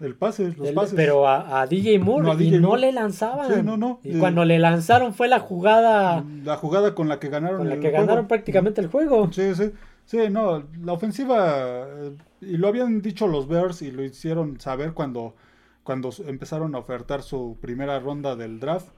El 0.00 0.16
pase, 0.16 0.52
los 0.58 0.72
pases. 0.72 0.94
Pero 0.96 1.28
a, 1.28 1.64
DJ 1.68 2.00
Moore 2.00 2.26
no, 2.26 2.40
y 2.42 2.50
no 2.58 2.76
le 2.76 2.90
lanzaban. 2.90 3.54
Sí, 3.54 3.62
no, 3.62 3.76
no. 3.76 4.00
Y 4.02 4.18
cuando 4.18 4.44
le 4.44 4.58
lanzaron 4.58 5.14
fue 5.14 5.28
la 5.28 5.38
jugada. 5.38 6.24
La 6.42 6.56
jugada 6.56 6.96
con 6.96 7.08
la 7.08 7.20
que 7.20 7.28
ganaron. 7.28 7.58
Con 7.58 7.68
la 7.68 7.78
que 7.78 7.92
ganaron 7.92 8.26
prácticamente 8.26 8.80
el 8.80 8.88
juego. 8.88 9.32
Sí, 9.32 9.54
sí. 9.54 9.70
Sí, 10.06 10.18
no, 10.28 10.64
la 10.82 10.92
ofensiva, 10.92 11.86
eh, 11.88 12.16
y 12.40 12.56
lo 12.56 12.66
habían 12.66 13.00
dicho 13.00 13.28
los 13.28 13.46
Bears 13.46 13.80
y 13.82 13.92
lo 13.92 14.02
hicieron 14.02 14.58
saber 14.58 14.92
cuando, 14.92 15.36
cuando 15.84 16.10
empezaron 16.26 16.74
a 16.74 16.78
ofertar 16.78 17.22
su 17.22 17.58
primera 17.60 18.00
ronda 18.00 18.34
del 18.34 18.58
draft, 18.58 18.88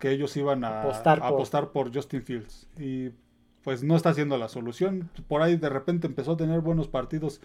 que 0.00 0.10
ellos 0.10 0.36
iban 0.36 0.64
a 0.64 0.80
apostar, 0.80 1.20
a 1.22 1.28
apostar 1.28 1.70
por 1.70 1.94
Justin 1.94 2.24
Fields. 2.24 2.66
Y 2.76 3.10
pues 3.64 3.82
no 3.82 3.96
está 3.96 4.12
siendo 4.14 4.36
la 4.36 4.48
solución. 4.48 5.08
Por 5.26 5.42
ahí 5.42 5.56
de 5.56 5.70
repente 5.70 6.06
empezó 6.06 6.32
a 6.32 6.36
tener 6.36 6.60
buenos 6.60 6.86
partidos 6.86 7.40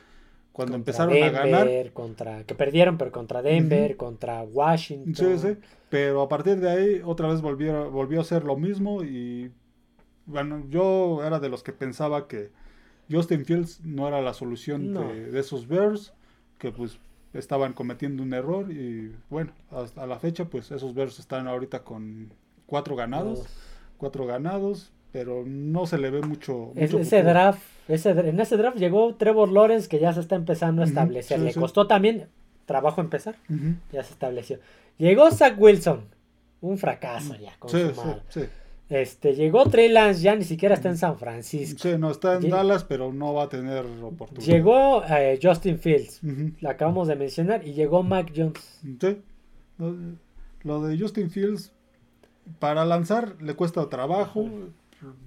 cuando 0.51 0.75
empezaron 0.75 1.21
a 1.23 1.29
ganar. 1.29 1.69
Contra, 1.93 2.43
que 2.43 2.53
perdieron, 2.53 2.97
pero 2.97 3.11
contra 3.11 3.41
Denver, 3.41 3.95
contra 3.95 4.43
Washington. 4.43 5.39
Sí, 5.39 5.47
sí. 5.47 5.57
Pero 5.89 6.21
a 6.21 6.29
partir 6.29 6.59
de 6.59 6.69
ahí 6.69 7.01
otra 7.03 7.29
vez 7.29 7.41
volvió, 7.41 7.89
volvió 7.89 8.19
a 8.19 8.25
ser 8.25 8.43
lo 8.43 8.57
mismo 8.57 9.03
y 9.03 9.51
bueno, 10.25 10.63
yo 10.69 11.23
era 11.23 11.39
de 11.39 11.49
los 11.49 11.63
que 11.63 11.71
pensaba 11.71 12.27
que 12.27 12.51
Justin 13.09 13.45
Fields 13.45 13.81
no 13.83 14.07
era 14.07 14.21
la 14.21 14.33
solución 14.33 14.93
de, 14.93 15.39
esos 15.39 15.67
Bears, 15.67 16.13
que 16.59 16.71
pues 16.71 16.99
estaban 17.33 17.73
cometiendo 17.73 18.21
un 18.21 18.33
error 18.33 18.71
y 18.71 19.15
bueno, 19.29 19.53
hasta 19.71 20.05
la 20.05 20.19
fecha 20.19 20.45
pues 20.45 20.71
esos 20.71 20.93
Bears 20.93 21.19
están 21.19 21.47
ahorita 21.47 21.83
con 21.83 22.31
cuatro 22.67 22.95
ganados, 22.95 23.47
cuatro 23.97 24.27
ganados, 24.27 24.91
pero 25.11 25.43
no 25.45 25.85
se 25.85 25.97
le 25.97 26.09
ve 26.09 26.21
mucho. 26.21 26.71
ese 26.75 27.23
draft, 27.23 27.61
ese, 27.87 28.11
en 28.11 28.39
ese 28.39 28.57
draft 28.57 28.77
llegó 28.77 29.15
Trevor 29.15 29.51
Lawrence 29.51 29.87
que 29.87 29.99
ya 29.99 30.13
se 30.13 30.19
está 30.19 30.35
empezando 30.35 30.81
a 30.81 30.85
establecer. 30.85 31.39
le 31.39 31.53
costó 31.53 31.87
también 31.87 32.27
trabajo 32.65 33.01
empezar, 33.01 33.35
ya 33.91 34.03
se 34.03 34.13
estableció. 34.13 34.59
Llegó 34.97 35.31
Zach 35.31 35.55
Wilson, 35.57 36.01
un 36.61 36.77
fracaso 36.77 37.35
ya, 37.35 37.55
consumado. 37.57 38.21
Este, 38.89 39.35
llegó 39.35 39.65
Trey 39.69 39.87
Lance, 39.87 40.21
ya 40.21 40.35
ni 40.35 40.43
siquiera 40.43 40.73
está 40.73 40.89
en 40.89 40.97
San 40.97 41.17
Francisco. 41.17 41.79
Sí, 41.79 41.95
no 41.99 42.09
está 42.09 42.35
en 42.35 42.49
Dallas, 42.49 42.83
pero 42.83 43.13
no 43.13 43.35
va 43.35 43.43
a 43.43 43.49
tener 43.49 43.85
oportunidad. 44.01 44.51
Llegó 44.51 45.03
eh, 45.05 45.39
Justin 45.41 45.77
Fields, 45.77 46.21
lo 46.59 46.69
acabamos 46.69 47.07
de 47.07 47.15
mencionar, 47.15 47.65
y 47.67 47.73
llegó 47.73 48.01
Mac 48.01 48.31
Jones. 48.35 48.79
Sí, 48.99 49.21
lo 50.63 50.81
de 50.81 50.99
Justin 50.99 51.29
Fields, 51.29 51.71
para 52.57 52.83
lanzar 52.83 53.39
le 53.41 53.53
cuesta 53.53 53.87
trabajo, 53.89 54.49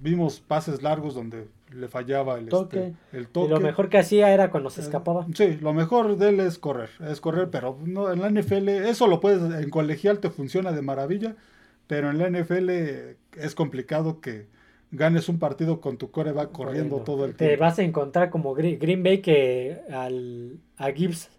vimos 0.01 0.39
pases 0.39 0.81
largos 0.81 1.15
donde 1.15 1.47
le 1.71 1.87
fallaba 1.87 2.37
el 2.37 2.49
toque. 2.49 2.93
el 3.11 3.27
toque. 3.27 3.47
Y 3.47 3.49
lo 3.49 3.59
mejor 3.59 3.89
que 3.89 3.97
hacía 3.97 4.33
era 4.33 4.51
cuando 4.51 4.69
se 4.69 4.81
eh, 4.81 4.83
escapaba. 4.83 5.25
Sí, 5.33 5.57
lo 5.61 5.73
mejor 5.73 6.17
de 6.17 6.29
él 6.29 6.39
es 6.39 6.57
correr, 6.57 6.89
es 7.07 7.19
correr, 7.21 7.49
pero 7.49 7.77
no 7.83 8.11
en 8.11 8.21
la 8.21 8.29
NFL 8.29 8.69
eso 8.69 9.07
lo 9.07 9.19
puedes 9.19 9.41
en 9.41 9.69
colegial 9.69 10.19
te 10.19 10.29
funciona 10.29 10.71
de 10.71 10.81
maravilla, 10.81 11.35
pero 11.87 12.09
en 12.09 12.17
la 12.19 12.29
NFL 12.29 12.69
es 12.69 13.55
complicado 13.55 14.21
que 14.21 14.47
ganes 14.91 15.27
un 15.27 15.39
partido 15.39 15.81
con 15.81 15.97
tu 15.97 16.11
coreback 16.11 16.51
corriendo 16.51 16.97
todo 16.97 17.25
el 17.25 17.35
tiempo. 17.35 17.55
Te 17.55 17.57
vas 17.57 17.79
a 17.79 17.83
encontrar 17.83 18.29
como 18.29 18.53
Green 18.53 19.03
Bay 19.03 19.21
que 19.21 19.81
al 19.91 20.59
a 20.77 20.91
Gibbs 20.91 21.29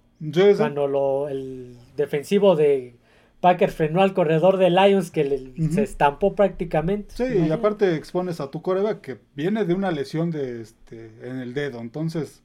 cuando 0.56 0.86
lo 0.86 1.28
el 1.28 1.76
defensivo 1.96 2.56
de 2.56 2.96
Packer 3.44 3.70
frenó 3.70 4.00
al 4.00 4.14
corredor 4.14 4.56
de 4.56 4.70
Lions 4.70 5.10
que 5.10 5.52
se 5.70 5.82
estampó 5.82 6.34
prácticamente. 6.34 7.14
Sí, 7.14 7.24
y 7.46 7.50
aparte 7.50 7.94
expones 7.94 8.40
a 8.40 8.50
tu 8.50 8.62
coreback 8.62 9.02
que 9.02 9.18
viene 9.34 9.66
de 9.66 9.74
una 9.74 9.90
lesión 9.90 10.30
de 10.30 10.62
este 10.62 11.10
en 11.22 11.40
el 11.40 11.52
dedo. 11.52 11.80
Entonces, 11.80 12.42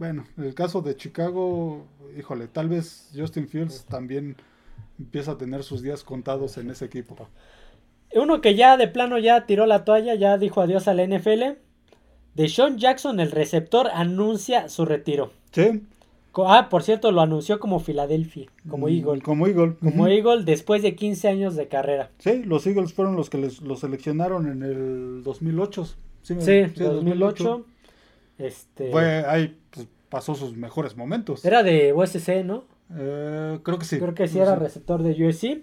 bueno, 0.00 0.24
en 0.36 0.46
el 0.46 0.54
caso 0.56 0.82
de 0.82 0.96
Chicago, 0.96 1.86
híjole, 2.18 2.48
tal 2.48 2.68
vez 2.68 3.12
Justin 3.14 3.46
Fields 3.46 3.84
también 3.84 4.34
empieza 4.98 5.30
a 5.30 5.38
tener 5.38 5.62
sus 5.62 5.80
días 5.80 6.02
contados 6.02 6.58
en 6.58 6.72
ese 6.72 6.86
equipo. 6.86 7.28
Uno 8.16 8.40
que 8.40 8.56
ya 8.56 8.76
de 8.76 8.88
plano 8.88 9.16
ya 9.18 9.46
tiró 9.46 9.64
la 9.64 9.84
toalla, 9.84 10.16
ya 10.16 10.38
dijo 10.38 10.60
adiós 10.60 10.88
a 10.88 10.94
la 10.94 11.06
NFL. 11.06 11.56
De 12.34 12.48
Sean 12.48 12.78
Jackson, 12.78 13.20
el 13.20 13.30
receptor, 13.30 13.88
anuncia 13.94 14.68
su 14.68 14.86
retiro. 14.86 15.30
Sí. 15.52 15.82
Ah, 16.36 16.68
por 16.68 16.82
cierto, 16.82 17.12
lo 17.12 17.20
anunció 17.20 17.60
como 17.60 17.80
Filadelfia, 17.80 18.46
como 18.68 18.86
mm, 18.86 18.90
Eagle. 18.90 19.22
Como 19.22 19.46
Eagle. 19.46 19.76
Como 19.80 20.08
Eagle 20.08 20.44
después 20.44 20.82
de 20.82 20.94
15 20.94 21.28
años 21.28 21.56
de 21.56 21.68
carrera. 21.68 22.10
Sí, 22.18 22.42
los 22.44 22.66
Eagles 22.66 22.92
fueron 22.92 23.16
los 23.16 23.30
que 23.30 23.38
les, 23.38 23.60
los 23.60 23.80
seleccionaron 23.80 24.48
en 24.48 24.62
el 24.62 25.22
2008. 25.22 25.84
Sí, 26.22 26.36
sí 26.40 26.62
2008. 26.76 27.66
Este... 28.38 28.90
Fue 28.90 29.24
ahí, 29.26 29.56
pues, 29.70 29.86
pasó 30.08 30.34
sus 30.34 30.56
mejores 30.56 30.96
momentos. 30.96 31.44
Era 31.44 31.62
de 31.62 31.92
USC, 31.92 32.44
¿no? 32.44 32.64
Eh, 32.96 33.58
creo 33.62 33.78
que 33.78 33.84
sí. 33.84 33.98
Creo 33.98 34.14
que 34.14 34.28
sí 34.28 34.38
era 34.38 34.56
receptor 34.56 35.02
de 35.02 35.26
USC. 35.26 35.62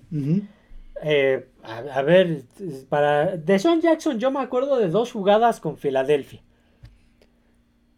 Eh, 1.03 1.47
a, 1.63 2.01
ver, 2.03 2.43
para 2.89 3.35
de 3.35 3.57
Sean 3.57 3.81
Jackson 3.81 4.19
yo 4.19 4.29
me 4.29 4.39
acuerdo 4.39 4.77
de 4.77 4.89
dos 4.89 5.11
jugadas 5.11 5.59
con 5.59 5.77
Filadelfia. 5.77 6.41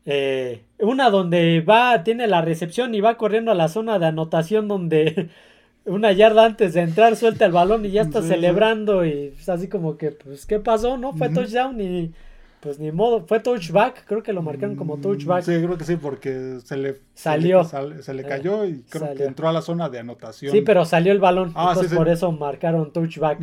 Eh, 0.05 0.63
una 0.79 1.09
donde 1.09 1.61
va, 1.61 2.03
tiene 2.03 2.27
la 2.27 2.41
recepción 2.41 2.93
y 2.93 3.01
va 3.01 3.15
corriendo 3.15 3.51
a 3.51 3.55
la 3.55 3.69
zona 3.69 3.99
de 3.99 4.07
anotación 4.07 4.67
donde 4.67 5.29
una 5.85 6.11
yarda 6.11 6.45
antes 6.45 6.73
de 6.73 6.81
entrar 6.81 7.15
suelta 7.15 7.45
el 7.45 7.51
balón 7.53 7.85
y 7.85 7.91
ya 7.91 8.01
está 8.01 8.21
celebrando 8.21 9.05
y 9.05 9.33
es 9.39 9.47
así 9.47 9.67
como 9.67 9.97
que, 9.97 10.11
pues, 10.11 10.45
¿qué 10.45 10.59
pasó? 10.59 10.97
No 10.97 11.13
fue 11.13 11.29
touchdown 11.29 11.79
y 11.79 12.13
pues 12.59 12.79
ni 12.79 12.93
modo, 12.93 13.25
fue 13.27 13.41
touchback, 13.41 14.05
creo 14.05 14.23
que 14.23 14.31
lo 14.31 14.41
marcaron 14.41 14.77
como 14.77 14.97
touchback. 14.97 15.43
Sí, 15.43 15.51
creo 15.51 15.77
que 15.77 15.83
sí, 15.83 15.97
porque 15.97 16.59
se 16.63 16.77
le 16.77 16.95
salió, 17.13 17.65
se 17.65 18.13
le, 18.13 18.23
cayó 18.23 18.63
y 18.65 18.83
creo 18.89 19.13
que 19.15 19.25
entró 19.25 19.49
a 19.49 19.51
la 19.51 19.61
zona 19.61 19.89
de 19.89 19.99
anotación. 19.99 20.53
Sí, 20.53 20.61
pero 20.61 20.85
salió 20.85 21.11
el 21.11 21.19
balón, 21.19 21.51
ah, 21.55 21.75
por 21.93 22.07
eso 22.07 22.31
marcaron 22.31 22.93
touchback. 22.93 23.39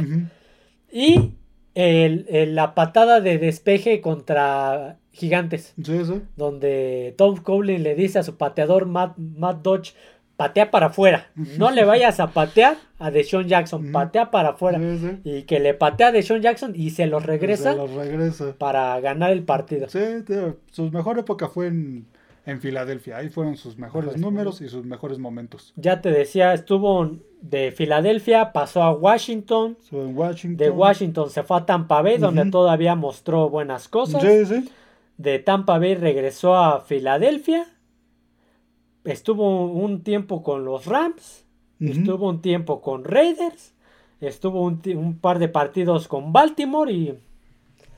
Y 0.90 1.34
el, 1.80 2.54
la 2.54 2.74
patada 2.74 3.20
de 3.20 3.38
despeje 3.38 4.00
contra 4.00 4.98
Gigantes. 5.12 5.74
Sí, 5.82 6.04
sí. 6.04 6.22
Donde 6.36 7.14
Tom 7.16 7.36
Coughlin 7.36 7.82
le 7.82 7.94
dice 7.94 8.18
a 8.18 8.22
su 8.22 8.36
pateador 8.36 8.86
Matt, 8.86 9.16
Matt 9.18 9.62
Dodge, 9.62 9.94
patea 10.36 10.70
para 10.70 10.86
afuera. 10.86 11.26
No 11.34 11.70
le 11.70 11.84
vayas 11.84 12.18
a 12.18 12.28
patear 12.28 12.76
a 12.98 13.10
Deshaun 13.10 13.46
Jackson, 13.46 13.92
patea 13.92 14.30
para 14.30 14.50
afuera. 14.50 14.80
Y 15.22 15.42
que 15.42 15.60
le 15.60 15.74
patea 15.74 16.08
a 16.08 16.12
Deshaun 16.12 16.40
Jackson 16.40 16.72
y 16.74 16.90
se 16.90 17.06
los 17.06 17.26
regresa, 17.26 17.74
regresa. 17.74 18.54
para 18.56 18.98
ganar 19.00 19.32
el 19.32 19.42
partido. 19.42 19.88
Sí, 19.88 20.00
su 20.70 20.90
mejor 20.90 21.18
época 21.18 21.48
fue 21.48 21.66
en, 21.66 22.06
en 22.50 22.60
Filadelfia. 22.60 23.16
Ahí 23.16 23.28
fueron 23.28 23.56
sus 23.56 23.78
mejores 23.78 24.16
números 24.18 24.60
y 24.60 24.68
sus 24.68 24.84
mejores 24.84 25.18
momentos. 25.18 25.72
Ya 25.76 26.00
te 26.00 26.10
decía, 26.10 26.52
estuvo 26.52 27.10
de 27.40 27.72
Filadelfia, 27.72 28.52
pasó 28.52 28.82
a 28.82 28.92
Washington. 28.92 29.76
En 29.90 30.16
Washington. 30.16 30.56
De 30.56 30.70
Washington 30.70 31.30
se 31.30 31.42
fue 31.42 31.58
a 31.58 31.66
Tampa 31.66 32.02
Bay, 32.02 32.18
donde 32.18 32.50
todavía 32.50 32.94
mostró 32.94 33.48
buenas 33.48 33.88
cosas. 33.88 34.22
Sí, 34.22 34.46
sí. 34.46 34.68
De 35.16 35.38
Tampa 35.38 35.78
Bay 35.78 35.94
regresó 35.94 36.56
a 36.56 36.80
Filadelfia 36.80 37.66
estuvo 39.04 39.66
un 39.66 40.02
tiempo 40.02 40.42
con 40.42 40.64
los 40.64 40.86
Rams, 40.86 41.44
estuvo 41.78 42.28
un 42.28 42.42
tiempo 42.42 42.80
con 42.80 43.04
Raiders, 43.04 43.74
estuvo 44.20 44.62
un, 44.62 45.18
par 45.20 45.38
de 45.38 45.48
partidos 45.48 46.08
con 46.08 46.32
Baltimore 46.32 46.92
y... 46.92 47.18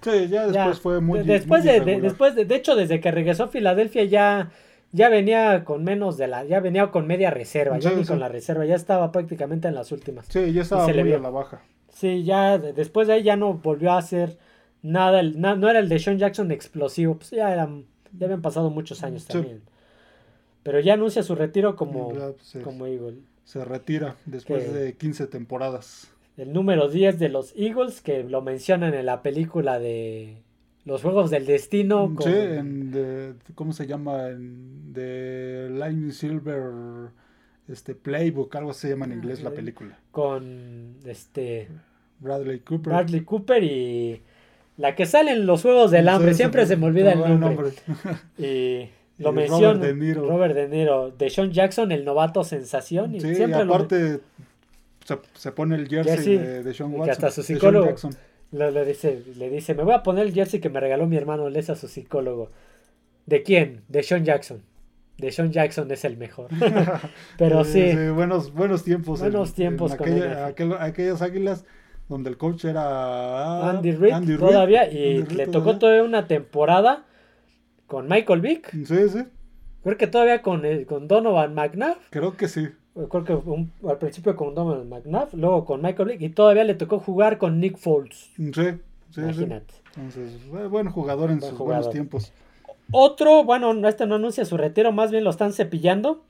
Sí, 0.02 0.28
ya 0.28 0.46
después 0.46 0.80
fue 0.80 1.00
muy... 1.00 1.22
Después, 1.22 1.64
de, 1.64 1.80
después 1.80 2.34
de, 2.34 2.54
hecho, 2.54 2.74
desde 2.74 3.00
que 3.00 3.10
regresó 3.10 3.44
a 3.44 3.48
Filadelfia 3.48 4.04
ya, 4.04 4.50
ya 4.90 5.08
venía 5.08 5.64
con 5.64 5.84
menos 5.84 6.16
de 6.16 6.28
la... 6.28 6.44
Ya 6.44 6.60
venía 6.60 6.90
con 6.90 7.06
media 7.06 7.30
reserva, 7.30 7.78
ya 7.78 7.92
ni 7.92 8.04
con 8.04 8.18
la 8.18 8.28
reserva, 8.28 8.64
ya 8.64 8.74
estaba 8.74 9.12
prácticamente 9.12 9.68
en 9.68 9.74
las 9.74 9.92
últimas. 9.92 10.26
Sí, 10.26 10.52
ya 10.52 10.62
estaba 10.62 10.86
muy 10.88 11.12
a 11.12 11.18
la 11.18 11.30
baja. 11.30 11.62
Sí, 11.92 12.24
ya 12.24 12.58
después 12.58 13.06
de 13.06 13.14
ahí 13.14 13.22
ya 13.22 13.36
no 13.36 13.54
volvió 13.54 13.92
a 13.92 13.98
hacer 13.98 14.38
nada, 14.82 15.22
no 15.22 15.70
era 15.70 15.78
el 15.78 15.88
de 15.88 15.98
Sean 15.98 16.18
Jackson 16.18 16.50
explosivo, 16.50 17.16
pues 17.16 17.30
ya, 17.30 17.52
eran, 17.52 17.84
ya 18.18 18.26
habían 18.26 18.42
pasado 18.42 18.70
muchos 18.70 19.02
años 19.02 19.26
también. 19.26 19.62
Pero 20.62 20.80
ya 20.80 20.94
anuncia 20.94 21.22
su 21.22 21.34
retiro 21.34 21.76
como, 21.76 22.10
pues, 22.10 22.58
como 22.62 22.86
Eagle. 22.86 23.18
Se 23.44 23.64
retira 23.64 24.16
después 24.26 24.72
de 24.72 24.94
15 24.94 25.26
temporadas. 25.26 26.11
El 26.36 26.52
número 26.52 26.88
10 26.88 27.18
de 27.18 27.28
los 27.28 27.54
Eagles, 27.56 28.00
que 28.00 28.24
lo 28.24 28.42
mencionan 28.42 28.94
en 28.94 29.06
la 29.06 29.22
película 29.22 29.78
de 29.78 30.42
Los 30.84 31.02
Juegos 31.02 31.30
del 31.30 31.46
Destino. 31.46 32.14
Sí, 32.20 32.30
en 32.30 33.36
¿cómo 33.54 33.72
se 33.72 33.86
llama? 33.86 34.28
En 34.28 34.92
The 34.94 35.68
Lightning 35.70 36.12
Silver 36.12 37.10
este 37.68 37.94
Playbook, 37.94 38.54
algo 38.56 38.72
se 38.72 38.88
llama 38.88 39.06
en 39.06 39.12
inglés 39.12 39.42
la 39.42 39.50
película. 39.50 39.98
Con 40.10 40.96
este 41.04 41.68
Bradley 42.18 42.60
Cooper. 42.60 42.92
Bradley 42.92 43.20
Cooper 43.22 43.62
y 43.62 44.22
la 44.76 44.94
que 44.94 45.06
sale 45.06 45.32
en 45.32 45.46
los 45.46 45.62
Juegos 45.62 45.90
del 45.90 46.08
Hambre, 46.08 46.34
siempre 46.34 46.66
se 46.66 46.76
me 46.76 46.86
olvida 46.86 47.12
el 47.12 47.40
nombre. 47.40 47.70
y 48.38 48.88
lo 49.18 49.32
menciona. 49.32 49.74
Robert 49.74 49.82
De 49.82 49.94
Niro. 49.94 50.28
Robert 50.28 50.54
De 50.54 50.68
Niro. 50.68 51.10
De 51.10 51.30
Sean 51.30 51.52
Jackson, 51.52 51.92
el 51.92 52.04
novato 52.04 52.42
sensación. 52.44 53.14
Y 53.14 53.20
sí, 53.20 53.34
siempre 53.34 53.60
aparte 53.60 54.20
se, 55.34 55.52
pone 55.52 55.76
el 55.76 55.88
jersey, 55.88 56.38
de, 56.38 56.62
de, 56.62 56.74
Sean 56.74 56.92
Watson. 56.92 57.10
hasta 57.10 57.30
su 57.30 57.42
psicólogo 57.42 57.94
le, 58.52 58.84
dice, 58.84 59.22
le 59.36 59.50
dice, 59.50 59.74
me 59.74 59.82
voy 59.82 59.94
a 59.94 60.02
poner 60.02 60.26
el 60.26 60.32
jersey 60.32 60.60
que 60.60 60.68
me 60.68 60.78
regaló 60.78 61.06
mi 61.06 61.16
hermano 61.16 61.48
Les 61.48 61.70
a 61.70 61.74
su 61.74 61.88
psicólogo. 61.88 62.50
¿De 63.26 63.42
quién? 63.42 63.82
De 63.88 64.02
Sean 64.02 64.24
Jackson. 64.24 64.62
De 65.16 65.32
Sean 65.32 65.52
Jackson 65.52 65.90
es 65.90 66.04
el 66.04 66.16
mejor. 66.16 66.48
Pero 67.38 67.64
sí, 67.64 67.92
buenos, 68.14 68.52
buenos 68.52 68.84
tiempos. 68.84 69.20
Buenos 69.20 69.54
tiempos 69.54 69.94
con 69.96 70.08
aquellas 70.78 71.22
águilas 71.22 71.64
donde 72.08 72.28
el 72.28 72.36
coach 72.36 72.64
era 72.66 73.70
Andy 73.70 73.92
Reid, 73.92 74.38
todavía 74.38 74.90
y 74.90 75.22
le 75.22 75.46
tocó 75.46 75.78
todavía 75.78 76.02
una 76.02 76.26
temporada 76.26 77.06
con 77.86 78.06
Michael 78.06 78.40
Vick. 78.40 78.70
Sí, 78.70 79.08
sí. 79.08 79.24
Creo 79.82 79.96
que 79.96 80.06
todavía 80.06 80.42
con, 80.42 80.62
con 80.84 81.08
Donovan 81.08 81.54
McNabb. 81.54 81.96
Creo 82.10 82.36
que 82.36 82.48
sí. 82.48 82.68
Creo 82.94 83.24
que 83.24 83.32
al 83.88 83.98
principio 83.98 84.36
con 84.36 84.54
Donovan 84.54 84.88
McNabb, 84.88 85.34
luego 85.34 85.64
con 85.64 85.80
Michael 85.80 86.10
Vick 86.10 86.20
y 86.22 86.28
todavía 86.28 86.64
le 86.64 86.74
tocó 86.74 86.98
jugar 86.98 87.38
con 87.38 87.58
Nick 87.58 87.78
Foles. 87.78 88.30
Sí, 88.36 88.52
sí. 88.52 89.20
Imagínate. 89.20 89.74
Entonces, 89.96 90.48
buen 90.70 90.90
jugador 90.90 91.30
en 91.30 91.40
sus 91.40 91.56
buenos 91.58 91.90
tiempos. 91.90 92.32
Otro, 92.90 93.44
bueno, 93.44 93.88
este 93.88 94.06
no 94.06 94.16
anuncia 94.16 94.44
su 94.44 94.56
retiro, 94.56 94.92
más 94.92 95.10
bien 95.10 95.24
lo 95.24 95.30
están 95.30 95.52
cepillando. 95.52 96.24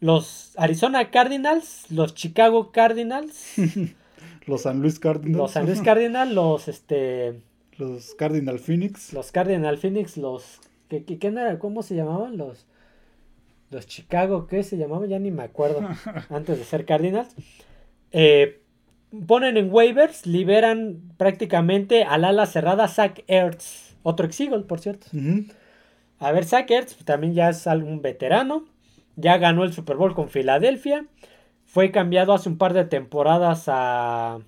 Los 0.00 0.52
Arizona 0.58 1.10
Cardinals, 1.10 1.90
los 1.90 2.14
Chicago 2.14 2.72
Cardinals. 2.72 3.54
los 4.46 4.62
San 4.62 4.80
Luis 4.80 4.98
Cardinals. 4.98 5.38
Los 5.38 5.52
San 5.52 5.66
Luis 5.66 5.80
Cardinals, 5.84 6.32
los 6.32 6.68
este. 6.68 7.40
Los 7.78 8.14
Cardinal 8.14 8.58
Phoenix. 8.58 9.12
Los 9.14 9.32
Cardinal 9.32 9.78
Phoenix, 9.78 10.16
los 10.18 10.60
¿Cómo 11.58 11.82
se 11.82 11.96
llamaban 11.96 12.36
los, 12.36 12.66
los 13.74 13.86
Chicago? 13.86 14.46
¿Qué 14.46 14.62
se 14.62 14.76
llamaban? 14.76 15.08
Ya 15.08 15.18
ni 15.18 15.30
me 15.30 15.42
acuerdo. 15.42 15.80
antes 16.30 16.58
de 16.58 16.64
ser 16.64 16.86
Cardinals. 16.86 17.34
Eh, 18.12 18.62
ponen 19.26 19.56
en 19.56 19.72
waivers, 19.72 20.26
liberan 20.26 21.02
prácticamente 21.16 22.04
al 22.04 22.24
ala 22.24 22.46
cerrada 22.46 22.88
Zach 22.88 23.22
Ertz. 23.26 23.96
Otro 24.02 24.26
ex 24.26 24.38
por 24.66 24.80
cierto. 24.80 25.06
A 26.18 26.32
ver, 26.32 26.44
Zach 26.44 26.70
Ertz 26.70 27.04
también 27.04 27.34
ya 27.34 27.50
es 27.50 27.66
algún 27.66 28.02
veterano. 28.02 28.64
Ya 29.16 29.38
ganó 29.38 29.64
el 29.64 29.72
Super 29.72 29.96
Bowl 29.96 30.14
con 30.14 30.28
Filadelfia. 30.28 31.06
Fue 31.64 31.90
cambiado 31.90 32.32
hace 32.32 32.48
un 32.48 32.58
par 32.58 32.72
de 32.74 32.84
temporadas 32.84 33.64
a 33.68 34.40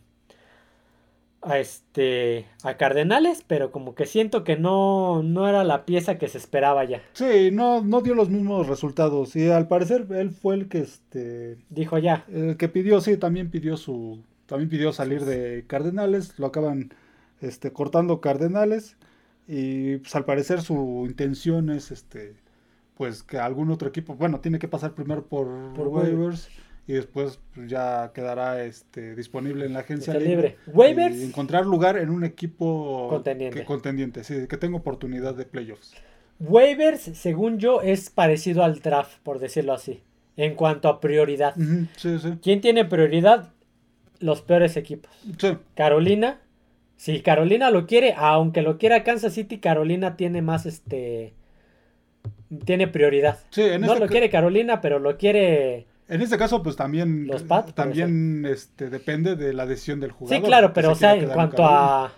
a 1.47 1.59
este 1.59 2.47
a 2.63 2.77
Cardenales, 2.77 3.45
pero 3.47 3.71
como 3.71 3.95
que 3.95 4.07
siento 4.07 4.45
que 4.45 4.57
no, 4.57 5.23
no 5.23 5.49
era 5.49 5.65
la 5.65 5.87
pieza 5.87 6.19
que 6.19 6.29
se 6.29 6.39
esperaba 6.39 6.85
ya. 6.85 7.03
Sí, 7.13 7.51
no, 7.53 7.83
no 7.83 8.01
dio 8.01 8.15
los 8.15 8.29
mismos 8.29 8.67
resultados. 8.67 9.37
Y 9.37 9.49
al 9.49 9.69
parecer 9.69 10.07
él 10.11 10.31
fue 10.31 10.57
el 10.57 10.69
que 10.69 10.81
este 10.81 11.59
dijo 11.71 11.99
ya. 11.99 12.25
El 12.29 12.57
que 12.57 12.69
pidió, 12.69 13.01
sí, 13.01 13.17
también 13.17 13.51
pidió 13.51 13.77
su. 13.77 14.23
También 14.47 14.69
pidió 14.69 14.93
salir 14.93 15.25
de 15.25 15.65
Cardenales. 15.67 16.39
Lo 16.39 16.47
acaban 16.47 16.93
este, 17.41 17.73
cortando 17.73 18.21
Cardenales. 18.21 18.97
Y 19.49 19.99
pues 19.99 20.15
al 20.17 20.25
parecer 20.25 20.63
su 20.63 21.05
intención 21.07 21.71
es 21.71 21.91
este. 21.91 22.35
Pues 22.97 23.23
que 23.23 23.39
algún 23.39 23.71
otro 23.71 23.89
equipo. 23.89 24.15
Bueno, 24.17 24.41
tiene 24.41 24.59
que 24.59 24.69
pasar 24.69 24.95
primero 24.95 25.27
por, 25.27 25.47
por 25.75 25.89
waivers 25.89 26.49
y 26.87 26.93
después 26.93 27.41
pues, 27.55 27.69
ya 27.69 28.13
quedará 28.15 28.65
este, 28.65 29.15
disponible 29.17 29.67
en 29.67 29.73
la 29.73 29.81
agencia 29.81 30.15
libre. 30.15 30.57
Waivers. 30.69 31.17
Y 31.17 31.25
encontrar 31.25 31.67
lugar 31.67 31.97
en 31.97 32.11
un 32.11 32.25
equipo 32.25 33.09
contendiente. 33.11 33.59
Que, 33.59 33.65
contendiente, 33.65 34.23
sí, 34.23 34.47
que 34.49 34.57
tenga 34.57 34.77
oportunidad 34.77 35.35
de 35.35 35.45
playoffs. 35.45 35.95
Waivers, 36.39 37.01
según 37.01 37.59
yo, 37.59 37.81
es 37.81 38.11
parecido 38.11 38.63
al 38.63 38.81
draft, 38.81 39.19
por 39.23 39.41
decirlo 39.41 39.73
así, 39.73 40.03
en 40.37 40.55
cuanto 40.55 40.89
a 40.89 41.01
prioridad. 41.01 41.55
sí, 41.97 42.19
sí. 42.19 42.39
¿Quién 42.43 42.61
tiene 42.61 42.85
prioridad? 42.85 43.53
Los 44.19 44.43
peores 44.43 44.77
equipos. 44.77 45.11
Sí. 45.39 45.59
Carolina. 45.75 46.41
Si 46.97 47.21
Carolina 47.21 47.71
lo 47.71 47.87
quiere, 47.87 48.15
aunque 48.17 48.63
lo 48.63 48.79
quiera 48.79 49.05
Kansas 49.05 49.35
City, 49.35 49.59
Carolina 49.59 50.17
tiene 50.17 50.41
más 50.41 50.65
este. 50.65 51.35
Tiene 52.65 52.89
prioridad. 52.89 53.39
Sí, 53.51 53.63
en 53.63 53.83
no 53.83 53.97
lo 53.97 54.07
quiere 54.07 54.31
Carolina, 54.31 54.81
pero 54.81 54.99
lo 54.99 55.19
quiere 55.19 55.87
en 56.09 56.23
este 56.23 56.39
caso, 56.39 56.63
pues 56.63 56.77
también, 56.77 57.29
también 57.75 58.47
este, 58.47 58.91
depende 58.91 59.35
de 59.35 59.53
la 59.53 59.67
decisión 59.67 59.99
del 59.99 60.13
jugador. 60.13 60.39
Sí, 60.39 60.47
claro, 60.47 60.73
pero 60.73 60.93
o 60.93 60.95
sea, 60.95 61.17
en 61.17 61.29
cuanto 61.29 61.65
a, 61.65 62.13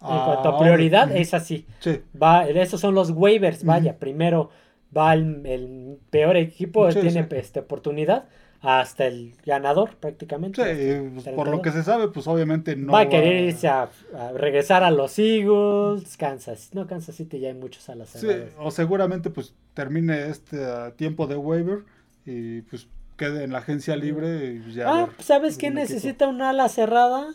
en 0.00 0.18
cuanto 0.24 0.48
a 0.50 0.58
prioridad, 0.58 1.14
es 1.16 1.32
así. 1.32 1.66
Sí. 1.78 2.02
Va, 2.20 2.46
esos 2.46 2.80
son 2.80 2.94
los 2.94 3.10
waivers, 3.10 3.64
vaya. 3.64 3.98
Primero 3.98 4.50
va 4.94 5.14
el, 5.14 5.98
peor 6.10 6.36
equipo, 6.36 6.88
tiene 6.88 7.26
Este, 7.30 7.60
oportunidad, 7.60 8.26
hasta 8.60 9.06
el 9.06 9.34
ganador 9.46 9.96
prácticamente. 9.96 10.62
Sí, 10.62 11.10
pues, 11.14 11.34
por 11.34 11.48
lo 11.48 11.62
que 11.62 11.72
se 11.72 11.82
sabe, 11.82 12.08
pues 12.08 12.26
obviamente 12.26 12.76
no 12.76 12.92
va 12.92 13.00
a 13.00 13.08
querer 13.08 13.44
irse 13.44 13.66
a, 13.66 13.88
regresar 14.36 14.84
a 14.84 14.90
los 14.90 15.18
Eagles, 15.18 16.18
Kansas. 16.18 16.70
No, 16.74 16.86
Kansas 16.86 17.16
City 17.16 17.40
ya 17.40 17.48
hay 17.48 17.54
muchos 17.54 17.88
alas. 17.88 18.10
Sí, 18.10 18.28
o 18.58 18.70
seguramente 18.70 19.30
pues 19.30 19.54
termine 19.72 20.28
este 20.28 20.58
uh, 20.58 20.92
tiempo 20.92 21.26
de 21.26 21.36
waiver 21.36 21.84
y 22.26 22.60
pues 22.62 22.86
quede 23.16 23.44
en 23.44 23.52
la 23.52 23.58
agencia 23.58 23.96
libre 23.96 24.60
y 24.66 24.72
ya. 24.72 24.84
Ah, 24.88 25.08
¿sabes 25.18 25.56
quién 25.56 25.74
necesita 25.74 26.28
una 26.28 26.50
ala 26.50 26.68
cerrada? 26.68 27.28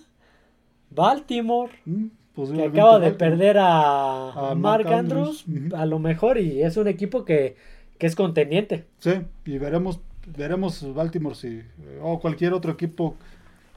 Baltimore. 0.89 1.71
Mm, 1.85 2.07
que 2.55 2.63
acaba 2.63 2.99
de 2.99 3.11
perder 3.11 3.57
a, 3.59 4.53
Mark, 4.55 4.87
Andrews, 4.87 5.45
a 5.75 5.85
lo 5.85 5.97
mejor, 5.97 6.37
y 6.37 6.61
es 6.61 6.77
un 6.77 6.87
equipo 6.87 7.25
que, 7.25 7.55
es 7.99 8.15
conteniente. 8.15 8.85
Sí, 8.99 9.13
y 9.45 9.57
veremos, 9.57 9.99
veremos 10.37 10.93
Baltimore 10.93 11.35
si, 11.35 11.63
o 12.01 12.19
cualquier 12.19 12.53
otro 12.53 12.71
equipo 12.71 13.15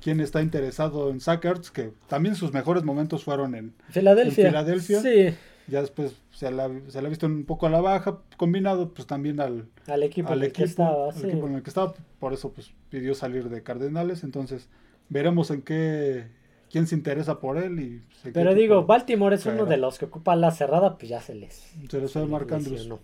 quien 0.03 0.21
está 0.21 0.43
interesado 0.43 1.11
en 1.11 1.21
Sackers, 1.21 1.71
que 1.71 1.93
también 2.07 2.35
sus 2.35 2.53
mejores 2.53 2.85
momentos 2.85 3.25
fueron 3.25 3.55
en 3.55 3.75
Filadelfia. 3.89 4.45
En 4.45 4.51
Filadelfia. 4.51 5.01
Sí. 5.01 5.35
Ya 5.71 5.81
después 5.81 6.17
se 6.33 6.51
la, 6.51 6.71
se 6.89 7.01
la 7.01 7.07
ha 7.07 7.11
visto 7.11 7.27
un 7.27 7.45
poco 7.45 7.67
a 7.67 7.71
la 7.71 7.81
baja, 7.81 8.19
combinado 8.37 8.93
pues 8.93 9.07
también 9.07 9.41
al, 9.41 9.69
al 9.87 10.03
equipo, 10.03 10.33
en 10.33 10.43
el 10.43 10.53
que 10.53 10.65
estaba. 10.65 11.11
equipo 11.11 11.47
en 11.47 11.55
el 11.55 11.63
que 11.63 11.71
estaba, 11.71 11.95
por 12.19 12.33
eso 12.33 12.53
pues 12.53 12.73
pidió 12.89 13.15
salir 13.15 13.49
de 13.49 13.63
Cardenales, 13.63 14.25
entonces 14.25 14.69
veremos 15.09 15.51
en 15.51 15.63
qué 15.63 16.27
quién 16.71 16.87
se 16.87 16.95
interesa 16.95 17.41
por 17.41 17.59
él. 17.59 17.81
y 17.81 18.31
Pero 18.33 18.55
digo, 18.55 18.85
Baltimore 18.85 19.35
es 19.35 19.45
uno 19.47 19.67
de 19.67 19.77
los 19.77 19.99
que 19.99 20.07
ocupa 20.07 20.37
la 20.37 20.51
cerrada, 20.51 20.97
pues 20.97 21.11
ya 21.11 21.21
se 21.21 21.35
les... 21.35 21.73
Se 21.89 22.01
les 22.01 22.13
fue 22.13 22.27
marcando. 22.27 23.01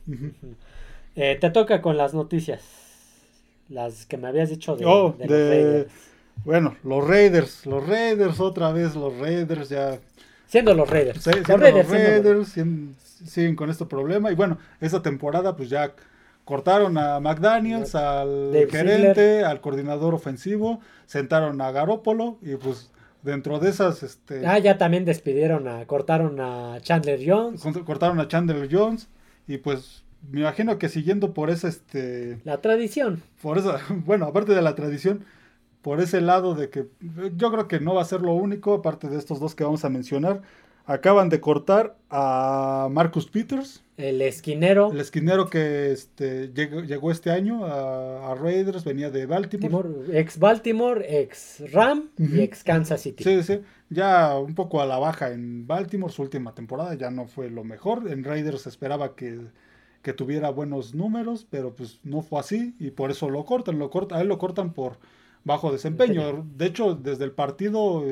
Eh, 1.17 1.37
te 1.41 1.51
toca 1.51 1.83
con 1.83 1.97
las 1.97 2.15
noticias. 2.15 2.63
Las 3.69 4.07
que 4.07 4.17
me 4.17 4.29
habías 4.29 4.51
dicho 4.51 4.77
de, 4.77 4.85
oh, 4.85 5.17
los 5.19 5.29
Raiders. 5.29 5.93
Bueno, 6.45 6.77
los 6.85 7.07
Raiders, 7.07 7.67
los 7.67 7.87
Raiders 7.87 8.39
otra 8.39 8.71
vez, 8.71 8.95
los 8.95 9.19
Raiders 9.19 9.69
ya... 9.69 9.99
Siendo 10.47 10.75
los 10.75 10.89
Raiders. 10.89 11.27
los 11.27 11.61
Raiders, 11.61 12.49
siguen 13.27 13.57
con 13.57 13.71
este 13.71 13.87
problema. 13.87 14.31
Y 14.31 14.35
bueno, 14.35 14.59
esta 14.81 15.03
temporada 15.03 15.57
pues 15.57 15.69
ya 15.69 15.93
cortaron 16.45 16.97
a 16.97 17.19
McDaniels, 17.19 17.95
al 17.95 18.53
gerente, 18.71 19.45
al 19.45 19.61
coordinador 19.61 20.15
ofensivo, 20.15 20.81
sentaron 21.07 21.61
a 21.61 21.73
Garópolo 21.73 22.39
y 22.41 22.55
pues 22.55 22.91
dentro 23.23 23.59
de 23.59 23.71
esas... 23.71 24.03
Este, 24.03 24.47
ah, 24.47 24.59
ya 24.59 24.79
también 24.79 25.05
despidieron 25.05 25.67
a, 25.67 25.85
cortaron 25.87 26.41
a 26.41 26.79
Chandler 26.81 27.21
Jones. 27.27 27.63
Cortaron 27.85 28.21
a 28.21 28.29
Chandler 28.29 28.69
Jones 28.71 29.09
y 29.49 29.59
pues 29.59 30.05
me 30.31 30.41
imagino 30.41 30.79
que 30.79 30.89
siguiendo 30.89 31.35
por 31.35 31.51
esa... 31.51 31.69
Este, 31.69 32.39
la 32.45 32.59
tradición. 32.61 33.23
Por 33.43 33.59
esa, 33.59 33.81
bueno, 33.91 34.27
aparte 34.27 34.55
de 34.55 34.63
la 34.63 34.77
tradición, 34.77 35.25
por 35.87 36.01
ese 36.01 36.21
lado 36.21 36.57
de 36.57 36.69
que 36.69 36.89
yo 37.37 37.53
creo 37.53 37.69
que 37.69 37.79
no 37.79 37.95
va 37.95 38.03
a 38.03 38.05
ser 38.05 38.21
lo 38.21 38.33
único, 38.33 38.75
aparte 38.75 39.09
de 39.09 39.19
estos 39.19 39.39
dos 39.39 39.55
que 39.55 39.63
vamos 39.63 39.85
a 39.85 39.89
mencionar. 39.89 40.43
Acaban 40.85 41.29
de 41.29 41.41
cortar 41.41 41.97
a 42.11 42.89
Marcus 42.91 43.27
Peters. 43.31 43.85
El 43.97 44.21
esquinero. 44.21 44.91
El 44.91 44.99
esquinero 44.99 45.49
que 45.49 45.93
este, 45.93 46.53
llegó, 46.53 47.13
este 47.13 47.31
año 47.31 47.65
a, 47.67 48.35
Raiders, 48.35 48.83
venía 48.83 49.11
de 49.11 49.27
Baltimore. 49.27 49.89
Ex 50.13 50.41
Baltimore, 50.41 51.21
ex 51.21 51.63
Ram 51.73 52.11
y 52.19 52.41
ex 52.41 52.65
Kansas 52.65 53.03
City. 53.03 53.23
Sí, 53.23 53.45
sí. 53.45 53.61
Ya 53.89 54.37
un 54.37 54.57
poco 54.57 54.81
a 54.81 54.87
la 54.87 54.99
baja 54.99 55.31
en 55.31 55.69
Baltimore, 55.69 56.13
su 56.13 56.21
última 56.21 56.53
temporada 56.53 56.95
ya 56.95 57.13
no 57.13 57.29
fue 57.29 57.49
lo 57.49 57.63
mejor. 57.63 58.11
En 58.11 58.25
Raiders 58.25 58.67
esperaba 58.67 59.15
que, 59.15 59.39
que 60.03 60.13
tuviera 60.13 60.51
buenos 60.51 60.97
números, 60.97 61.47
pero 61.49 61.77
pues 61.77 62.01
no 62.03 62.23
fue 62.23 62.41
así 62.41 62.75
y 62.81 62.91
por 62.91 63.13
eso 63.13 63.31
lo 63.31 63.45
cortan. 63.45 63.79
Lo 63.79 63.89
cortan 63.89 64.19
a 64.19 64.23
él 64.23 64.27
lo 64.27 64.39
cortan 64.39 64.73
por 64.73 64.99
bajo 65.47 65.73
desempeño. 65.73 66.47
De 66.57 66.67
hecho, 66.67 66.95
desde 66.95 67.25
el 67.25 67.33
partido, 67.33 68.05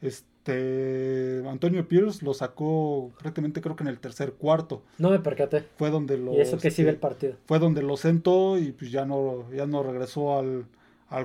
este 0.00 0.30
este, 0.40 1.46
Antonio 1.46 1.86
Pierce 1.86 2.24
lo 2.24 2.32
sacó 2.32 3.12
prácticamente 3.20 3.60
creo 3.60 3.76
que 3.76 3.82
en 3.82 3.88
el 3.88 3.98
tercer 3.98 4.32
cuarto. 4.32 4.82
No 4.96 5.10
me 5.10 5.18
percaté. 5.18 5.64
Fue 5.76 5.90
donde 5.90 6.16
lo. 6.16 6.32
Y 6.32 6.40
eso 6.40 6.56
que 6.58 6.70
sigue 6.70 6.88
el 6.88 6.94
este, 6.94 7.06
partido. 7.06 7.34
Fue 7.46 7.58
donde 7.58 7.82
lo 7.82 7.96
sentó 7.98 8.58
y 8.58 8.72
pues 8.72 8.90
ya 8.90 9.04
no, 9.04 9.50
ya 9.52 9.66
no 9.66 9.82
regresó 9.82 10.38
al, 10.38 10.66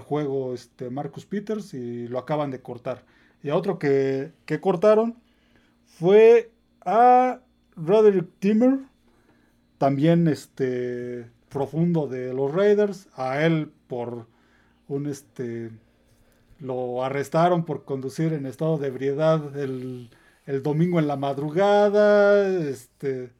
juego 0.02 0.54
este 0.54 0.90
Marcus 0.90 1.26
Peters 1.26 1.74
y 1.74 2.08
lo 2.10 2.20
acaban 2.20 2.52
de 2.52 2.60
cortar. 2.60 3.04
Y 3.42 3.50
a 3.50 3.56
otro 3.56 3.80
que, 3.80 4.32
que 4.46 4.60
cortaron 4.60 5.16
fue 5.86 6.52
a 6.82 7.40
Roderick 7.78 8.28
Timmer, 8.40 8.80
también 9.78 10.28
este 10.28 11.30
profundo 11.48 12.08
de 12.08 12.34
los 12.34 12.54
Raiders, 12.54 13.08
a 13.16 13.46
él 13.46 13.72
por 13.88 14.28
un 14.88 15.08
este 15.08 15.72
lo 16.60 17.04
arrestaron 17.04 17.66
por 17.66 17.84
conducir 17.84 18.34
en 18.34 18.46
estado 18.46 18.78
de 18.78 18.88
ebriedad 18.88 19.58
el, 19.58 20.10
domingo 20.64 21.00
en 21.00 21.08
la 21.08 21.16
madrugada, 21.16 22.48
este 22.70 23.32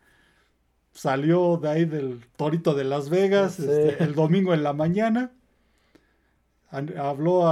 salió 0.92 1.58
de 1.58 1.70
ahí 1.70 1.86
del 1.86 2.22
Torito 2.36 2.74
de 2.74 2.84
Las 2.84 3.10
Vegas 3.10 3.60
este, 3.60 4.04
el 4.04 4.16
domingo 4.16 4.54
en 4.54 4.64
la 4.64 4.74
mañana, 4.74 5.32
habló 6.72 7.48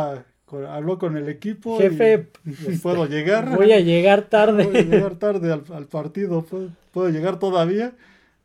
habló 0.67 0.99
con 0.99 1.17
el 1.17 1.29
equipo 1.29 1.77
jefe 1.79 2.29
y, 2.45 2.77
puedo 2.81 3.05
llegar. 3.07 3.55
voy 3.55 3.71
a 3.71 3.79
llegar 3.79 4.23
tarde. 4.23 4.65
Voy 4.65 4.77
a 4.77 4.81
llegar 4.83 5.15
tarde 5.15 5.51
al, 5.51 5.87
partido 5.87 6.45
puedo, 6.91 7.09
llegar 7.09 7.39
todavía 7.39 7.93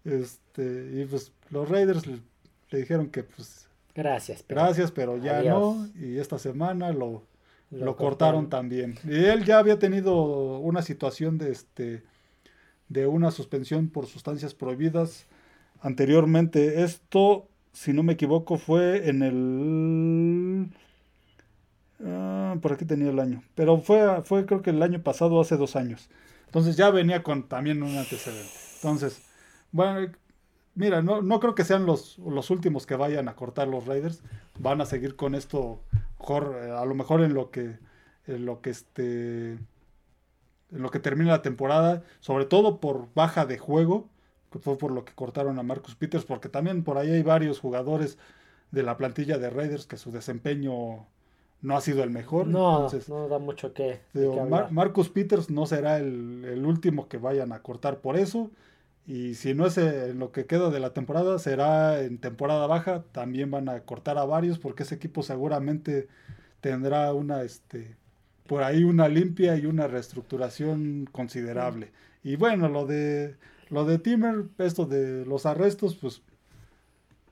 este 0.04 0.90
y 0.94 1.04
pues 1.04 1.32
los 1.50 1.68
Raiders 1.68 2.06
le 2.06 2.20
dijeron 2.78 3.08
que 3.08 3.22
pues 3.22 3.67
Gracias. 3.98 4.44
Pero 4.44 4.60
Gracias, 4.60 4.92
pero 4.92 5.16
ya 5.16 5.42
no. 5.42 5.88
Y 5.96 6.18
esta 6.18 6.38
semana 6.38 6.92
lo, 6.92 7.24
lo, 7.72 7.96
cortaron. 7.96 8.48
también. 8.48 8.96
Y 9.02 9.24
él 9.24 9.44
ya 9.44 9.58
había 9.58 9.80
tenido 9.80 10.60
una 10.60 10.82
situación 10.82 11.36
de 11.36 11.50
este 11.50 12.04
de 12.88 13.08
una 13.08 13.32
suspensión 13.32 13.88
por 13.88 14.06
sustancias 14.06 14.54
prohibidas 14.54 15.26
anteriormente. 15.80 16.84
Esto, 16.84 17.48
si 17.72 17.92
no 17.92 18.04
me 18.04 18.12
equivoco, 18.12 18.56
fue 18.56 19.08
en 19.08 19.22
el 19.24 20.68
ah, 22.06 22.56
por 22.62 22.74
aquí 22.74 22.84
tenía 22.84 23.10
el 23.10 23.18
año, 23.18 23.42
pero 23.56 23.78
fue, 23.78 24.22
fue 24.22 24.46
creo 24.46 24.62
que 24.62 24.70
el 24.70 24.80
año 24.80 25.02
pasado, 25.02 25.40
hace 25.40 25.56
dos 25.56 25.74
años. 25.74 26.08
Entonces 26.46 26.76
ya 26.76 26.90
venía 26.90 27.24
con 27.24 27.48
también 27.48 27.82
un 27.82 27.96
antecedente. 27.98 28.52
Entonces, 28.76 29.20
bueno, 29.72 30.12
mira, 30.74 31.02
no, 31.02 31.22
no 31.22 31.40
creo 31.40 31.54
que 31.54 31.64
sean 31.64 31.86
los, 31.86 32.18
los 32.18 32.50
últimos 32.50 32.86
que 32.86 32.96
vayan 32.96 33.28
a 33.28 33.36
cortar 33.36 33.68
los 33.68 33.86
Raiders. 33.86 34.22
Van 34.58 34.80
a 34.80 34.86
seguir 34.86 35.16
con 35.16 35.34
esto, 35.34 35.80
eh, 35.92 36.74
a 36.76 36.84
lo 36.84 36.94
mejor 36.94 37.22
en 37.22 37.34
lo 37.34 37.50
que, 37.50 37.78
en 38.26 38.46
lo 38.46 38.60
que 38.60 38.70
este, 38.70 39.52
en 40.70 40.82
lo 40.82 40.90
que 40.90 40.98
termine 40.98 41.30
la 41.30 41.42
temporada, 41.42 42.02
sobre 42.20 42.44
todo 42.44 42.80
por 42.80 43.08
baja 43.14 43.46
de 43.46 43.58
juego, 43.58 44.08
que 44.50 44.58
fue 44.58 44.78
por 44.78 44.92
lo 44.92 45.04
que 45.04 45.14
cortaron 45.14 45.58
a 45.58 45.62
Marcus 45.62 45.94
Peters, 45.94 46.24
porque 46.24 46.48
también 46.48 46.84
por 46.84 46.98
ahí 46.98 47.10
hay 47.10 47.22
varios 47.22 47.60
jugadores 47.60 48.18
de 48.70 48.82
la 48.82 48.96
plantilla 48.96 49.38
de 49.38 49.50
Raiders 49.50 49.86
que 49.86 49.96
su 49.96 50.10
desempeño 50.10 51.06
no 51.60 51.76
ha 51.76 51.80
sido 51.80 52.02
el 52.02 52.10
mejor. 52.10 52.46
No, 52.46 52.88
no 53.08 53.28
da 53.28 53.38
mucho 53.38 53.72
que. 53.72 54.00
Marcus 54.70 55.08
Peters 55.08 55.50
no 55.50 55.66
será 55.66 55.98
el, 55.98 56.44
el, 56.44 56.64
último 56.64 57.08
que 57.08 57.18
vayan 57.18 57.52
a 57.52 57.62
cortar 57.62 58.00
por 58.00 58.16
eso. 58.16 58.50
Y 59.08 59.36
si 59.36 59.54
no 59.54 59.66
es 59.66 59.78
en 59.78 60.18
lo 60.18 60.32
que 60.32 60.44
queda 60.44 60.68
de 60.68 60.80
la 60.80 60.92
temporada, 60.92 61.38
será 61.38 62.02
en 62.02 62.18
temporada 62.18 62.66
baja. 62.66 63.04
También 63.10 63.50
van 63.50 63.70
a 63.70 63.80
cortar 63.80 64.18
a 64.18 64.26
varios 64.26 64.58
porque 64.58 64.82
ese 64.82 64.96
equipo 64.96 65.22
seguramente 65.22 66.08
tendrá 66.60 67.14
una, 67.14 67.42
este, 67.42 67.96
por 68.46 68.62
ahí 68.62 68.84
una 68.84 69.08
limpia 69.08 69.56
y 69.56 69.64
una 69.64 69.86
reestructuración 69.86 71.08
considerable. 71.10 71.90
Y 72.22 72.36
bueno, 72.36 72.68
lo 72.68 72.84
de, 72.84 73.36
lo 73.70 73.86
de 73.86 73.98
Timmer, 73.98 74.44
esto 74.58 74.84
de 74.84 75.24
los 75.24 75.46
arrestos, 75.46 75.96
pues 75.96 76.20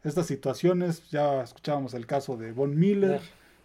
estas 0.03 0.27
situaciones, 0.27 1.11
ya 1.11 1.43
escuchábamos 1.43 1.93
el 1.93 2.07
caso 2.07 2.39
de 2.39 2.53
Von 2.53 2.79
Miller, 2.79 3.21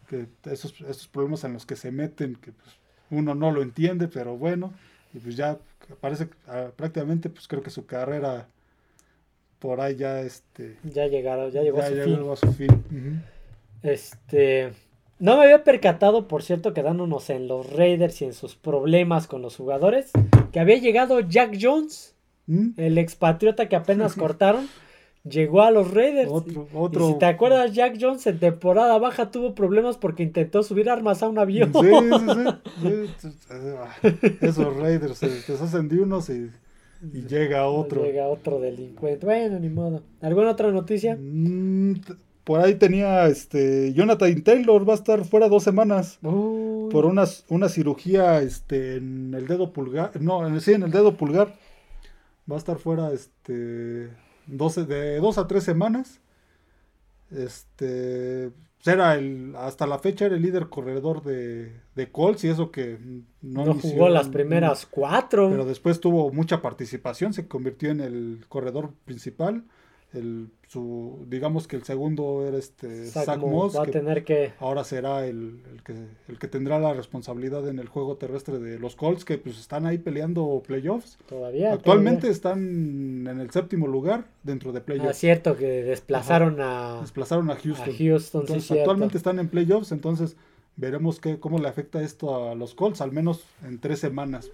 que 0.10 0.28
esos, 0.52 0.82
esos 0.82 1.08
problemas 1.08 1.46
en 1.46 1.54
los 1.54 1.66
que 1.66 1.78
se 1.78 1.94
meten, 1.94 2.36
que 2.36 2.52
pues, 2.52 2.76
uno 3.10 3.36
no 3.36 3.52
lo 3.52 3.62
entiende, 3.62 4.10
pero 4.10 4.36
bueno, 4.36 4.74
y 5.14 5.20
pues 5.20 5.38
ya 5.38 5.58
parece 6.00 6.28
ah, 6.48 6.70
prácticamente 6.76 7.30
pues 7.30 7.48
creo 7.48 7.62
que 7.62 7.70
su 7.70 7.86
carrera 7.86 8.48
por 9.60 9.82
ahí 9.82 9.96
ya 9.96 10.22
este 10.22 10.78
ya 10.84 11.08
llegaron 11.08 11.52
ya 11.52 11.62
llegó 11.62 11.80
a, 11.82 12.36
su 12.36 12.52
fin. 12.54 13.24
este 13.84 14.74
no 15.20 15.38
me 15.38 15.44
había 15.44 15.64
percatado 15.64 16.28
por 16.28 16.44
cierto 16.44 16.74
quedándonos 16.74 17.30
en 17.30 17.48
los 17.48 17.72
Raiders 17.72 18.22
y 18.22 18.26
en 18.26 18.34
sus 18.34 18.56
problemas 18.56 19.28
con 19.28 19.42
los 19.42 19.56
jugadores 19.56 20.12
que 20.52 20.60
había 20.60 20.78
llegado 20.78 21.20
Jack 21.20 21.58
Jones 21.60 22.16
¿Mm? 22.48 22.72
el 22.78 22.98
expatriota 22.98 23.70
que 23.70 23.76
apenas 23.76 24.16
cortaron 24.18 24.68
llegó 25.24 25.62
a 25.62 25.72
los 25.72 25.92
Raiders. 25.94 26.30
Otro, 26.32 27.10
Y 27.10 27.14
si 27.14 27.20
te 27.20 27.26
acuerdas, 27.26 27.74
Jack 27.74 27.98
Jones 28.00 28.26
en 28.28 28.40
temporada 28.40 28.98
baja 28.98 29.32
tuvo 29.32 29.56
problemas 29.56 29.98
porque 29.98 30.24
intentó 30.24 30.64
subir 30.64 30.90
armas 30.90 31.24
a 31.24 31.30
un 31.30 31.40
avión. 31.40 31.72
Sí, 31.74 31.90
sí, 33.20 33.30
sí. 33.30 34.38
Esos 34.42 34.76
Raiders 34.78 35.18
se 35.18 35.54
hacen 35.54 35.88
de 35.90 36.00
unos 36.00 36.30
y, 36.30 36.52
llega 37.28 37.68
otro. 37.68 38.04
Llega 38.04 38.28
otro 38.28 38.60
delincuente. 38.60 39.26
Bueno, 39.26 39.60
ni 39.60 39.70
modo. 39.70 40.04
¿Alguna 40.22 40.52
otra 40.52 40.72
noticia? 40.72 41.18
Mm, 41.20 41.96
por 42.44 42.60
ahí 42.60 42.76
tenía 42.76 43.28
este 43.28 43.94
Jonathan 43.94 44.42
Taylor 44.42 44.88
va 44.88 44.94
a 44.94 44.98
estar 44.98 45.24
fuera 45.26 45.48
dos 45.48 45.64
semanas 45.64 46.18
por 46.22 47.06
una, 47.06 47.26
una 47.50 47.70
cirugía 47.70 48.42
este 48.42 48.98
en 48.98 49.34
el 49.36 49.48
dedo 49.48 49.72
pulgar 49.72 50.20
no 50.20 50.60
sí 50.60 50.74
en 50.74 50.84
el 50.84 50.92
dedo 50.92 51.16
pulgar 51.16 51.56
va 52.52 52.56
a 52.56 52.58
estar 52.58 52.78
fuera 52.80 53.12
este 53.12 54.10
12, 54.52 54.86
de 54.86 55.18
dos 55.18 55.38
a 55.38 55.48
tres 55.48 55.64
semanas. 55.64 56.22
Este 57.32 58.52
era 58.86 59.16
el, 59.16 59.56
hasta 59.58 59.86
la 59.86 60.00
fecha 60.00 60.26
era 60.26 60.36
el 60.36 60.42
líder 60.42 60.68
corredor 60.70 61.24
de, 61.24 61.72
de 61.96 62.12
Colts 62.12 62.44
y 62.44 62.50
eso 62.50 62.72
que 62.72 62.98
no, 63.42 63.74
jugó 63.76 64.10
las 64.10 64.30
primeras 64.30 64.86
cuatro. 64.86 65.50
Pero 65.50 65.66
después 65.66 66.00
tuvo 66.00 66.32
mucha 66.32 66.62
participación, 66.62 67.34
se 67.34 67.48
convirtió 67.48 67.92
en 67.92 68.02
el 68.02 68.46
corredor 68.50 68.94
principal 69.06 69.64
el, 70.14 70.50
su, 70.68 71.26
digamos 71.28 71.68
que 71.68 71.78
el 71.78 71.84
segundo 71.84 72.46
era 72.46 72.58
este 72.58 73.08
Zach, 73.08 73.40
Moss, 73.40 73.78
va 73.78 73.84
a 73.84 73.86
tener 73.86 74.24
que 74.24 74.52
ahora 74.60 74.84
será 74.84 75.26
el, 75.26 75.62
que, 75.86 75.94
el 76.28 76.38
que 76.38 76.48
tendrá 76.48 76.80
la 76.80 76.94
responsabilidad 76.94 77.68
en 77.70 77.80
el 77.80 77.88
juego 77.88 78.18
terrestre 78.18 78.60
de 78.60 78.78
los 78.78 78.96
Colts 78.96 79.24
que 79.24 79.38
pues 79.38 79.58
están 79.58 79.86
ahí 79.86 79.98
peleando 79.98 80.62
playoffs. 80.66 81.18
Todavía. 81.28 81.74
Actualmente 81.74 82.30
están 82.30 83.28
en 83.28 83.40
el 83.40 83.52
séptimo 83.52 83.88
lugar 83.88 84.26
dentro 84.44 84.72
de 84.72 84.82
playoffs. 84.82 85.10
Ah, 85.10 85.14
cierto 85.14 85.56
que 85.56 85.84
desplazaron 85.84 86.60
a 86.60 87.00
desplazaron 87.02 87.50
a 87.50 87.56
Houston. 87.56 87.96
Houston 87.98 88.46
actualmente 88.50 89.18
están 89.18 89.40
en 89.40 89.48
playoffs, 89.48 89.92
entonces 89.92 90.36
veremos 90.76 91.20
qué, 91.20 91.40
cómo 91.40 91.60
le 91.60 91.68
afecta 91.68 92.02
esto 92.02 92.50
a 92.50 92.56
los 92.56 92.76
Colts, 92.76 93.02
al 93.02 93.12
menos 93.12 93.46
en 93.64 93.80
tres 93.80 94.00
semanas. 94.00 94.52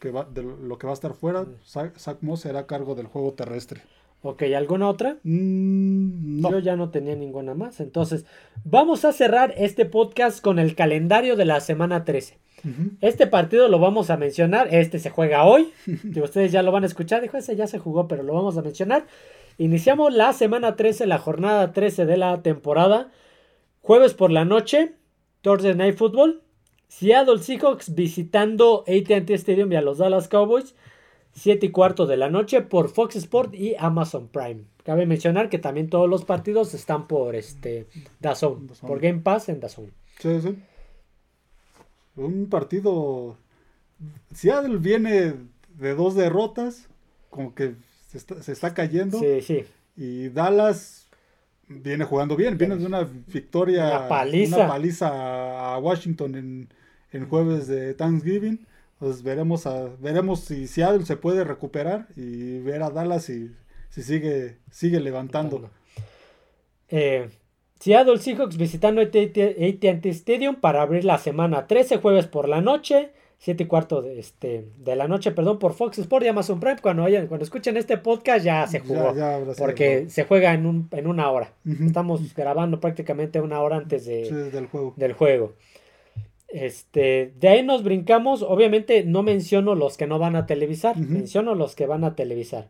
Que 0.00 0.12
va, 0.12 0.24
de 0.24 0.44
lo 0.44 0.78
que 0.78 0.86
va 0.86 0.92
a 0.92 0.94
estar 0.94 1.12
fuera, 1.12 1.44
Zach 1.66 2.18
Moss 2.20 2.42
será 2.42 2.60
a 2.60 2.66
cargo 2.68 2.94
del 2.94 3.08
juego 3.08 3.32
terrestre. 3.32 3.82
Ok, 4.22 4.42
¿alguna 4.56 4.88
otra? 4.88 5.18
Mm, 5.22 6.42
Yo 6.50 6.58
ya 6.58 6.76
no 6.76 6.90
tenía 6.90 7.14
ninguna 7.14 7.54
más. 7.54 7.80
Entonces, 7.80 8.24
vamos 8.64 9.04
a 9.04 9.12
cerrar 9.12 9.54
este 9.56 9.84
podcast 9.84 10.40
con 10.42 10.58
el 10.58 10.74
calendario 10.74 11.36
de 11.36 11.44
la 11.44 11.60
semana 11.60 12.04
13. 12.04 12.38
Este 13.00 13.28
partido 13.28 13.68
lo 13.68 13.78
vamos 13.78 14.10
a 14.10 14.16
mencionar. 14.16 14.74
Este 14.74 14.98
se 14.98 15.10
juega 15.10 15.44
hoy. 15.44 15.68
que 16.12 16.20
ustedes 16.20 16.50
ya 16.50 16.62
lo 16.62 16.72
van 16.72 16.82
a 16.82 16.88
escuchar. 16.88 17.22
Dijo, 17.22 17.36
ese 17.36 17.54
ya 17.54 17.68
se 17.68 17.78
jugó, 17.78 18.08
pero 18.08 18.24
lo 18.24 18.34
vamos 18.34 18.58
a 18.58 18.62
mencionar. 18.62 19.06
Iniciamos 19.58 20.12
la 20.12 20.32
semana 20.32 20.74
13, 20.74 21.06
la 21.06 21.18
jornada 21.18 21.72
13 21.72 22.04
de 22.04 22.16
la 22.16 22.42
temporada. 22.42 23.10
Jueves 23.80 24.14
por 24.14 24.32
la 24.32 24.44
noche, 24.44 24.94
Thursday 25.42 25.74
Night 25.76 25.96
Football. 25.96 26.42
Seattle 26.88 27.38
Seahawks 27.38 27.94
visitando 27.94 28.82
AT&T 28.88 29.32
Stadium 29.34 29.70
y 29.72 29.76
a 29.76 29.82
los 29.82 29.98
Dallas 29.98 30.26
Cowboys. 30.26 30.74
7 31.38 31.66
y 31.66 31.70
cuarto 31.70 32.06
de 32.06 32.16
la 32.16 32.28
noche 32.28 32.62
por 32.62 32.88
Fox 32.88 33.16
Sport 33.16 33.54
y 33.54 33.74
Amazon 33.78 34.28
Prime. 34.28 34.64
Cabe 34.84 35.06
mencionar 35.06 35.48
que 35.48 35.58
también 35.58 35.88
todos 35.88 36.08
los 36.08 36.24
partidos 36.24 36.74
están 36.74 37.06
por 37.06 37.34
este 37.34 37.86
DAZN, 38.20 38.68
por 38.86 39.00
Game 39.00 39.20
Pass 39.20 39.48
en 39.48 39.60
DAZN. 39.60 39.92
Sí, 40.18 40.40
sí. 40.40 40.58
Un 42.16 42.48
partido 42.50 43.36
Seattle 44.34 44.78
viene 44.78 45.34
de 45.78 45.94
dos 45.94 46.14
derrotas, 46.14 46.88
como 47.30 47.54
que 47.54 47.74
se 48.08 48.52
está, 48.52 48.74
cayendo. 48.74 49.18
Sí, 49.18 49.40
sí. 49.42 49.64
Y 49.96 50.28
Dallas 50.28 51.06
viene 51.68 52.04
jugando 52.04 52.36
bien, 52.36 52.56
viene 52.56 52.76
de 52.76 52.86
una 52.86 53.06
victoria, 53.26 54.06
una 54.06 54.08
paliza, 54.08 55.74
a 55.74 55.78
Washington 55.78 56.34
en, 56.34 56.68
en 57.12 57.28
jueves 57.28 57.66
de 57.66 57.94
Thanksgiving. 57.94 58.66
Pues 58.98 59.22
veremos, 59.22 59.66
a, 59.66 59.88
veremos 60.00 60.40
si 60.40 60.66
Seattle 60.66 61.06
se 61.06 61.16
puede 61.16 61.44
recuperar 61.44 62.08
y 62.16 62.58
ver 62.58 62.82
a 62.82 62.90
Dallas 62.90 63.24
si, 63.24 63.50
si 63.90 64.02
sigue, 64.02 64.58
sigue 64.70 65.00
levantando. 65.00 65.70
Eh, 66.88 67.28
Seattle 67.78 68.18
Seahawks 68.18 68.56
visitando 68.56 69.00
ATT 69.00 70.06
Stadium 70.06 70.56
para 70.56 70.82
abrir 70.82 71.04
la 71.04 71.18
semana 71.18 71.66
13, 71.66 71.98
jueves 71.98 72.26
por 72.26 72.48
la 72.48 72.60
noche, 72.60 73.10
7 73.38 73.62
y 73.62 73.66
cuarto 73.66 74.02
de, 74.02 74.18
este, 74.18 74.66
de 74.78 74.96
la 74.96 75.06
noche, 75.06 75.30
perdón, 75.30 75.60
por 75.60 75.74
Fox 75.74 75.98
Sports 75.98 76.26
y 76.26 76.28
Amazon 76.28 76.58
Prime. 76.58 76.78
Cuando, 76.82 77.04
cuando 77.28 77.44
escuchen 77.44 77.76
este 77.76 77.96
podcast 77.98 78.44
ya 78.44 78.66
se 78.66 78.80
jugó, 78.80 79.14
porque 79.56 80.06
se 80.08 80.24
juega 80.24 80.54
en, 80.54 80.66
un, 80.66 80.88
en 80.90 81.06
una 81.06 81.30
hora. 81.30 81.52
Estamos 81.64 82.34
grabando 82.34 82.80
prácticamente 82.80 83.40
una 83.40 83.60
hora 83.60 83.76
antes 83.76 84.06
de, 84.06 84.50
del 84.50 84.66
juego. 84.66 84.94
Del 84.96 85.12
juego. 85.12 85.52
Este, 86.48 87.32
de 87.38 87.48
ahí 87.48 87.62
nos 87.62 87.82
brincamos. 87.82 88.42
Obviamente 88.42 89.04
no 89.04 89.22
menciono 89.22 89.74
los 89.74 89.96
que 89.96 90.06
no 90.06 90.18
van 90.18 90.34
a 90.36 90.46
televisar, 90.46 90.96
menciono 90.96 91.54
los 91.54 91.74
que 91.74 91.86
van 91.86 92.04
a 92.04 92.14
televisar. 92.14 92.68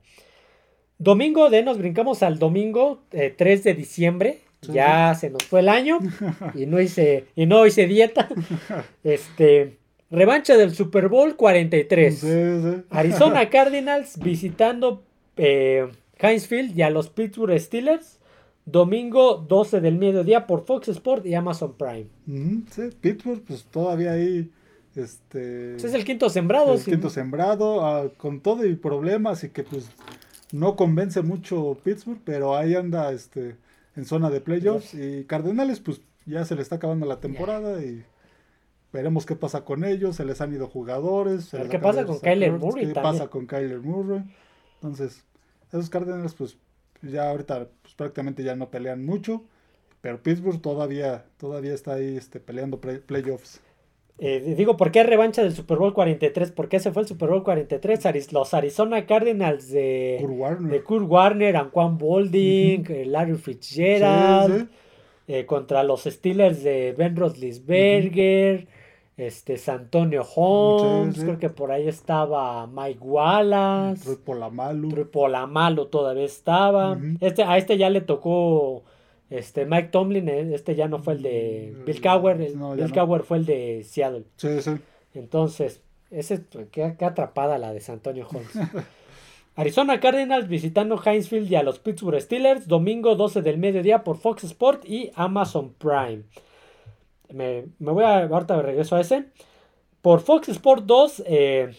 Domingo, 0.98 1.48
de 1.48 1.58
ahí 1.58 1.64
nos 1.64 1.78
brincamos 1.78 2.24
al 2.24 2.40
domingo 2.40 3.02
3 3.10 3.34
eh, 3.38 3.62
de 3.62 3.74
diciembre. 3.74 4.40
ya 4.62 5.14
se 5.14 5.30
nos 5.30 5.44
fue 5.44 5.60
el 5.60 5.68
año 5.68 6.00
y 6.54 6.66
no 6.66 6.80
hice, 6.80 7.26
y 7.36 7.46
no 7.46 7.64
hice 7.66 7.86
dieta. 7.86 8.28
Este, 9.04 9.78
revancha 10.10 10.56
del 10.56 10.74
Super 10.74 11.08
Bowl 11.08 11.36
43. 11.36 12.26
Arizona 12.90 13.48
Cardinals 13.50 14.18
visitando 14.18 15.04
eh, 15.36 15.86
Heinz 16.18 16.48
Field 16.48 16.76
y 16.76 16.82
a 16.82 16.90
los 16.90 17.10
Pittsburgh 17.10 17.58
Steelers. 17.58 18.17
Domingo 18.70 19.44
12 19.48 19.80
del 19.80 19.98
mediodía 19.98 20.46
por 20.46 20.64
Fox 20.64 20.88
Sport 20.88 21.26
y 21.26 21.34
Amazon 21.34 21.74
Prime. 21.76 22.06
sí, 22.70 22.82
Pittsburgh, 23.00 23.42
pues 23.46 23.64
todavía 23.64 24.12
ahí. 24.12 24.50
Este, 24.94 25.72
pues 25.72 25.84
es 25.84 25.94
el 25.94 26.04
quinto 26.04 26.28
sembrado. 26.28 26.74
El 26.74 26.82
quinto 26.82 27.08
sembrado, 27.08 27.86
ah, 27.86 28.08
con 28.16 28.40
todo 28.40 28.66
y 28.66 28.74
problemas 28.74 29.44
y 29.44 29.50
que 29.50 29.62
pues 29.62 29.90
no 30.52 30.76
convence 30.76 31.22
mucho 31.22 31.78
Pittsburgh, 31.84 32.20
pero 32.24 32.56
ahí 32.56 32.74
anda 32.74 33.12
este 33.12 33.56
en 33.96 34.04
zona 34.04 34.30
de 34.30 34.40
playoffs. 34.40 34.94
Y 34.94 35.24
Cardenales, 35.24 35.80
pues 35.80 36.00
ya 36.26 36.44
se 36.44 36.54
le 36.54 36.62
está 36.62 36.76
acabando 36.76 37.06
la 37.06 37.20
temporada 37.20 37.82
y 37.82 38.04
veremos 38.92 39.24
qué 39.24 39.36
pasa 39.36 39.64
con 39.64 39.84
ellos. 39.84 40.16
Se 40.16 40.24
les 40.24 40.40
han 40.40 40.52
ido 40.52 40.66
jugadores. 40.66 41.50
¿Qué 41.70 41.78
pasa 41.78 42.04
con 42.04 42.18
Kyler 42.18 42.52
Murray? 42.52 42.86
¿Qué 42.88 42.94
pasa 42.94 43.28
con 43.28 43.46
Kyler 43.46 43.80
Murray? 43.80 44.24
Entonces, 44.74 45.24
esos 45.68 45.90
Cardenales, 45.90 46.34
pues 46.34 46.56
ya 47.02 47.30
ahorita 47.30 47.68
prácticamente 47.98 48.44
ya 48.44 48.54
no 48.54 48.70
pelean 48.70 49.04
mucho, 49.04 49.42
pero 50.00 50.22
Pittsburgh 50.22 50.62
todavía, 50.62 51.24
todavía 51.36 51.74
está 51.74 51.94
ahí 51.94 52.16
este, 52.16 52.38
peleando 52.40 52.80
playoffs. 52.80 53.60
Eh, 54.20 54.54
digo, 54.56 54.76
¿por 54.76 54.90
qué 54.90 55.02
revancha 55.02 55.42
del 55.42 55.52
Super 55.52 55.78
Bowl 55.78 55.92
43? 55.92 56.52
¿Por 56.52 56.68
qué 56.68 56.80
se 56.80 56.92
fue 56.92 57.02
el 57.02 57.08
Super 57.08 57.28
Bowl 57.28 57.42
43? 57.42 58.32
los 58.32 58.54
Arizona 58.54 59.04
Cardinals 59.04 59.70
de 59.70 60.16
Kurt 60.20 60.34
Warner, 60.36 60.72
de 60.72 60.82
Kurt 60.82 61.08
Warner 61.08 61.56
Anquan 61.56 61.98
Bolding, 61.98 62.84
eh, 62.88 63.04
Larry 63.04 63.36
Fitzgerald, 63.36 64.68
eh, 65.26 65.44
contra 65.44 65.82
los 65.82 66.04
Steelers 66.04 66.62
de 66.62 66.94
Ben 66.96 67.16
Roethlisberger 67.16 68.66
este 69.18 69.56
Santonio 69.58 70.22
Holmes, 70.22 71.18
creo 71.18 71.38
que 71.40 71.50
por 71.50 71.72
ahí 71.72 71.88
estaba 71.88 72.68
Mike 72.68 73.00
Wallace, 73.00 74.04
Troy 74.04 74.16
Polamalu, 74.16 74.88
Troy 74.90 75.04
Polamalu 75.04 75.86
todavía 75.86 76.24
estaba. 76.24 76.96
Este 77.20 77.42
a 77.42 77.58
este 77.58 77.76
ya 77.76 77.90
le 77.90 78.00
tocó 78.00 78.84
este 79.28 79.66
Mike 79.66 79.88
Tomlin, 79.88 80.28
eh, 80.28 80.54
este 80.54 80.76
ya 80.76 80.86
no 80.86 81.00
fue 81.00 81.14
el 81.14 81.22
de 81.22 81.74
mm, 81.76 81.84
Bill 81.84 82.00
Cowher, 82.00 82.36
Bill 82.36 82.92
Cowher 82.92 83.22
fue 83.22 83.38
el 83.38 83.44
de 83.44 83.82
Seattle. 83.84 84.22
Sí, 84.36 84.62
sí. 84.62 84.70
Entonces, 85.14 85.80
ese 86.12 86.44
qué, 86.70 86.94
qué 86.96 87.04
atrapada 87.04 87.58
la 87.58 87.72
de 87.72 87.80
Santonio 87.80 88.24
Holmes. 88.30 88.52
Arizona 89.56 89.98
Cardinals 89.98 90.46
visitando 90.46 91.02
Hinesfield 91.04 91.50
y 91.50 91.56
a 91.56 91.64
los 91.64 91.80
Pittsburgh 91.80 92.20
Steelers, 92.20 92.68
domingo 92.68 93.16
12 93.16 93.42
del 93.42 93.58
mediodía 93.58 94.04
por 94.04 94.16
Fox 94.16 94.44
Sport 94.44 94.84
y 94.84 95.10
Amazon 95.16 95.74
Prime 95.76 96.22
me, 97.32 97.66
voy 97.78 98.04
a 98.04 98.24
ahorita 98.24 98.56
de 98.56 98.62
regreso 98.62 98.96
a 98.96 99.00
ese. 99.00 99.26
Por 100.02 100.20
Fox 100.20 100.48
Sport 100.48 100.84
2, 100.84 101.22
eh, 101.26 101.76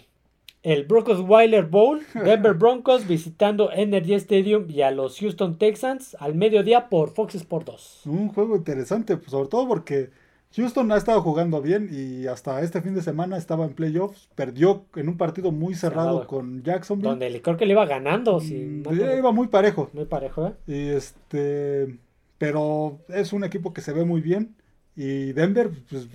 el 0.63 0.85
Broncos 0.85 1.21
Weiler 1.21 1.65
Bowl, 1.65 2.01
Denver 2.13 2.53
Broncos 2.53 3.07
visitando 3.07 3.71
Energy 3.71 4.13
Stadium 4.15 4.69
y 4.69 4.81
a 4.81 4.91
los 4.91 5.19
Houston 5.19 5.57
Texans 5.57 6.15
al 6.19 6.35
mediodía 6.35 6.89
por 6.89 7.11
Fox 7.11 7.35
Sport 7.35 7.67
2. 7.67 8.01
Un 8.05 8.29
juego 8.29 8.55
interesante, 8.55 9.17
pues, 9.17 9.31
sobre 9.31 9.49
todo 9.49 9.67
porque 9.67 10.09
Houston 10.55 10.91
ha 10.91 10.97
estado 10.97 11.21
jugando 11.21 11.61
bien 11.61 11.89
y 11.91 12.25
hasta 12.25 12.61
este 12.61 12.81
fin 12.81 12.95
de 12.95 13.03
semana 13.03 13.37
estaba 13.37 13.65
en 13.65 13.73
playoffs. 13.73 14.29
Perdió 14.35 14.85
en 14.95 15.07
un 15.07 15.17
partido 15.17 15.51
muy 15.51 15.75
cerrado, 15.75 16.25
con 16.25 16.63
Jacksonville. 16.63 17.09
Donde 17.09 17.41
creo 17.41 17.55
que 17.55 17.65
le 17.65 17.73
iba 17.73 17.85
ganando. 17.85 18.39
Mm, 18.39 18.83
iba 19.17 19.31
muy 19.31 19.47
parejo. 19.47 19.89
Muy 19.93 20.05
parejo, 20.05 20.47
¿eh? 20.47 20.53
Y 20.65 20.89
este. 20.89 21.99
Pero 22.39 22.99
es 23.09 23.33
un 23.33 23.43
equipo 23.43 23.73
que 23.73 23.81
se 23.81 23.93
ve 23.93 24.05
muy 24.05 24.21
bien. 24.21 24.55
Y 25.01 25.31
Denver, 25.31 25.71
pues, 25.89 26.09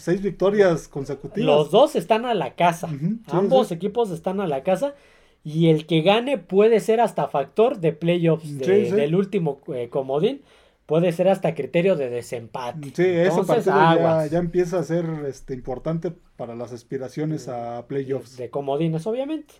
seis, 0.00 0.20
victorias 0.20 0.88
consecutivas. 0.88 1.46
Los 1.46 1.70
dos 1.70 1.94
están 1.94 2.24
a 2.24 2.34
la 2.34 2.56
casa. 2.56 2.88
Ambos 3.28 3.70
equipos 3.70 4.10
están 4.10 4.40
a 4.40 4.48
la 4.48 4.64
casa. 4.64 4.94
Y 5.44 5.68
el 5.68 5.86
que 5.86 6.02
gane 6.02 6.36
puede 6.36 6.80
ser 6.80 7.00
hasta 7.00 7.28
factor 7.28 7.78
de 7.78 7.92
playoffs 7.92 8.58
del 8.58 9.14
último 9.14 9.60
eh, 9.72 9.90
comodín. 9.90 10.42
Puede 10.86 11.12
ser 11.12 11.28
hasta 11.28 11.54
criterio 11.54 11.94
de 11.94 12.10
desempate. 12.10 12.88
Sí, 12.96 13.04
ese 13.04 13.44
partido 13.44 14.26
ya, 14.28 14.38
empieza 14.38 14.80
a 14.80 14.82
ser 14.82 15.06
este, 15.28 15.54
importante 15.54 16.12
para 16.36 16.56
las 16.56 16.72
aspiraciones 16.72 17.46
a 17.46 17.86
playoffs. 17.86 18.36
De, 18.36 18.50
comodines, 18.50 19.06
obviamente. 19.06 19.54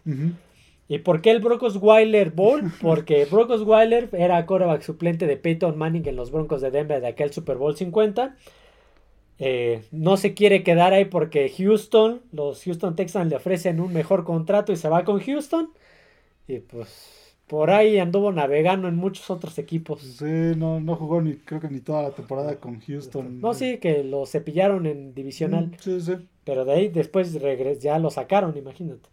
¿Y 0.88 0.98
por 0.98 1.22
qué 1.22 1.30
el 1.30 1.40
Broncos 1.40 1.78
Weiler 1.80 2.30
Bowl? 2.30 2.62
Porque 2.80 3.24
Broncos 3.24 3.62
Weiler 3.62 4.08
era 4.12 4.44
coreback 4.46 4.82
suplente 4.82 5.26
de 5.26 5.36
Peyton 5.36 5.78
Manning 5.78 6.06
en 6.08 6.16
los 6.16 6.30
Broncos 6.30 6.60
de 6.60 6.70
Denver 6.70 7.00
de 7.00 7.08
aquel 7.08 7.32
Super 7.32 7.56
Bowl 7.56 7.76
50. 7.76 8.36
Eh, 9.38 9.82
no 9.90 10.16
se 10.16 10.34
quiere 10.34 10.62
quedar 10.62 10.92
ahí 10.92 11.06
porque 11.06 11.52
Houston, 11.58 12.22
los 12.30 12.62
Houston 12.62 12.94
Texans 12.94 13.30
le 13.30 13.36
ofrecen 13.36 13.80
un 13.80 13.92
mejor 13.92 14.24
contrato 14.24 14.72
y 14.72 14.76
se 14.76 14.88
va 14.88 15.04
con 15.04 15.20
Houston. 15.20 15.70
Y 16.46 16.60
pues 16.60 17.34
por 17.46 17.70
ahí 17.70 17.98
anduvo 17.98 18.32
navegando 18.32 18.88
en 18.88 18.96
muchos 18.96 19.30
otros 19.30 19.58
equipos. 19.58 20.02
Sí, 20.02 20.52
no, 20.56 20.80
no 20.80 20.96
jugó 20.96 21.20
ni 21.20 21.34
creo 21.36 21.60
que 21.60 21.68
ni 21.68 21.80
toda 21.80 22.02
la 22.02 22.10
temporada 22.10 22.56
con 22.60 22.80
Houston. 22.80 23.40
No, 23.40 23.54
sí, 23.54 23.78
que 23.78 24.04
lo 24.04 24.26
cepillaron 24.26 24.86
en 24.86 25.14
divisional. 25.14 25.76
Sí, 25.80 26.00
sí. 26.00 26.14
Pero 26.44 26.64
de 26.64 26.72
ahí 26.72 26.88
después 26.88 27.36
ya 27.80 27.98
lo 27.98 28.10
sacaron, 28.10 28.56
imagínate. 28.56 29.08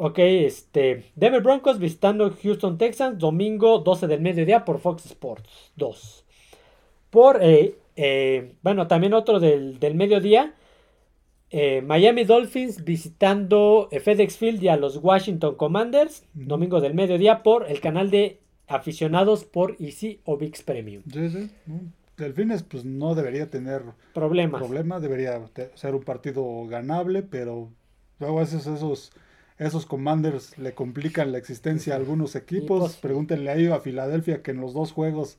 Ok, 0.00 0.20
este. 0.20 1.06
Denver 1.16 1.42
Broncos 1.42 1.80
visitando 1.80 2.30
Houston 2.30 2.78
Texans, 2.78 3.18
domingo 3.18 3.80
12 3.80 4.06
del 4.06 4.20
mediodía 4.20 4.64
por 4.64 4.78
Fox 4.78 5.06
Sports 5.06 5.72
2. 5.74 6.24
Por, 7.10 7.42
eh, 7.42 7.74
eh, 7.96 8.52
bueno, 8.62 8.86
también 8.86 9.12
otro 9.12 9.40
del, 9.40 9.76
mediodía. 9.96 10.54
Eh, 11.50 11.82
Miami 11.82 12.22
Dolphins 12.22 12.84
visitando 12.84 13.88
FedEx 13.90 14.36
Field 14.36 14.62
y 14.62 14.68
a 14.68 14.76
los 14.76 14.98
Washington 14.98 15.56
Commanders, 15.56 16.24
domingo 16.32 16.80
del 16.80 16.94
mediodía 16.94 17.42
por 17.42 17.68
el 17.68 17.80
canal 17.80 18.10
de 18.10 18.38
aficionados 18.68 19.44
por 19.44 19.74
Easy 19.80 20.20
o 20.24 20.36
VIX 20.36 20.62
Premium. 20.62 21.02
Sí, 21.12 21.28
sí. 21.28 21.50
Delfines 22.16 22.62
pues 22.62 22.84
no 22.84 23.16
debería 23.16 23.50
tener 23.50 23.82
problemas. 24.14 24.60
Problema, 24.60 25.00
debería 25.00 25.44
ser 25.74 25.96
un 25.96 26.04
partido 26.04 26.66
ganable, 26.68 27.22
pero 27.22 27.72
luego 28.20 28.38
a 28.38 28.42
veces 28.42 28.64
esos 28.68 29.10
esos 29.58 29.86
commanders 29.86 30.56
le 30.58 30.72
complican 30.72 31.32
la 31.32 31.38
existencia 31.38 31.94
a 31.94 31.96
algunos 31.96 32.36
equipos. 32.36 32.80
Pues, 32.80 32.96
Pregúntenle 32.96 33.50
ahí 33.50 33.66
a 33.66 33.80
Filadelfia 33.80 34.42
que 34.42 34.52
en 34.52 34.60
los 34.60 34.72
dos 34.72 34.92
juegos 34.92 35.38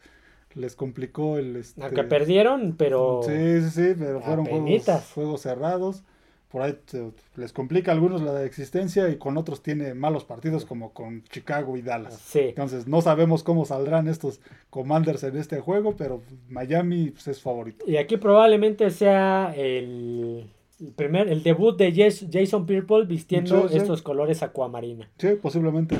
les 0.55 0.75
complicó 0.75 1.37
el... 1.37 1.55
Este, 1.55 1.81
Aunque 1.83 2.03
perdieron, 2.03 2.75
pero... 2.77 3.21
Sí, 3.23 3.61
sí, 3.61 3.69
sí, 3.69 3.95
pero 3.97 4.21
fueron 4.21 4.45
juegos, 4.45 5.41
cerrados. 5.41 6.03
Por 6.49 6.63
ahí 6.63 6.75
les 7.35 7.53
complica 7.53 7.91
a 7.91 7.93
algunos 7.93 8.21
la 8.23 8.43
existencia 8.43 9.07
y 9.09 9.17
con 9.17 9.37
otros 9.37 9.61
tiene 9.61 9.93
malos 9.93 10.25
partidos 10.25 10.65
como 10.65 10.93
con 10.93 11.23
Chicago 11.25 11.77
y 11.77 11.83
Dallas. 11.83 12.15
Sí. 12.15 12.39
Entonces 12.39 12.87
no 12.87 13.01
sabemos 13.01 13.43
cómo 13.43 13.65
saldrán 13.65 14.07
estos 14.07 14.41
Commanders 14.71 15.23
en 15.23 15.37
este 15.37 15.59
juego, 15.59 15.95
pero 15.95 16.23
Miami 16.49 17.11
pues, 17.11 17.27
es 17.27 17.39
favorito. 17.39 17.85
Y 17.87 17.97
aquí 17.97 18.17
probablemente 18.17 18.89
sea 18.89 19.53
el, 19.55 20.49
primer, 20.95 21.29
el 21.29 21.43
debut 21.43 21.77
de 21.77 21.93
Jason 22.31 22.65
Pierre 22.65 23.05
vistiendo 23.05 23.67
estos 23.67 24.01
colores 24.01 24.43
acuamarina. 24.43 25.09
Sí, 25.17 25.29
posiblemente. 25.41 25.97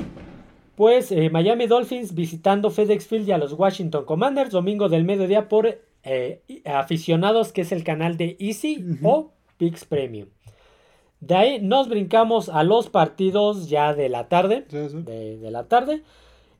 Pues 0.76 1.12
eh, 1.12 1.28
Miami 1.30 1.66
Dolphins 1.66 2.14
visitando 2.14 2.70
FedEx 2.70 3.06
Field 3.06 3.28
y 3.28 3.32
a 3.32 3.38
los 3.38 3.52
Washington 3.52 4.04
Commanders, 4.04 4.50
domingo 4.50 4.88
del 4.88 5.04
mediodía 5.04 5.48
por 5.48 5.78
eh, 6.02 6.62
aficionados, 6.64 7.52
que 7.52 7.60
es 7.60 7.72
el 7.72 7.84
canal 7.84 8.16
de 8.16 8.36
Easy 8.40 8.84
o 9.02 9.32
Pix 9.58 9.84
Premium. 9.84 10.28
De 11.20 11.34
ahí 11.34 11.60
nos 11.60 11.88
brincamos 11.88 12.48
a 12.48 12.62
los 12.62 12.88
partidos 12.88 13.68
ya 13.68 13.92
de 13.92 14.08
la 14.08 14.28
tarde. 14.28 14.62
De, 14.70 15.50
la 15.50 15.64
tarde. 15.64 16.02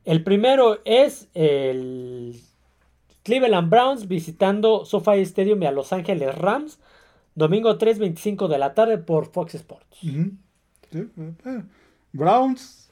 El 0.05 0.23
primero 0.23 0.81
es 0.85 1.29
el 1.33 2.39
Cleveland 3.23 3.71
Browns 3.71 4.07
visitando 4.07 4.85
SoFi 4.85 5.21
Stadium 5.21 5.63
y 5.63 5.67
a 5.67 5.73
Los 5.73 5.95
Ángeles 5.95 6.37
Rams. 6.37 6.79
Domingo 7.35 7.79
3.25 7.79 8.49
de 8.49 8.59
la 8.59 8.75
tarde 8.75 8.99
por 8.99 9.27
Fox 9.27 9.55
Sports. 9.55 9.99
Eh, 10.93 11.63
Browns 12.13 12.91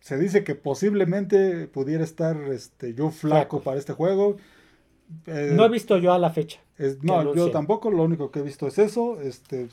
se 0.00 0.18
dice 0.18 0.44
que 0.44 0.54
posiblemente 0.54 1.66
pudiera 1.68 2.04
estar 2.04 2.36
este, 2.52 2.94
yo 2.94 3.10
flaco, 3.10 3.62
para 3.62 3.78
este 3.78 3.92
juego. 3.92 4.36
Eh, 5.26 5.52
no 5.54 5.64
he 5.64 5.68
visto 5.68 5.96
yo 5.98 6.12
a 6.12 6.18
la 6.18 6.30
fecha. 6.30 6.60
no, 7.02 7.34
yo 7.34 7.50
tampoco, 7.50 7.90
lo 7.90 8.02
único 8.02 8.30
que 8.30 8.40
he 8.40 8.42
visto 8.42 8.66
es 8.66 8.78
eso. 8.78 9.20
Este, 9.20 9.68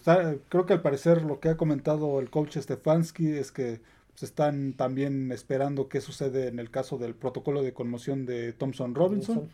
creo 0.49 0.65
que 0.65 0.73
al 0.73 0.81
parecer 0.81 1.23
lo 1.23 1.39
que 1.39 1.49
ha 1.49 1.57
comentado 1.57 2.19
el 2.19 2.29
coach 2.29 2.57
Stefanski 2.57 3.27
es 3.27 3.51
que 3.51 3.81
se 4.15 4.25
están 4.25 4.73
también 4.73 5.31
esperando 5.31 5.89
qué 5.89 5.99
sucede 5.99 6.47
en 6.47 6.59
el 6.59 6.69
caso 6.69 6.97
del 6.97 7.15
protocolo 7.15 7.63
de 7.63 7.73
conmoción 7.73 8.25
de 8.25 8.53
Thompson 8.53 8.93
Robinson. 8.93 9.49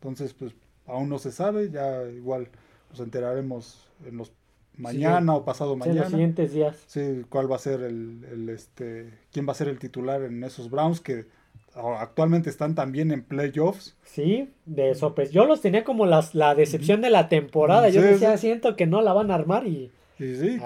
Entonces, 0.00 0.34
pues 0.34 0.52
aún 0.86 1.08
no 1.08 1.18
se 1.18 1.30
sabe, 1.30 1.70
ya 1.70 2.02
igual 2.10 2.48
nos 2.90 3.00
enteraremos 3.00 3.88
en 4.06 4.16
los 4.16 4.32
mañana 4.76 5.34
o 5.34 5.44
pasado 5.44 5.76
mañana. 5.76 5.98
en 5.98 6.02
los 6.02 6.10
siguientes 6.10 6.52
días. 6.52 6.76
Sí, 6.86 7.22
cuál 7.28 7.50
va 7.50 7.56
a 7.56 7.60
ser 7.60 7.82
el, 7.82 8.48
este, 8.48 9.10
quién 9.32 9.46
va 9.46 9.52
a 9.52 9.56
ser 9.56 9.68
el 9.68 9.78
titular 9.78 10.22
en 10.22 10.42
esos 10.42 10.70
Browns 10.70 11.00
que 11.00 11.26
actualmente 11.74 12.50
están 12.50 12.74
también 12.74 13.12
en 13.12 13.22
playoffs. 13.22 13.96
Sí, 14.04 14.50
de 14.66 14.90
eso, 14.90 15.14
pues 15.14 15.30
yo 15.30 15.44
los 15.44 15.60
tenía 15.60 15.84
como 15.84 16.06
las, 16.06 16.34
la 16.34 16.54
decepción 16.54 17.00
de 17.00 17.10
la 17.10 17.28
temporada. 17.28 17.88
yo 17.90 18.02
decía, 18.02 18.36
siento 18.38 18.76
que 18.76 18.86
no 18.86 19.02
la 19.02 19.12
van 19.12 19.30
a 19.30 19.34
armar 19.34 19.66
y... 19.66 19.90
Sí, 20.18 20.36
sí, 20.36 20.58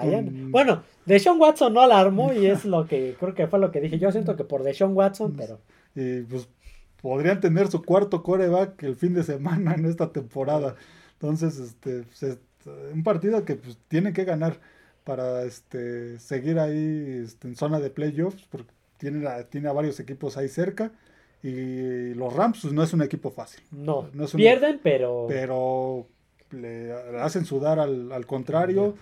Bueno, 0.49 0.83
Deshaun 1.05 1.39
Watson 1.39 1.73
no 1.73 1.87
la 1.87 1.97
armó 1.97 2.33
y 2.33 2.45
es 2.45 2.65
lo 2.65 2.87
que 2.87 3.15
creo 3.17 3.33
que 3.33 3.47
fue 3.47 3.57
lo 3.57 3.71
que 3.71 3.79
dije. 3.79 3.97
Yo 3.99 4.11
siento 4.11 4.35
que 4.35 4.43
por 4.43 4.63
Deshaun 4.63 4.93
Watson, 4.97 5.33
pero... 5.37 5.59
Y 5.95 6.23
pues 6.23 6.49
podrían 7.01 7.39
tener 7.39 7.67
su 7.67 7.81
cuarto 7.81 8.21
coreback 8.21 8.83
el 8.83 8.95
fin 8.95 9.13
de 9.13 9.23
semana 9.23 9.75
en 9.75 9.85
esta 9.85 10.11
temporada. 10.11 10.75
Entonces, 11.19 11.59
este, 11.59 12.03
se, 12.13 12.37
un 12.93 13.03
partido 13.03 13.45
que 13.45 13.55
pues, 13.55 13.77
tienen 13.87 14.13
que 14.13 14.25
ganar 14.25 14.59
para 15.03 15.43
este, 15.43 16.19
seguir 16.19 16.59
ahí 16.59 17.21
este, 17.23 17.47
en 17.47 17.55
zona 17.55 17.79
de 17.79 17.89
playoffs, 17.89 18.45
porque 18.49 18.71
tiene 18.97 19.27
a, 19.27 19.43
tiene 19.43 19.69
a 19.69 19.73
varios 19.73 19.99
equipos 19.99 20.37
ahí 20.37 20.47
cerca. 20.47 20.91
Y 21.43 22.15
los 22.15 22.33
Rams 22.33 22.59
pues, 22.63 22.73
no 22.73 22.81
es 22.81 22.91
un 22.93 23.03
equipo 23.03 23.29
fácil. 23.29 23.63
No, 23.71 24.09
pierden, 24.35 24.79
pero... 24.81 25.27
Pero 25.29 26.07
le, 26.49 26.91
hacen 27.19 27.45
sudar 27.45 27.79
al, 27.79 28.25
contrario. 28.25 28.95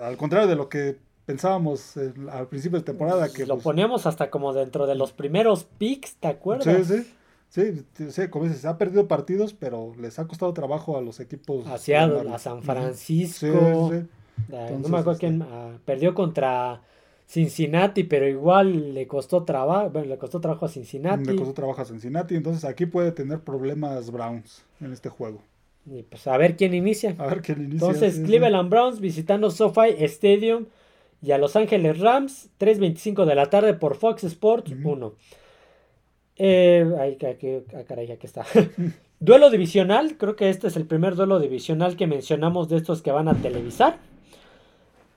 Al 0.00 0.18
contrario 0.18 0.48
de 0.48 0.56
lo 0.56 0.68
que 0.68 0.98
pensábamos 1.24 1.96
al 2.30 2.48
principio 2.48 2.78
de 2.78 2.84
temporada. 2.84 3.32
que 3.32 3.46
Lo 3.46 3.54
pues, 3.54 3.64
poníamos 3.64 4.04
hasta 4.06 4.28
como 4.28 4.52
dentro 4.52 4.86
de 4.86 4.96
los 4.96 5.12
primeros 5.12 5.64
picks, 5.64 6.16
¿te 6.16 6.28
acuerdas? 6.28 6.86
Sí, 6.86 6.98
sí. 6.98 7.12
Sí, 7.52 7.84
sí, 8.08 8.28
como 8.28 8.46
dices, 8.46 8.64
ha 8.64 8.78
perdido 8.78 9.06
partidos, 9.06 9.52
pero 9.52 9.92
les 10.00 10.18
ha 10.18 10.26
costado 10.26 10.54
trabajo 10.54 10.96
a 10.96 11.02
los 11.02 11.20
equipos. 11.20 11.66
Hacia 11.66 12.04
a 12.04 12.38
San 12.38 12.62
Francisco. 12.62 13.90
Sí, 13.92 14.06
sí. 14.48 14.54
no 14.80 14.88
me 14.88 14.98
acuerdo 14.98 15.18
quién 15.18 15.42
ah, 15.42 15.72
perdió 15.84 16.14
contra 16.14 16.80
Cincinnati, 17.26 18.04
pero 18.04 18.26
igual 18.26 18.94
le 18.94 19.06
costó 19.06 19.44
trabajo, 19.44 19.90
bueno, 19.90 20.08
le 20.08 20.16
costó 20.16 20.40
trabajo 20.40 20.64
a 20.64 20.70
Cincinnati. 20.70 21.26
Le 21.26 21.36
costó 21.36 21.52
trabajo 21.52 21.82
a 21.82 21.84
Cincinnati, 21.84 22.36
entonces 22.36 22.64
aquí 22.64 22.86
puede 22.86 23.12
tener 23.12 23.40
problemas 23.40 24.10
Browns 24.10 24.64
en 24.80 24.94
este 24.94 25.10
juego. 25.10 25.42
Y 25.84 26.04
pues 26.04 26.26
a 26.26 26.38
ver 26.38 26.56
quién 26.56 26.72
inicia. 26.72 27.14
A 27.18 27.26
ver 27.26 27.42
quién 27.42 27.60
inicia. 27.60 27.86
Entonces, 27.86 28.18
Cleveland 28.20 28.70
Browns 28.70 28.98
visitando 28.98 29.50
SoFi 29.50 30.02
Stadium 30.04 30.68
y 31.20 31.32
a 31.32 31.38
Los 31.38 31.54
Ángeles 31.54 31.98
Rams, 32.00 32.48
3.25 32.58 33.26
de 33.26 33.34
la 33.34 33.50
tarde 33.50 33.74
por 33.74 33.96
Fox 33.96 34.24
Sports 34.24 34.72
1. 34.82 35.12
Eh, 36.44 36.84
ay, 36.98 37.16
ah, 37.22 37.84
caray, 37.86 38.10
aquí 38.10 38.26
está. 38.26 38.44
duelo 39.20 39.48
divisional, 39.48 40.16
creo 40.16 40.34
que 40.34 40.50
este 40.50 40.66
es 40.66 40.76
el 40.76 40.86
primer 40.86 41.14
duelo 41.14 41.38
divisional 41.38 41.96
que 41.96 42.08
mencionamos 42.08 42.68
de 42.68 42.78
estos 42.78 43.00
que 43.00 43.12
van 43.12 43.28
a 43.28 43.34
televisar. 43.34 43.98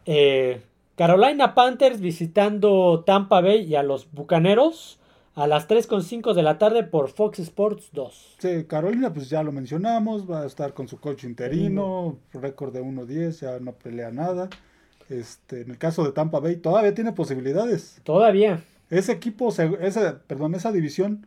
Eh, 0.06 0.62
Carolina 0.96 1.56
Panthers 1.56 2.00
visitando 2.00 3.04
Tampa 3.08 3.42
Bay 3.42 3.64
y 3.64 3.74
a 3.74 3.82
los 3.82 4.12
Bucaneros 4.12 5.00
a 5.34 5.48
las 5.48 5.68
3.5 5.68 6.36
de 6.36 6.44
la 6.44 6.60
tarde 6.60 6.84
por 6.84 7.10
Fox 7.10 7.40
Sports 7.40 7.90
2. 7.94 8.36
Sí, 8.38 8.66
Carolina, 8.66 9.12
pues 9.12 9.28
ya 9.28 9.42
lo 9.42 9.52
mencionamos, 9.52 10.30
va 10.30 10.42
a 10.42 10.46
estar 10.46 10.76
con 10.76 10.88
su 10.88 11.00
coach 11.00 11.24
interino, 11.24 12.20
récord 12.34 12.72
de 12.72 12.84
1-10, 12.84 13.42
ya 13.42 13.60
no 13.60 13.72
pelea 13.72 14.12
nada. 14.12 14.48
Este, 15.10 15.62
en 15.62 15.72
el 15.72 15.80
caso 15.80 16.04
de 16.04 16.12
Tampa 16.12 16.40
Bay, 16.40 16.58
todavía 16.58 16.94
tiene 16.94 17.14
posibilidades. 17.14 18.00
Todavía. 18.04 18.64
Ese 18.90 19.12
equipo, 19.12 19.50
esa, 19.50 20.22
perdón, 20.28 20.56
esa 20.56 20.72
división 20.72 21.26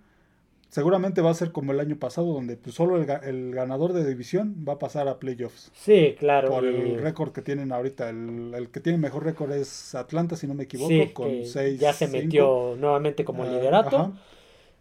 seguramente 0.69 1.23
va 1.23 1.31
a 1.31 1.35
ser 1.35 1.53
como 1.53 1.73
el 1.73 1.81
año 1.81 1.97
pasado, 1.97 2.33
donde 2.33 2.57
pues, 2.57 2.77
solo 2.77 2.97
el, 2.97 3.55
ganador 3.55 3.93
de 3.93 4.07
división 4.07 4.65
va 4.69 4.75
a 4.75 4.79
pasar 4.79 5.09
a 5.09 5.19
playoffs. 5.19 5.71
Sí, 5.75 6.15
claro. 6.19 6.49
Por 6.49 6.65
el 6.65 7.01
récord 7.01 7.33
que 7.33 7.43
tienen 7.43 7.73
ahorita. 7.73 8.11
El, 8.11 8.69
que 8.73 8.81
tiene 8.81 8.99
mejor 8.99 9.25
récord 9.25 9.53
es 9.53 9.95
Atlanta, 9.95 10.37
si 10.37 10.47
no 10.47 10.55
me 10.55 10.65
equivoco, 10.65 11.15
con 11.15 11.45
6. 11.45 11.81
Ya 11.81 11.93
se 11.93 12.09
metió 12.09 12.77
nuevamente 12.79 13.25
como 13.25 13.43
ah, 13.45 13.47
liderato. 13.47 14.13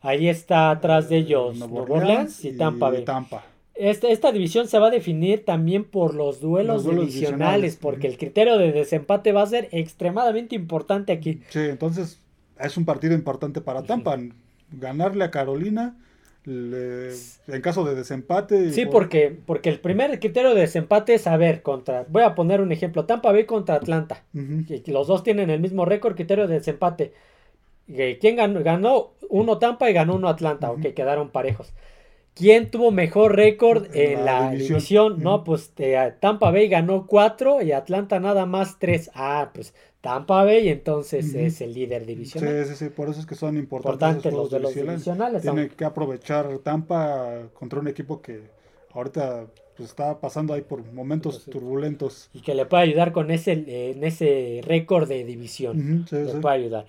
Ahí 0.02 0.30
está 0.30 0.70
atrás 0.70 1.10
de 1.10 1.18
ellos 1.18 1.58
Nuevo 1.58 1.82
Orleans, 1.82 2.46
y 2.46 2.56
Tampa 2.56 2.92
Bay. 2.92 3.04
Tampa. 3.04 3.44
Esta, 3.74 4.08
esta, 4.08 4.32
división 4.32 4.68
se 4.68 4.80
va 4.80 4.88
a 4.88 4.90
definir 4.90 5.46
también 5.46 5.84
por 5.84 6.16
los 6.16 6.40
duelos, 6.42 6.84
divisionales, 6.84 7.76
porque 7.76 8.08
el 8.08 8.18
criterio 8.18 8.58
de 8.58 8.72
desempate 8.72 9.32
va 9.32 9.44
a 9.44 9.46
ser 9.46 9.70
extremadamente 9.72 10.56
importante 10.56 11.12
aquí. 11.12 11.42
Sí, 11.50 11.60
entonces 11.60 12.20
es 12.60 12.78
un 12.78 12.86
partido 12.86 13.14
importante 13.14 13.62
para 13.62 13.84
Tampa. 13.84 14.18
Ganarle 14.72 15.24
a 15.24 15.32
Carolina 15.32 15.96
en 16.48 17.62
caso 17.62 17.84
de 17.84 17.96
desempate. 17.96 18.72
Sí, 18.72 18.86
porque, 18.86 19.38
porque 19.46 19.70
el 19.70 19.80
primer 19.80 20.18
criterio 20.20 20.54
de 20.54 20.62
desempate 20.62 21.14
es 21.14 21.24
saber 21.24 21.62
contra. 21.62 22.06
Voy 22.10 22.24
a 22.24 22.36
poner 22.36 22.62
un 22.62 22.72
ejemplo: 22.72 23.06
Tampa 23.06 23.32
Bay 23.32 23.46
contra 23.46 23.76
Atlanta. 23.76 24.24
los 24.86 25.08
dos 25.08 25.24
tienen 25.24 25.50
el 25.50 25.60
mismo 25.60 25.84
récord, 25.86 26.16
criterio 26.16 26.48
de 26.48 26.56
desempate. 26.56 27.14
¿Quién 27.86 28.36
ganó? 28.36 28.64
Ganó 28.64 29.12
uno 29.30 29.58
Tampa 29.58 29.90
y 29.90 29.94
ganó 29.94 30.16
uno 30.16 30.30
Atlanta, 30.30 30.72
ok, 30.72 30.94
quedaron 30.94 31.30
parejos. 31.30 31.74
¿Quién 32.34 32.70
tuvo 32.70 32.92
mejor 32.92 33.36
récord 33.36 33.88
en 33.96 34.24
la, 34.24 34.52
división? 34.52 35.24
No, 35.24 35.44
pues 35.44 35.74
eh, 35.78 36.14
Tampa 36.20 36.52
Bay 36.52 36.68
ganó 36.68 37.08
cuatro 37.08 37.64
y 37.64 37.72
Atlanta 37.72 38.20
nada 38.20 38.46
más 38.46 38.78
tres. 38.78 39.10
Ah, 39.16 39.50
pues 39.54 39.74
Tampa 40.08 40.46
Bay 40.46 40.70
entonces 40.70 41.34
es 41.34 41.60
el 41.60 41.74
líder 41.74 42.06
divisional. 42.06 42.64
Sí, 42.64 42.70
sí, 42.70 42.86
sí, 42.86 42.90
por 42.90 43.10
eso 43.10 43.20
es 43.20 43.26
que 43.26 43.36
son 43.36 43.58
importantes, 43.58 44.32
los, 44.34 44.50
de 44.50 44.62
los 44.62 44.74
divisionales. 44.74 45.42
Tiene 45.42 45.68
que 45.68 45.84
aprovechar 45.84 46.48
Tampa 46.60 47.50
contra 47.54 47.82
un 47.82 47.90
equipo 47.90 48.22
que 48.22 48.44
ahorita 48.94 49.48
pues, 49.76 49.90
está 49.90 50.18
pasando 50.22 50.54
ahí 50.54 50.62
por 50.62 50.82
momentos 50.94 51.44
turbulentos. 51.44 52.30
Y 52.34 52.40
que 52.40 52.56
le 52.56 52.66
puede 52.66 52.84
ayudar 52.84 53.12
con 53.12 53.32
ese, 53.32 53.52
en 53.92 54.02
ese 54.02 54.62
récord 54.64 55.10
de 55.10 55.26
división. 55.26 56.06
le 56.10 56.36
puede 56.36 56.56
ayudar. 56.56 56.86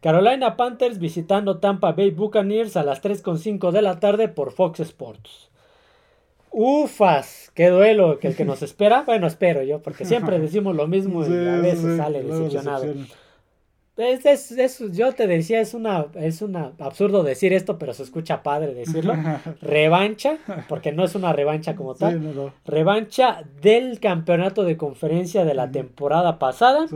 Carolina 0.00 0.56
Panthers 0.56 1.00
visitando 1.00 1.58
Tampa 1.58 1.90
Bay 1.90 2.12
Buccaneers 2.12 2.76
a 2.76 2.84
las 2.84 3.02
3.5 3.02 3.72
de 3.72 3.82
la 3.82 3.98
tarde 3.98 4.28
por 4.28 4.52
Fox 4.52 4.78
Sports. 4.78 5.49
Ufas, 6.50 7.52
qué 7.54 7.68
duelo 7.68 8.18
que 8.18 8.28
el 8.28 8.36
que 8.36 8.44
nos 8.44 8.62
espera. 8.62 9.02
Bueno, 9.02 9.26
espero 9.26 9.62
yo, 9.62 9.80
porque 9.82 10.04
siempre 10.04 10.38
decimos 10.40 10.74
lo 10.74 10.86
mismo 10.86 11.24
y 11.26 11.48
a 11.48 11.58
veces 11.58 11.96
sale 11.96 12.22
decepcionado. 12.22 12.86
Es, 13.96 14.24
es, 14.24 14.78
yo 14.92 15.12
te 15.12 15.26
decía, 15.26 15.60
es 15.60 15.74
una, 15.74 16.06
es 16.14 16.40
una 16.40 16.72
absurdo 16.78 17.22
decir 17.22 17.52
esto, 17.52 17.78
pero 17.78 17.92
se 17.92 18.02
escucha 18.02 18.42
padre 18.42 18.72
decirlo. 18.72 19.14
revancha, 19.60 20.38
porque 20.68 20.90
no 20.90 21.04
es 21.04 21.14
una 21.14 21.34
revancha 21.34 21.76
como 21.76 21.94
tal. 21.94 22.52
Revancha 22.64 23.44
del 23.60 24.00
campeonato 24.00 24.64
de 24.64 24.78
conferencia 24.78 25.44
de 25.44 25.54
la 25.54 25.70
temporada 25.70 26.38
pasada. 26.38 26.86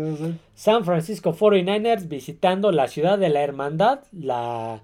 San 0.55 0.84
Francisco 0.84 1.34
49ers 1.34 2.09
visitando 2.09 2.72
la 2.72 2.88
ciudad 2.88 3.18
de 3.18 3.28
la 3.28 3.42
hermandad, 3.42 4.00
la 4.12 4.82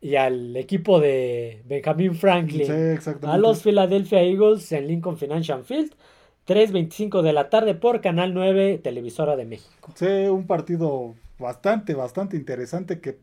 y 0.00 0.16
al 0.16 0.56
equipo 0.56 1.00
de 1.00 1.62
Benjamin 1.66 2.14
Franklin. 2.14 2.98
a 3.22 3.38
los 3.38 3.62
Philadelphia 3.62 4.22
Eagles 4.22 4.72
en 4.72 4.86
Lincoln 4.86 5.16
Financial 5.16 5.62
Field. 5.64 5.92
3.25 6.46 7.22
de 7.22 7.32
la 7.32 7.48
tarde 7.48 7.74
por 7.74 8.00
Canal 8.00 8.34
9, 8.34 8.80
Televisora 8.82 9.36
de 9.36 9.44
México. 9.44 9.92
Sí, 9.94 10.06
un 10.06 10.46
partido 10.46 11.14
bastante, 11.38 11.94
bastante 11.94 12.36
interesante 12.36 13.00
que 13.00 13.18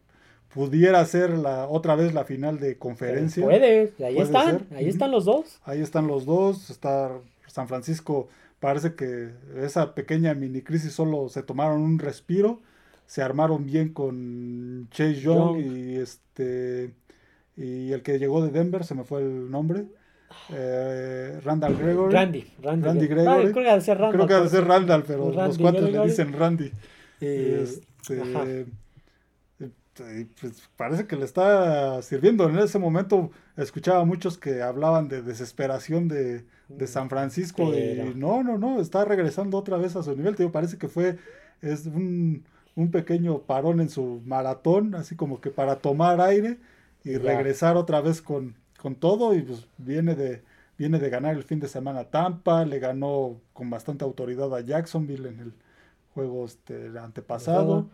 pudiera 0.53 1.03
ser 1.05 1.31
la 1.31 1.67
otra 1.67 1.95
vez 1.95 2.13
la 2.13 2.23
final 2.23 2.59
de 2.59 2.77
conferencia. 2.77 3.43
puede, 3.43 3.91
ahí 4.03 4.17
están, 4.17 4.67
ahí 4.73 4.87
están 4.87 5.11
los 5.11 5.25
dos. 5.25 5.59
Ahí 5.65 5.81
están 5.81 6.07
los 6.07 6.25
dos, 6.25 6.69
está 6.69 7.11
San 7.47 7.67
Francisco, 7.67 8.27
parece 8.59 8.95
que 8.95 9.31
esa 9.61 9.93
pequeña 9.93 10.33
mini 10.33 10.61
crisis 10.61 10.93
solo 10.93 11.29
se 11.29 11.43
tomaron 11.43 11.81
un 11.81 11.99
respiro, 11.99 12.61
se 13.07 13.23
armaron 13.23 13.65
bien 13.65 13.93
con 13.93 14.87
Chase 14.91 15.21
Young, 15.21 15.59
y 15.59 15.95
este 15.95 16.93
y 17.55 17.91
el 17.91 18.03
que 18.03 18.19
llegó 18.19 18.45
de 18.45 18.51
Denver, 18.51 18.83
se 18.83 18.93
me 18.93 19.03
fue 19.03 19.21
el 19.21 19.49
nombre. 19.49 19.85
Eh, 20.49 21.39
Randall 21.43 21.75
Gregory. 21.75 22.13
Randy, 22.13 22.53
Randy, 22.61 23.07
Gregory. 23.07 23.51
creo 23.51 23.75
que 23.75 23.81
ser 23.81 23.97
Randall. 23.97 24.13
Creo 24.13 24.27
que 24.27 24.33
debe 24.35 24.49
ser 24.49 24.65
Randall, 24.65 25.03
pero 25.07 25.31
los 25.31 25.57
cuatro 25.57 25.87
le 25.87 26.03
dicen 26.03 26.33
Randy. 26.33 26.71
este, 27.19 28.67
pues 30.39 30.69
parece 30.75 31.07
que 31.07 31.15
le 31.15 31.25
está 31.25 32.01
sirviendo. 32.03 32.47
En 32.47 32.59
ese 32.59 32.77
momento 32.77 33.31
escuchaba 33.55 34.01
a 34.01 34.05
muchos 34.05 34.37
que 34.37 34.61
hablaban 34.61 35.07
de 35.07 35.23
desesperación 35.23 36.07
de, 36.07 36.45
de 36.67 36.87
San 36.87 37.09
Francisco 37.09 37.73
y 37.73 38.13
no, 38.15 38.43
no, 38.43 38.59
no, 38.59 38.79
está 38.79 39.05
regresando 39.05 39.57
otra 39.57 39.77
vez 39.77 39.95
a 39.95 40.03
su 40.03 40.15
nivel. 40.15 40.35
Te 40.35 40.47
parece 40.49 40.77
que 40.77 40.89
fue 40.89 41.17
es 41.61 41.87
un, 41.87 42.43
un, 42.77 42.91
pequeño 42.91 43.39
parón 43.39 43.81
en 43.81 43.89
su 43.89 44.21
maratón, 44.25 44.95
así 44.95 45.15
como 45.15 45.41
que 45.41 45.49
para 45.49 45.79
tomar 45.79 46.21
aire 46.21 46.57
y 47.03 47.17
regresar 47.17 47.75
otra 47.75 47.99
vez 47.99 48.21
con, 48.21 48.55
con 48.79 48.95
todo 48.95 49.35
y 49.35 49.41
pues 49.41 49.67
viene 49.77 50.15
de, 50.15 50.43
viene 50.77 50.99
de 50.99 51.09
ganar 51.09 51.35
el 51.35 51.43
fin 51.43 51.59
de 51.59 51.67
semana 51.67 52.05
Tampa, 52.05 52.65
le 52.65 52.79
ganó 52.79 53.37
con 53.53 53.69
bastante 53.69 54.05
autoridad 54.05 54.53
a 54.55 54.61
Jacksonville 54.61 55.27
en 55.27 55.39
el 55.39 55.53
juego 56.13 56.45
este, 56.45 56.91
antepasado. 56.99 57.87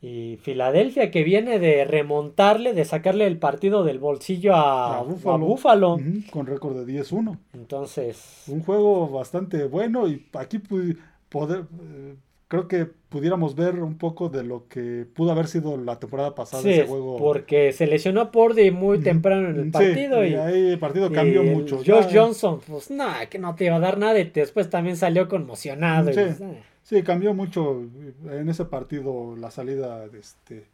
Y 0.00 0.36
Filadelfia 0.42 1.12
que 1.12 1.22
viene 1.22 1.60
de 1.60 1.84
remontarle, 1.84 2.72
de 2.72 2.84
sacarle 2.84 3.24
el 3.28 3.38
partido 3.38 3.84
del 3.84 4.00
bolsillo 4.00 4.52
a, 4.56 4.98
a 4.98 5.02
Búfalo. 5.02 5.96
con 6.32 6.46
récord 6.46 6.84
de 6.84 6.92
10-1. 6.92 7.38
Entonces. 7.52 8.42
Un 8.48 8.64
juego 8.64 9.08
bastante 9.08 9.64
bueno 9.64 10.08
y 10.08 10.26
aquí 10.32 10.58
poder, 11.28 11.66
eh, 11.80 12.16
creo 12.52 12.68
que 12.68 12.84
pudiéramos 12.84 13.54
ver 13.54 13.76
un 13.76 13.96
poco 13.96 14.28
de 14.28 14.44
lo 14.44 14.68
que 14.68 15.06
pudo 15.14 15.32
haber 15.32 15.46
sido 15.46 15.78
la 15.78 15.98
temporada 15.98 16.34
pasada 16.34 16.68
ese 16.68 16.86
juego. 16.86 17.16
Porque 17.16 17.72
se 17.72 17.86
lesionó 17.86 18.20
a 18.20 18.30
Pordy 18.30 18.70
muy 18.70 18.98
temprano 18.98 19.48
en 19.48 19.58
el 19.58 19.70
partido. 19.70 20.22
y, 20.22 20.34
ahí 20.34 20.72
el 20.72 20.78
partido 20.78 21.10
cambió 21.10 21.42
mucho. 21.42 21.78
Josh 21.78 22.08
Johnson, 22.12 22.60
pues 22.66 22.90
nada, 22.90 23.24
que 23.30 23.38
no 23.38 23.54
te 23.54 23.64
iba 23.64 23.76
a 23.76 23.80
dar 23.80 23.96
nada 23.96 24.18
y 24.18 24.24
después 24.24 24.68
también 24.68 24.98
salió 24.98 25.28
conmocionado. 25.28 26.10
Sí, 26.82 27.02
cambió 27.02 27.32
mucho 27.32 27.86
en 28.30 28.46
ese 28.50 28.66
partido 28.66 29.34
la 29.34 29.50
salida 29.50 30.06
de 30.08 30.18
este 30.18 30.66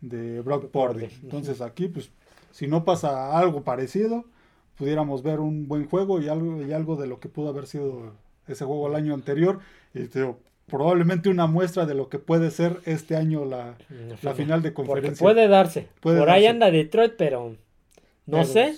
de 0.00 0.40
Brock 0.40 0.72
Purdy. 0.72 1.06
Entonces 1.22 1.60
aquí, 1.60 1.86
pues, 1.86 2.10
si 2.50 2.66
no 2.66 2.84
pasa 2.84 3.38
algo 3.38 3.62
parecido, 3.62 4.24
pudiéramos 4.76 5.22
ver 5.22 5.38
un 5.38 5.68
buen 5.68 5.86
juego 5.88 6.20
y 6.20 6.26
algo, 6.26 6.60
y 6.60 6.72
algo 6.72 6.96
de 6.96 7.06
lo 7.06 7.20
que 7.20 7.28
pudo 7.28 7.50
haber 7.50 7.68
sido 7.68 8.14
ese 8.48 8.64
juego 8.64 8.88
el 8.88 8.96
año 8.96 9.14
anterior. 9.14 9.60
Y 9.94 10.00
probablemente 10.66 11.28
una 11.28 11.46
muestra 11.46 11.86
de 11.86 11.94
lo 11.94 12.08
que 12.08 12.18
puede 12.18 12.50
ser 12.50 12.80
este 12.84 13.16
año 13.16 13.44
la, 13.44 13.76
la 14.22 14.34
final 14.34 14.62
de 14.62 14.72
conferencia. 14.72 15.22
puede 15.22 15.48
darse. 15.48 15.88
Por 16.00 16.30
ahí 16.30 16.46
anda 16.46 16.70
Detroit, 16.70 17.14
pero 17.16 17.56
no 18.26 18.44
sé. 18.44 18.74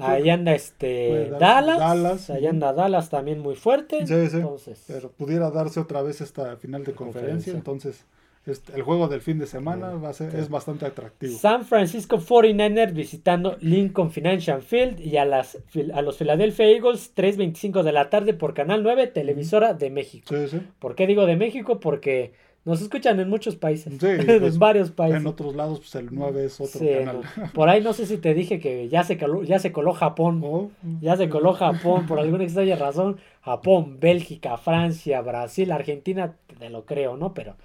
ahí 0.00 0.30
anda 0.30 0.54
este 0.54 1.30
Dallas, 1.38 2.30
Ahí 2.30 2.46
anda 2.46 2.72
Dallas 2.72 3.10
también 3.10 3.40
muy 3.40 3.54
fuerte. 3.54 3.98
Entonces, 4.00 4.84
pero 4.86 5.10
pudiera 5.10 5.50
darse 5.50 5.80
otra 5.80 6.02
vez 6.02 6.20
esta 6.20 6.56
final 6.56 6.84
de 6.84 6.92
conferencia. 6.92 7.52
Entonces, 7.52 8.04
este, 8.44 8.74
el 8.74 8.82
juego 8.82 9.06
del 9.06 9.20
fin 9.20 9.38
de 9.38 9.46
semana 9.46 9.90
va 9.90 10.08
a 10.08 10.12
ser, 10.12 10.34
es 10.34 10.48
bastante 10.48 10.84
atractivo. 10.84 11.38
San 11.38 11.64
Francisco 11.64 12.18
49ers 12.18 12.92
visitando 12.92 13.56
Lincoln 13.60 14.10
Financial 14.10 14.60
Field 14.62 14.98
y 15.00 15.16
a, 15.16 15.24
las, 15.24 15.58
a 15.94 16.02
los 16.02 16.16
Philadelphia 16.16 16.66
Eagles 16.66 17.14
3.25 17.14 17.82
de 17.82 17.92
la 17.92 18.10
tarde 18.10 18.34
por 18.34 18.52
Canal 18.54 18.82
9, 18.82 19.06
televisora 19.08 19.74
de 19.74 19.90
México. 19.90 20.34
¿Por 20.80 20.96
qué 20.96 21.06
digo 21.06 21.24
de 21.26 21.36
México? 21.36 21.78
Porque 21.78 22.32
nos 22.64 22.80
escuchan 22.80 23.18
en 23.18 23.28
muchos 23.28 23.56
países. 23.56 23.94
Sí, 24.00 24.06
en 24.06 24.40
pues, 24.40 24.58
varios 24.58 24.90
países. 24.90 25.20
En 25.20 25.26
otros 25.26 25.54
lados, 25.54 25.78
pues 25.78 25.94
el 25.96 26.08
9 26.10 26.44
es 26.44 26.60
otro 26.60 26.80
canal. 26.80 27.20
Por 27.54 27.68
ahí 27.68 27.80
no 27.80 27.92
sé 27.92 28.06
si 28.06 28.18
te 28.18 28.34
dije 28.34 28.58
que 28.58 28.88
ya 28.88 29.04
se, 29.04 29.18
coló, 29.18 29.44
ya 29.44 29.58
se 29.58 29.70
coló 29.72 29.92
Japón. 29.92 30.40
Oh. 30.44 30.70
Ya 31.00 31.16
se 31.16 31.28
coló 31.28 31.54
Japón 31.54 32.06
por 32.06 32.18
alguna 32.18 32.44
extraña 32.44 32.76
razón. 32.76 33.18
Japón, 33.42 33.98
Bélgica, 34.00 34.56
Francia, 34.56 35.20
Brasil, 35.20 35.72
Argentina, 35.72 36.34
te 36.58 36.70
lo 36.70 36.84
creo, 36.84 37.16
¿no? 37.16 37.34
Pero 37.34 37.56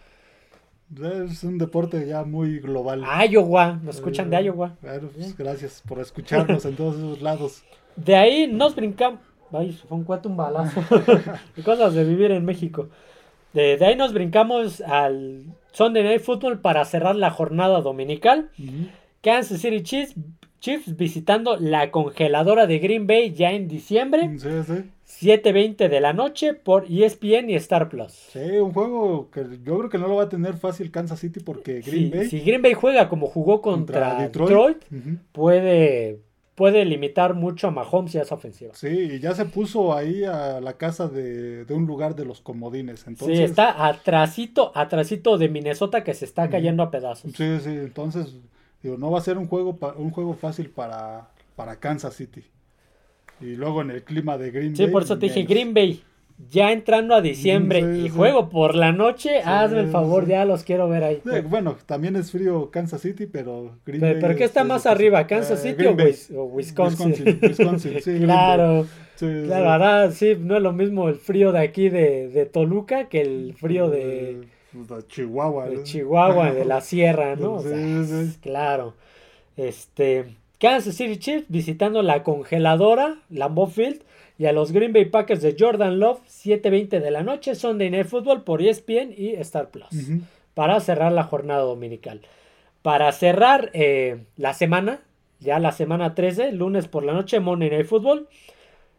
es 0.95 1.43
un 1.43 1.57
deporte 1.57 2.07
ya 2.07 2.23
muy 2.23 2.59
global. 2.59 3.03
Iowa, 3.29 3.79
nos 3.83 3.95
escuchan 3.95 4.29
de 4.29 4.43
Iowa. 4.43 4.75
Bueno, 4.81 5.09
pues 5.13 5.35
gracias 5.35 5.83
por 5.85 5.99
escucharnos 5.99 6.65
en 6.65 6.75
todos 6.75 6.95
esos 6.95 7.21
lados. 7.21 7.63
De 7.95 8.15
ahí 8.15 8.47
nos 8.47 8.75
brincamos. 8.75 9.19
Ay, 9.51 9.71
fue 9.71 9.97
un 9.97 10.03
cuate 10.03 10.27
un 10.27 10.37
balazo. 10.37 10.81
Cosas 11.65 11.93
de 11.95 12.03
vivir 12.03 12.31
en 12.31 12.45
México. 12.45 12.89
De, 13.53 13.83
ahí 13.83 13.95
nos 13.95 14.13
brincamos 14.13 14.81
al 14.81 15.45
Sunday 15.71 16.03
Night 16.03 16.21
Football 16.21 16.59
para 16.59 16.85
cerrar 16.85 17.15
la 17.15 17.31
jornada 17.31 17.81
dominical. 17.81 18.51
Kansas 19.23 19.61
City 19.61 19.81
Chiefs, 19.81 20.15
Chiefs 20.59 20.95
visitando 20.95 21.57
la 21.57 21.89
congeladora 21.89 22.67
de 22.67 22.77
Green 22.77 23.07
Bay 23.07 23.33
ya 23.33 23.51
en 23.51 23.67
diciembre. 23.67 24.37
Sí, 24.37 24.49
sí. 24.67 24.91
7.20 25.07 25.87
de 25.87 26.01
la 26.01 26.11
noche 26.11 26.53
por 26.53 26.85
ESPN 26.89 27.49
y 27.49 27.55
Star 27.55 27.87
Plus. 27.87 28.11
Sí, 28.11 28.39
un 28.39 28.73
juego 28.73 29.31
que 29.31 29.45
yo 29.63 29.77
creo 29.77 29.89
que 29.89 29.97
no 29.97 30.07
lo 30.07 30.15
va 30.15 30.23
a 30.23 30.29
tener 30.29 30.55
fácil 30.57 30.91
Kansas 30.91 31.19
City 31.19 31.39
porque 31.39 31.81
Green 31.81 32.11
Bay. 32.11 32.27
Si 32.27 32.41
Green 32.41 32.61
Bay 32.61 32.73
juega 32.73 33.07
como 33.07 33.27
jugó 33.27 33.61
contra, 33.61 34.19
Detroit, 34.19 34.83
puede, 35.31 36.19
puede 36.55 36.83
limitar 36.83 37.35
mucho 37.35 37.69
a 37.69 37.71
Mahomes 37.71 38.15
y 38.15 38.17
a 38.17 38.23
esa 38.23 38.35
ofensiva. 38.35 38.73
Sí, 38.75 38.87
y 38.87 39.19
ya 39.19 39.33
se 39.33 39.45
puso 39.45 39.95
ahí 39.95 40.25
a 40.25 40.59
la 40.59 40.73
casa 40.73 41.07
de, 41.07 41.65
un 41.69 41.87
lugar 41.87 42.13
de 42.13 42.25
los 42.25 42.41
comodines. 42.41 43.07
Entonces... 43.07 43.37
Sí, 43.37 43.43
está 43.43 43.87
atrasito, 43.87 44.73
atrasito 44.75 45.37
de 45.37 45.47
Minnesota 45.47 46.03
que 46.03 46.13
se 46.13 46.25
está 46.25 46.49
cayendo 46.49 46.83
a 46.83 46.91
pedazos. 46.91 47.31
Sí, 47.31 47.59
sí, 47.61 47.69
entonces 47.69 48.35
digo, 48.83 48.97
no 48.97 49.09
va 49.09 49.19
a 49.19 49.23
ser 49.23 49.37
un 49.37 49.47
juego, 49.47 49.79
un 49.95 50.11
juego 50.11 50.33
fácil 50.33 50.69
para, 50.69 51.29
para 51.55 51.79
Kansas 51.79 52.13
City. 52.13 52.43
Y 53.41 53.55
luego 53.55 53.81
en 53.81 53.91
el 53.91 54.03
clima 54.03 54.37
de 54.37 54.51
Green 54.51 54.73
Bay. 54.73 54.85
Sí, 54.85 54.91
por 54.91 55.03
eso 55.03 55.17
te 55.17 55.27
dije 55.27 55.43
Green 55.43 55.73
Bay. 55.73 56.03
Ya 56.51 56.71
entrando 56.71 57.15
a 57.15 57.21
diciembre 57.21 57.79
y 57.97 58.09
juego 58.09 58.47
por 58.49 58.75
la 58.75 58.91
noche, 58.91 59.41
hazme 59.41 59.79
el 59.79 59.89
favor, 59.89 60.27
ya 60.27 60.45
los 60.45 60.63
quiero 60.63 60.87
ver 60.87 61.03
ahí. 61.03 61.21
bueno, 61.49 61.77
también 61.87 62.15
es 62.15 62.31
frío 62.31 62.69
Kansas 62.69 63.01
City, 63.01 63.25
pero 63.25 63.77
Green 63.83 64.01
pero, 64.01 64.13
Bay. 64.13 64.21
¿Pero 64.21 64.35
qué 64.35 64.43
está 64.43 64.63
más 64.63 64.85
arriba, 64.85 65.25
Kansas 65.25 65.65
eh, 65.65 65.71
City 65.71 65.87
o, 66.35 66.43
Wisconsin? 66.45 67.39
Wisconsin, 67.41 67.95
sí, 68.03 68.19
claro. 68.19 68.85
claro, 69.17 69.69
ahora 69.71 70.11
sí, 70.11 70.37
no 70.39 70.57
es 70.57 70.61
lo 70.61 70.73
mismo 70.73 71.09
el 71.09 71.15
frío 71.15 71.51
de 71.51 71.59
aquí 71.59 71.89
de, 71.89 72.27
de 72.27 72.45
Toluca 72.45 73.09
que 73.09 73.21
el 73.21 73.55
frío 73.55 73.89
de, 73.89 74.43
de 74.85 75.07
Chihuahua. 75.07 75.69
De 75.69 75.83
Chihuahua, 75.83 76.51
de 76.51 76.65
la 76.65 76.81
sierra, 76.81 77.35
¿no? 77.35 77.53
O 77.55 77.63
sea, 77.63 77.77
claro. 78.41 78.93
Este. 79.55 80.25
Kansas 80.59 80.95
City 80.95 81.17
Chiefs 81.17 81.45
visitando 81.49 82.01
la 82.01 82.23
congeladora 82.23 83.17
Lambeau 83.29 83.67
Field 83.67 84.01
y 84.39 84.45
a 84.45 84.51
los 84.51 84.71
Green 84.71 84.93
Bay 84.93 85.05
Packers 85.05 85.41
de 85.41 85.55
Jordan 85.57 85.99
Love 85.99 86.21
7:20 86.27 86.99
de 86.99 87.11
la 87.11 87.23
noche 87.23 87.55
Sunday 87.55 87.89
Night 87.89 88.07
Football 88.07 88.43
por 88.43 88.61
ESPN 88.61 89.13
y 89.15 89.33
Star 89.35 89.69
Plus 89.69 89.87
para 90.53 90.79
cerrar 90.79 91.11
la 91.11 91.23
jornada 91.23 91.61
dominical. 91.61 92.21
Para 92.81 93.11
cerrar 93.11 93.69
eh, 93.73 94.25
la 94.37 94.53
semana, 94.53 95.01
ya 95.39 95.59
la 95.59 95.71
semana 95.71 96.15
13, 96.15 96.51
lunes 96.53 96.87
por 96.87 97.03
la 97.03 97.13
noche 97.13 97.39
Monday 97.39 97.69
Night 97.69 97.85
Football. 97.85 98.27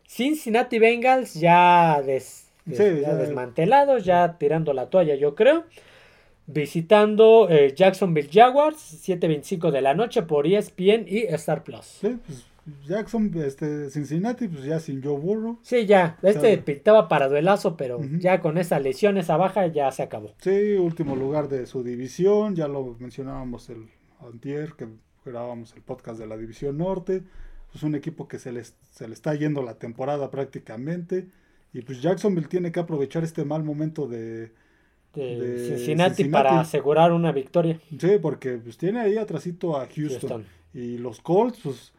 Cincinnati 0.06 0.78
Bengals 0.78 1.34
ya, 1.34 2.00
ya 2.64 3.14
desmantelados, 3.14 4.04
ya 4.04 4.38
tirando 4.38 4.72
la 4.72 4.86
toalla 4.86 5.16
yo 5.16 5.34
creo 5.34 5.64
visitando 6.48 7.48
eh, 7.48 7.74
Jacksonville 7.76 8.30
Jaguars, 8.32 9.06
7.25 9.06 9.70
de 9.70 9.82
la 9.82 9.94
noche 9.94 10.22
por 10.22 10.46
ESPN 10.46 11.04
y 11.06 11.18
Star 11.28 11.62
Plus. 11.62 11.84
Sí, 11.84 12.18
pues 12.26 12.46
Jackson, 12.86 13.30
este, 13.36 13.90
Cincinnati, 13.90 14.48
pues 14.48 14.64
ya 14.64 14.80
sin 14.80 15.02
Joe 15.02 15.18
Burrow. 15.18 15.58
Sí, 15.62 15.86
ya. 15.86 16.18
Este 16.22 16.58
pintaba 16.58 17.08
para 17.08 17.28
duelazo, 17.28 17.76
pero 17.76 18.00
ya 18.18 18.40
con 18.40 18.58
esa 18.58 18.78
lesión, 18.78 19.18
esa 19.18 19.36
baja, 19.36 19.66
ya 19.68 19.90
se 19.90 20.02
acabó. 20.02 20.34
Sí, 20.40 20.74
último 20.74 21.16
lugar 21.16 21.48
de 21.48 21.66
su 21.66 21.82
división. 21.82 22.54
Ya 22.56 22.68
lo 22.68 22.96
mencionábamos 22.98 23.70
el 23.70 23.88
antier, 24.20 24.72
que 24.72 24.88
grabábamos 25.24 25.74
el 25.74 25.82
podcast 25.82 26.18
de 26.18 26.26
la 26.26 26.36
división 26.36 26.78
norte. 26.78 27.22
Es 27.74 27.82
un 27.82 27.94
equipo 27.94 28.28
que 28.28 28.38
se 28.38 28.52
le, 28.52 28.64
se 28.64 29.06
le 29.06 29.14
está 29.14 29.34
yendo 29.34 29.62
la 29.62 29.74
temporada 29.74 30.30
prácticamente. 30.30 31.28
Y 31.72 31.82
pues 31.82 32.00
Jacksonville 32.00 32.48
tiene 32.48 32.72
que 32.72 32.80
aprovechar 32.80 33.24
este 33.24 33.44
mal 33.44 33.62
momento 33.62 34.06
de, 34.08 34.52
Cincinnati, 35.18 36.24
para 36.24 36.60
asegurar 36.60 37.12
una 37.12 37.32
victoria. 37.32 37.80
Sí, 37.98 38.18
porque 38.20 38.58
pues 38.58 38.78
tiene 38.78 39.00
ahí 39.00 39.16
atrásito 39.16 39.76
a 39.76 39.86
Houston. 39.86 40.44
Y 40.74 40.98
los 40.98 41.20
Colts, 41.20 41.60
pues 41.62 41.92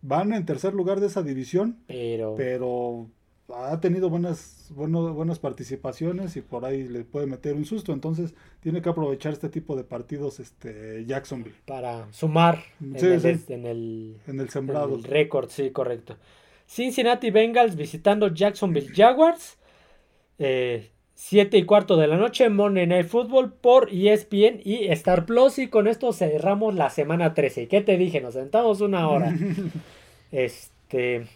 van 0.00 0.32
en 0.32 0.46
tercer 0.46 0.74
lugar 0.74 1.00
de 1.00 1.06
esa 1.06 1.22
división. 1.22 1.78
Pero. 1.86 2.34
Pero 2.36 3.08
ha 3.54 3.80
tenido 3.80 4.08
buenas, 4.08 4.70
buenas 4.70 5.38
participaciones 5.38 6.36
y 6.36 6.40
por 6.40 6.64
ahí 6.64 6.88
le 6.88 7.04
puede 7.04 7.26
meter 7.26 7.54
un 7.54 7.64
susto. 7.64 7.92
Entonces 7.92 8.34
tiene 8.60 8.82
que 8.82 8.88
aprovechar 8.88 9.32
este 9.32 9.48
tipo 9.48 9.76
de 9.76 9.84
partidos 9.84 10.40
este 10.40 11.04
Jacksonville. 11.06 11.56
Para 11.66 12.10
sumar 12.12 12.62
en, 12.80 12.96
el, 12.96 14.16
en, 14.26 14.40
el, 14.40 14.48
sembrado. 14.50 14.94
el 14.94 15.04
récord, 15.04 15.48
sí, 15.50 15.70
correcto. 15.70 16.16
Cincinnati 16.66 17.30
Bengals 17.30 17.76
visitando 17.76 18.28
Jacksonville 18.28 18.92
Jaguars. 18.94 19.58
Eh, 20.38 20.90
7 21.24 21.56
y 21.56 21.62
cuarto 21.62 21.96
de 21.96 22.08
la 22.08 22.16
noche, 22.16 22.48
Monday 22.48 22.84
Night 22.84 23.06
Football 23.06 23.52
por 23.52 23.88
ESPN 23.92 24.60
y 24.64 24.88
Star 24.88 25.24
Plus. 25.24 25.60
Y 25.60 25.68
con 25.68 25.86
esto 25.86 26.12
cerramos 26.12 26.74
la 26.74 26.90
semana 26.90 27.32
13. 27.32 27.68
¿Qué 27.68 27.80
te 27.80 27.96
dije? 27.96 28.20
Nos 28.20 28.34
sentamos 28.34 28.80
una 28.80 29.08
hora. 29.08 29.32
este. 30.32 31.26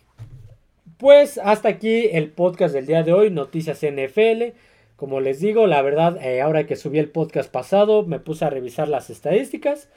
Pues 0.99 1.39
hasta 1.39 1.69
aquí 1.69 2.09
el 2.11 2.31
podcast 2.31 2.75
del 2.75 2.87
día 2.87 3.05
de 3.05 3.13
hoy, 3.13 3.31
Noticias 3.31 3.81
NFL. 3.83 4.57
Como 4.97 5.21
les 5.21 5.39
digo, 5.39 5.69
la 5.69 5.83
verdad, 5.83 6.21
eh, 6.21 6.43
ahora 6.43 6.67
que 6.67 6.75
subí 6.75 6.99
el 6.99 7.11
podcast 7.11 7.51
pasado, 7.51 8.05
me 8.05 8.19
puse 8.19 8.45
a 8.45 8.51
revisar 8.51 8.89
las 8.89 9.09
estadísticas. 9.09 9.89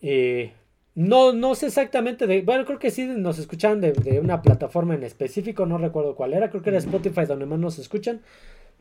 Eh, 0.00 0.52
no, 0.94 1.34
no 1.34 1.54
sé 1.54 1.66
exactamente 1.66 2.26
de. 2.26 2.40
Bueno, 2.40 2.64
creo 2.64 2.78
que 2.78 2.90
sí 2.90 3.04
nos 3.04 3.38
escuchan 3.38 3.82
de, 3.82 3.92
de, 3.92 4.18
una 4.18 4.40
plataforma 4.40 4.94
en 4.94 5.04
específico, 5.04 5.66
no 5.66 5.76
recuerdo 5.76 6.16
cuál 6.16 6.32
era. 6.32 6.48
Creo 6.48 6.62
que 6.62 6.70
era 6.70 6.78
Spotify 6.78 7.26
donde 7.26 7.44
más 7.44 7.58
nos 7.58 7.78
escuchan. 7.78 8.22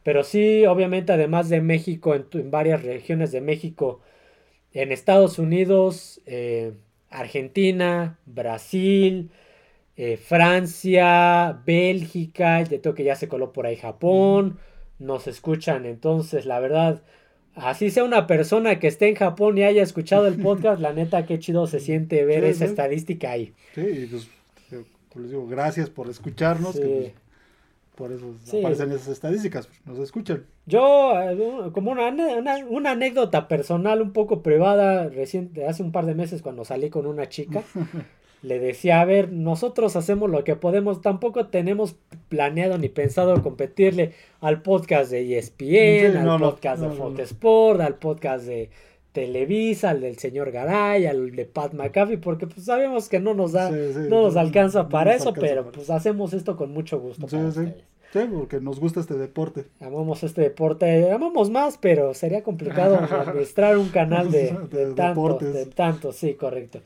Pero 0.04 0.24
sí, 0.24 0.66
obviamente, 0.66 1.14
además 1.14 1.50
de 1.50 1.62
México, 1.62 2.14
en, 2.14 2.52
varias 2.52 2.84
regiones 2.84 3.32
de 3.32 3.42
México, 3.42 4.02
en 4.74 4.92
Estados 4.92 5.40
Unidos, 5.40 6.22
eh, 6.26 6.74
Argentina, 7.10 8.20
Brasil, 8.26 9.32
eh, 9.96 10.18
Francia, 10.18 11.62
Bélgica, 11.66 12.62
ya 12.64 12.82
tengo 12.82 12.96
que 12.96 13.04
ya 13.04 13.16
se 13.16 13.28
coló 13.28 13.54
por 13.54 13.66
ahí 13.66 13.78
Japón, 13.78 14.60
nos 15.00 15.28
escuchan. 15.28 15.86
Entonces, 15.86 16.46
la 16.46 16.60
verdad, 16.60 17.04
así 17.56 17.90
sea 17.90 18.04
una 18.04 18.28
persona 18.28 18.80
que 18.80 18.88
esté 18.88 19.08
en 19.08 19.16
Japón 19.16 19.58
y 19.58 19.64
haya 19.64 19.84
escuchado 19.84 20.28
el 20.28 20.36
podcast, 20.36 20.82
la 20.82 20.92
neta, 20.92 21.26
qué 21.26 21.40
chido 21.40 21.66
se 21.68 21.80
siente 21.80 22.26
ver 22.26 22.44
esa 22.44 22.66
estadística 22.66 23.32
ahí. 23.32 23.54
Sí, 23.76 24.08
pues, 24.10 24.28
les 25.16 25.30
digo, 25.30 25.48
gracias 25.48 25.90
por 25.90 26.10
escucharnos. 26.10 26.76
Sí. 26.76 27.14
Por 27.96 28.12
eso 28.12 28.34
aparecen 28.58 28.92
esas 28.92 29.10
estadísticas, 29.10 29.70
nos 29.86 30.00
escuchan. 30.00 30.46
Yo, 30.66 31.14
eh, 31.22 31.72
como 31.74 31.92
una, 31.92 32.08
una, 32.70 32.92
anécdota 32.92 33.48
personal 33.48 34.02
un 34.02 34.14
poco 34.14 34.42
privada, 34.42 35.10
reciente, 35.10 35.68
hace 35.68 35.84
un 35.84 35.92
par 35.92 36.08
de 36.08 36.16
meses 36.16 36.42
cuando 36.42 36.66
salí 36.66 36.90
con 36.90 37.06
una 37.06 37.30
chica, 37.30 37.62
le 38.42 38.60
decía, 38.60 39.00
a 39.00 39.06
ver, 39.06 39.32
nosotros 39.32 39.96
hacemos 39.96 40.32
lo 40.32 40.44
que 40.44 40.56
podemos, 40.56 41.02
tampoco 41.02 41.48
tenemos 41.48 41.96
planeado 42.30 42.80
ni 42.80 42.90
pensado 42.90 43.44
competirle 43.44 44.14
al 44.42 44.64
podcast 44.64 45.12
de 45.12 45.38
ESPN, 45.38 46.18
al 46.18 46.40
podcast 46.40 46.82
de 46.82 46.90
Fox 46.90 47.20
Sport, 47.20 47.82
al 47.82 47.96
podcast 47.96 48.46
de 48.46 48.72
Televisa, 49.14 49.92
al 49.92 50.02
del 50.02 50.18
señor 50.18 50.52
Garay, 50.52 51.06
al 51.06 51.36
de 51.36 51.46
Pat 51.46 51.74
McAfee, 51.74 52.18
porque 52.18 52.48
pues 52.48 52.66
sabemos 52.66 53.08
que 53.08 53.20
no 53.20 53.34
nos 53.34 53.54
da, 53.54 53.70
no 53.70 54.24
nos 54.24 54.36
alcanza 54.36 54.90
para 54.90 55.16
eso, 55.16 55.34
pero 55.34 55.72
pues 55.72 55.90
hacemos 55.90 56.34
esto 56.34 56.58
con 56.58 56.74
mucho 56.74 57.00
gusto. 57.00 57.30
Sí, 57.30 57.38
sí. 57.54 57.74
Sí, 58.12 58.20
porque 58.32 58.60
nos 58.60 58.80
gusta 58.80 59.00
este 59.00 59.16
deporte. 59.16 59.66
Amamos 59.80 60.24
este 60.24 60.42
deporte, 60.42 61.12
amamos 61.12 61.50
más, 61.50 61.80
pero 61.80 62.14
sería 62.14 62.44
complicado 62.44 62.96
administrar 63.12 63.78
un 63.78 63.90
canal 63.90 64.30
de, 64.30 64.56
de, 64.70 64.94
tanto, 64.94 65.40
de 65.40 65.66
tanto, 65.66 66.12
sí, 66.12 66.36
correcto. 66.36 66.82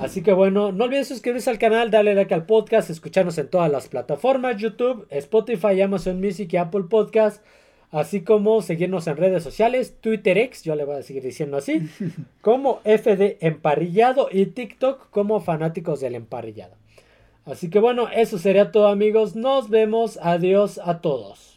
Así 0.00 0.22
que 0.22 0.32
bueno, 0.32 0.72
no 0.72 0.84
olviden 0.84 1.04
suscribirse 1.04 1.50
al 1.50 1.58
canal, 1.58 1.90
darle 1.90 2.14
like 2.14 2.34
al 2.34 2.46
podcast, 2.46 2.90
escucharnos 2.90 3.38
en 3.38 3.48
todas 3.48 3.70
las 3.70 3.88
plataformas, 3.88 4.56
YouTube, 4.56 5.06
Spotify, 5.10 5.80
Amazon 5.80 6.20
Music 6.20 6.52
y 6.52 6.56
Apple 6.56 6.84
Podcast 6.90 7.44
así 7.90 8.22
como 8.22 8.62
seguirnos 8.62 9.06
en 9.06 9.16
redes 9.16 9.42
sociales, 9.42 9.96
Twitter 10.00 10.38
X, 10.38 10.62
yo 10.62 10.74
le 10.74 10.84
voy 10.84 10.96
a 10.96 11.02
seguir 11.02 11.22
diciendo 11.22 11.56
así, 11.56 11.88
como 12.40 12.80
FD 12.84 13.38
Emparrillado 13.40 14.28
y 14.30 14.46
TikTok 14.46 15.10
como 15.10 15.40
fanáticos 15.40 16.00
del 16.00 16.14
emparrillado. 16.14 16.74
Así 17.44 17.70
que 17.70 17.78
bueno, 17.78 18.08
eso 18.08 18.38
sería 18.38 18.72
todo 18.72 18.88
amigos, 18.88 19.36
nos 19.36 19.70
vemos, 19.70 20.18
adiós 20.20 20.80
a 20.84 21.00
todos. 21.00 21.55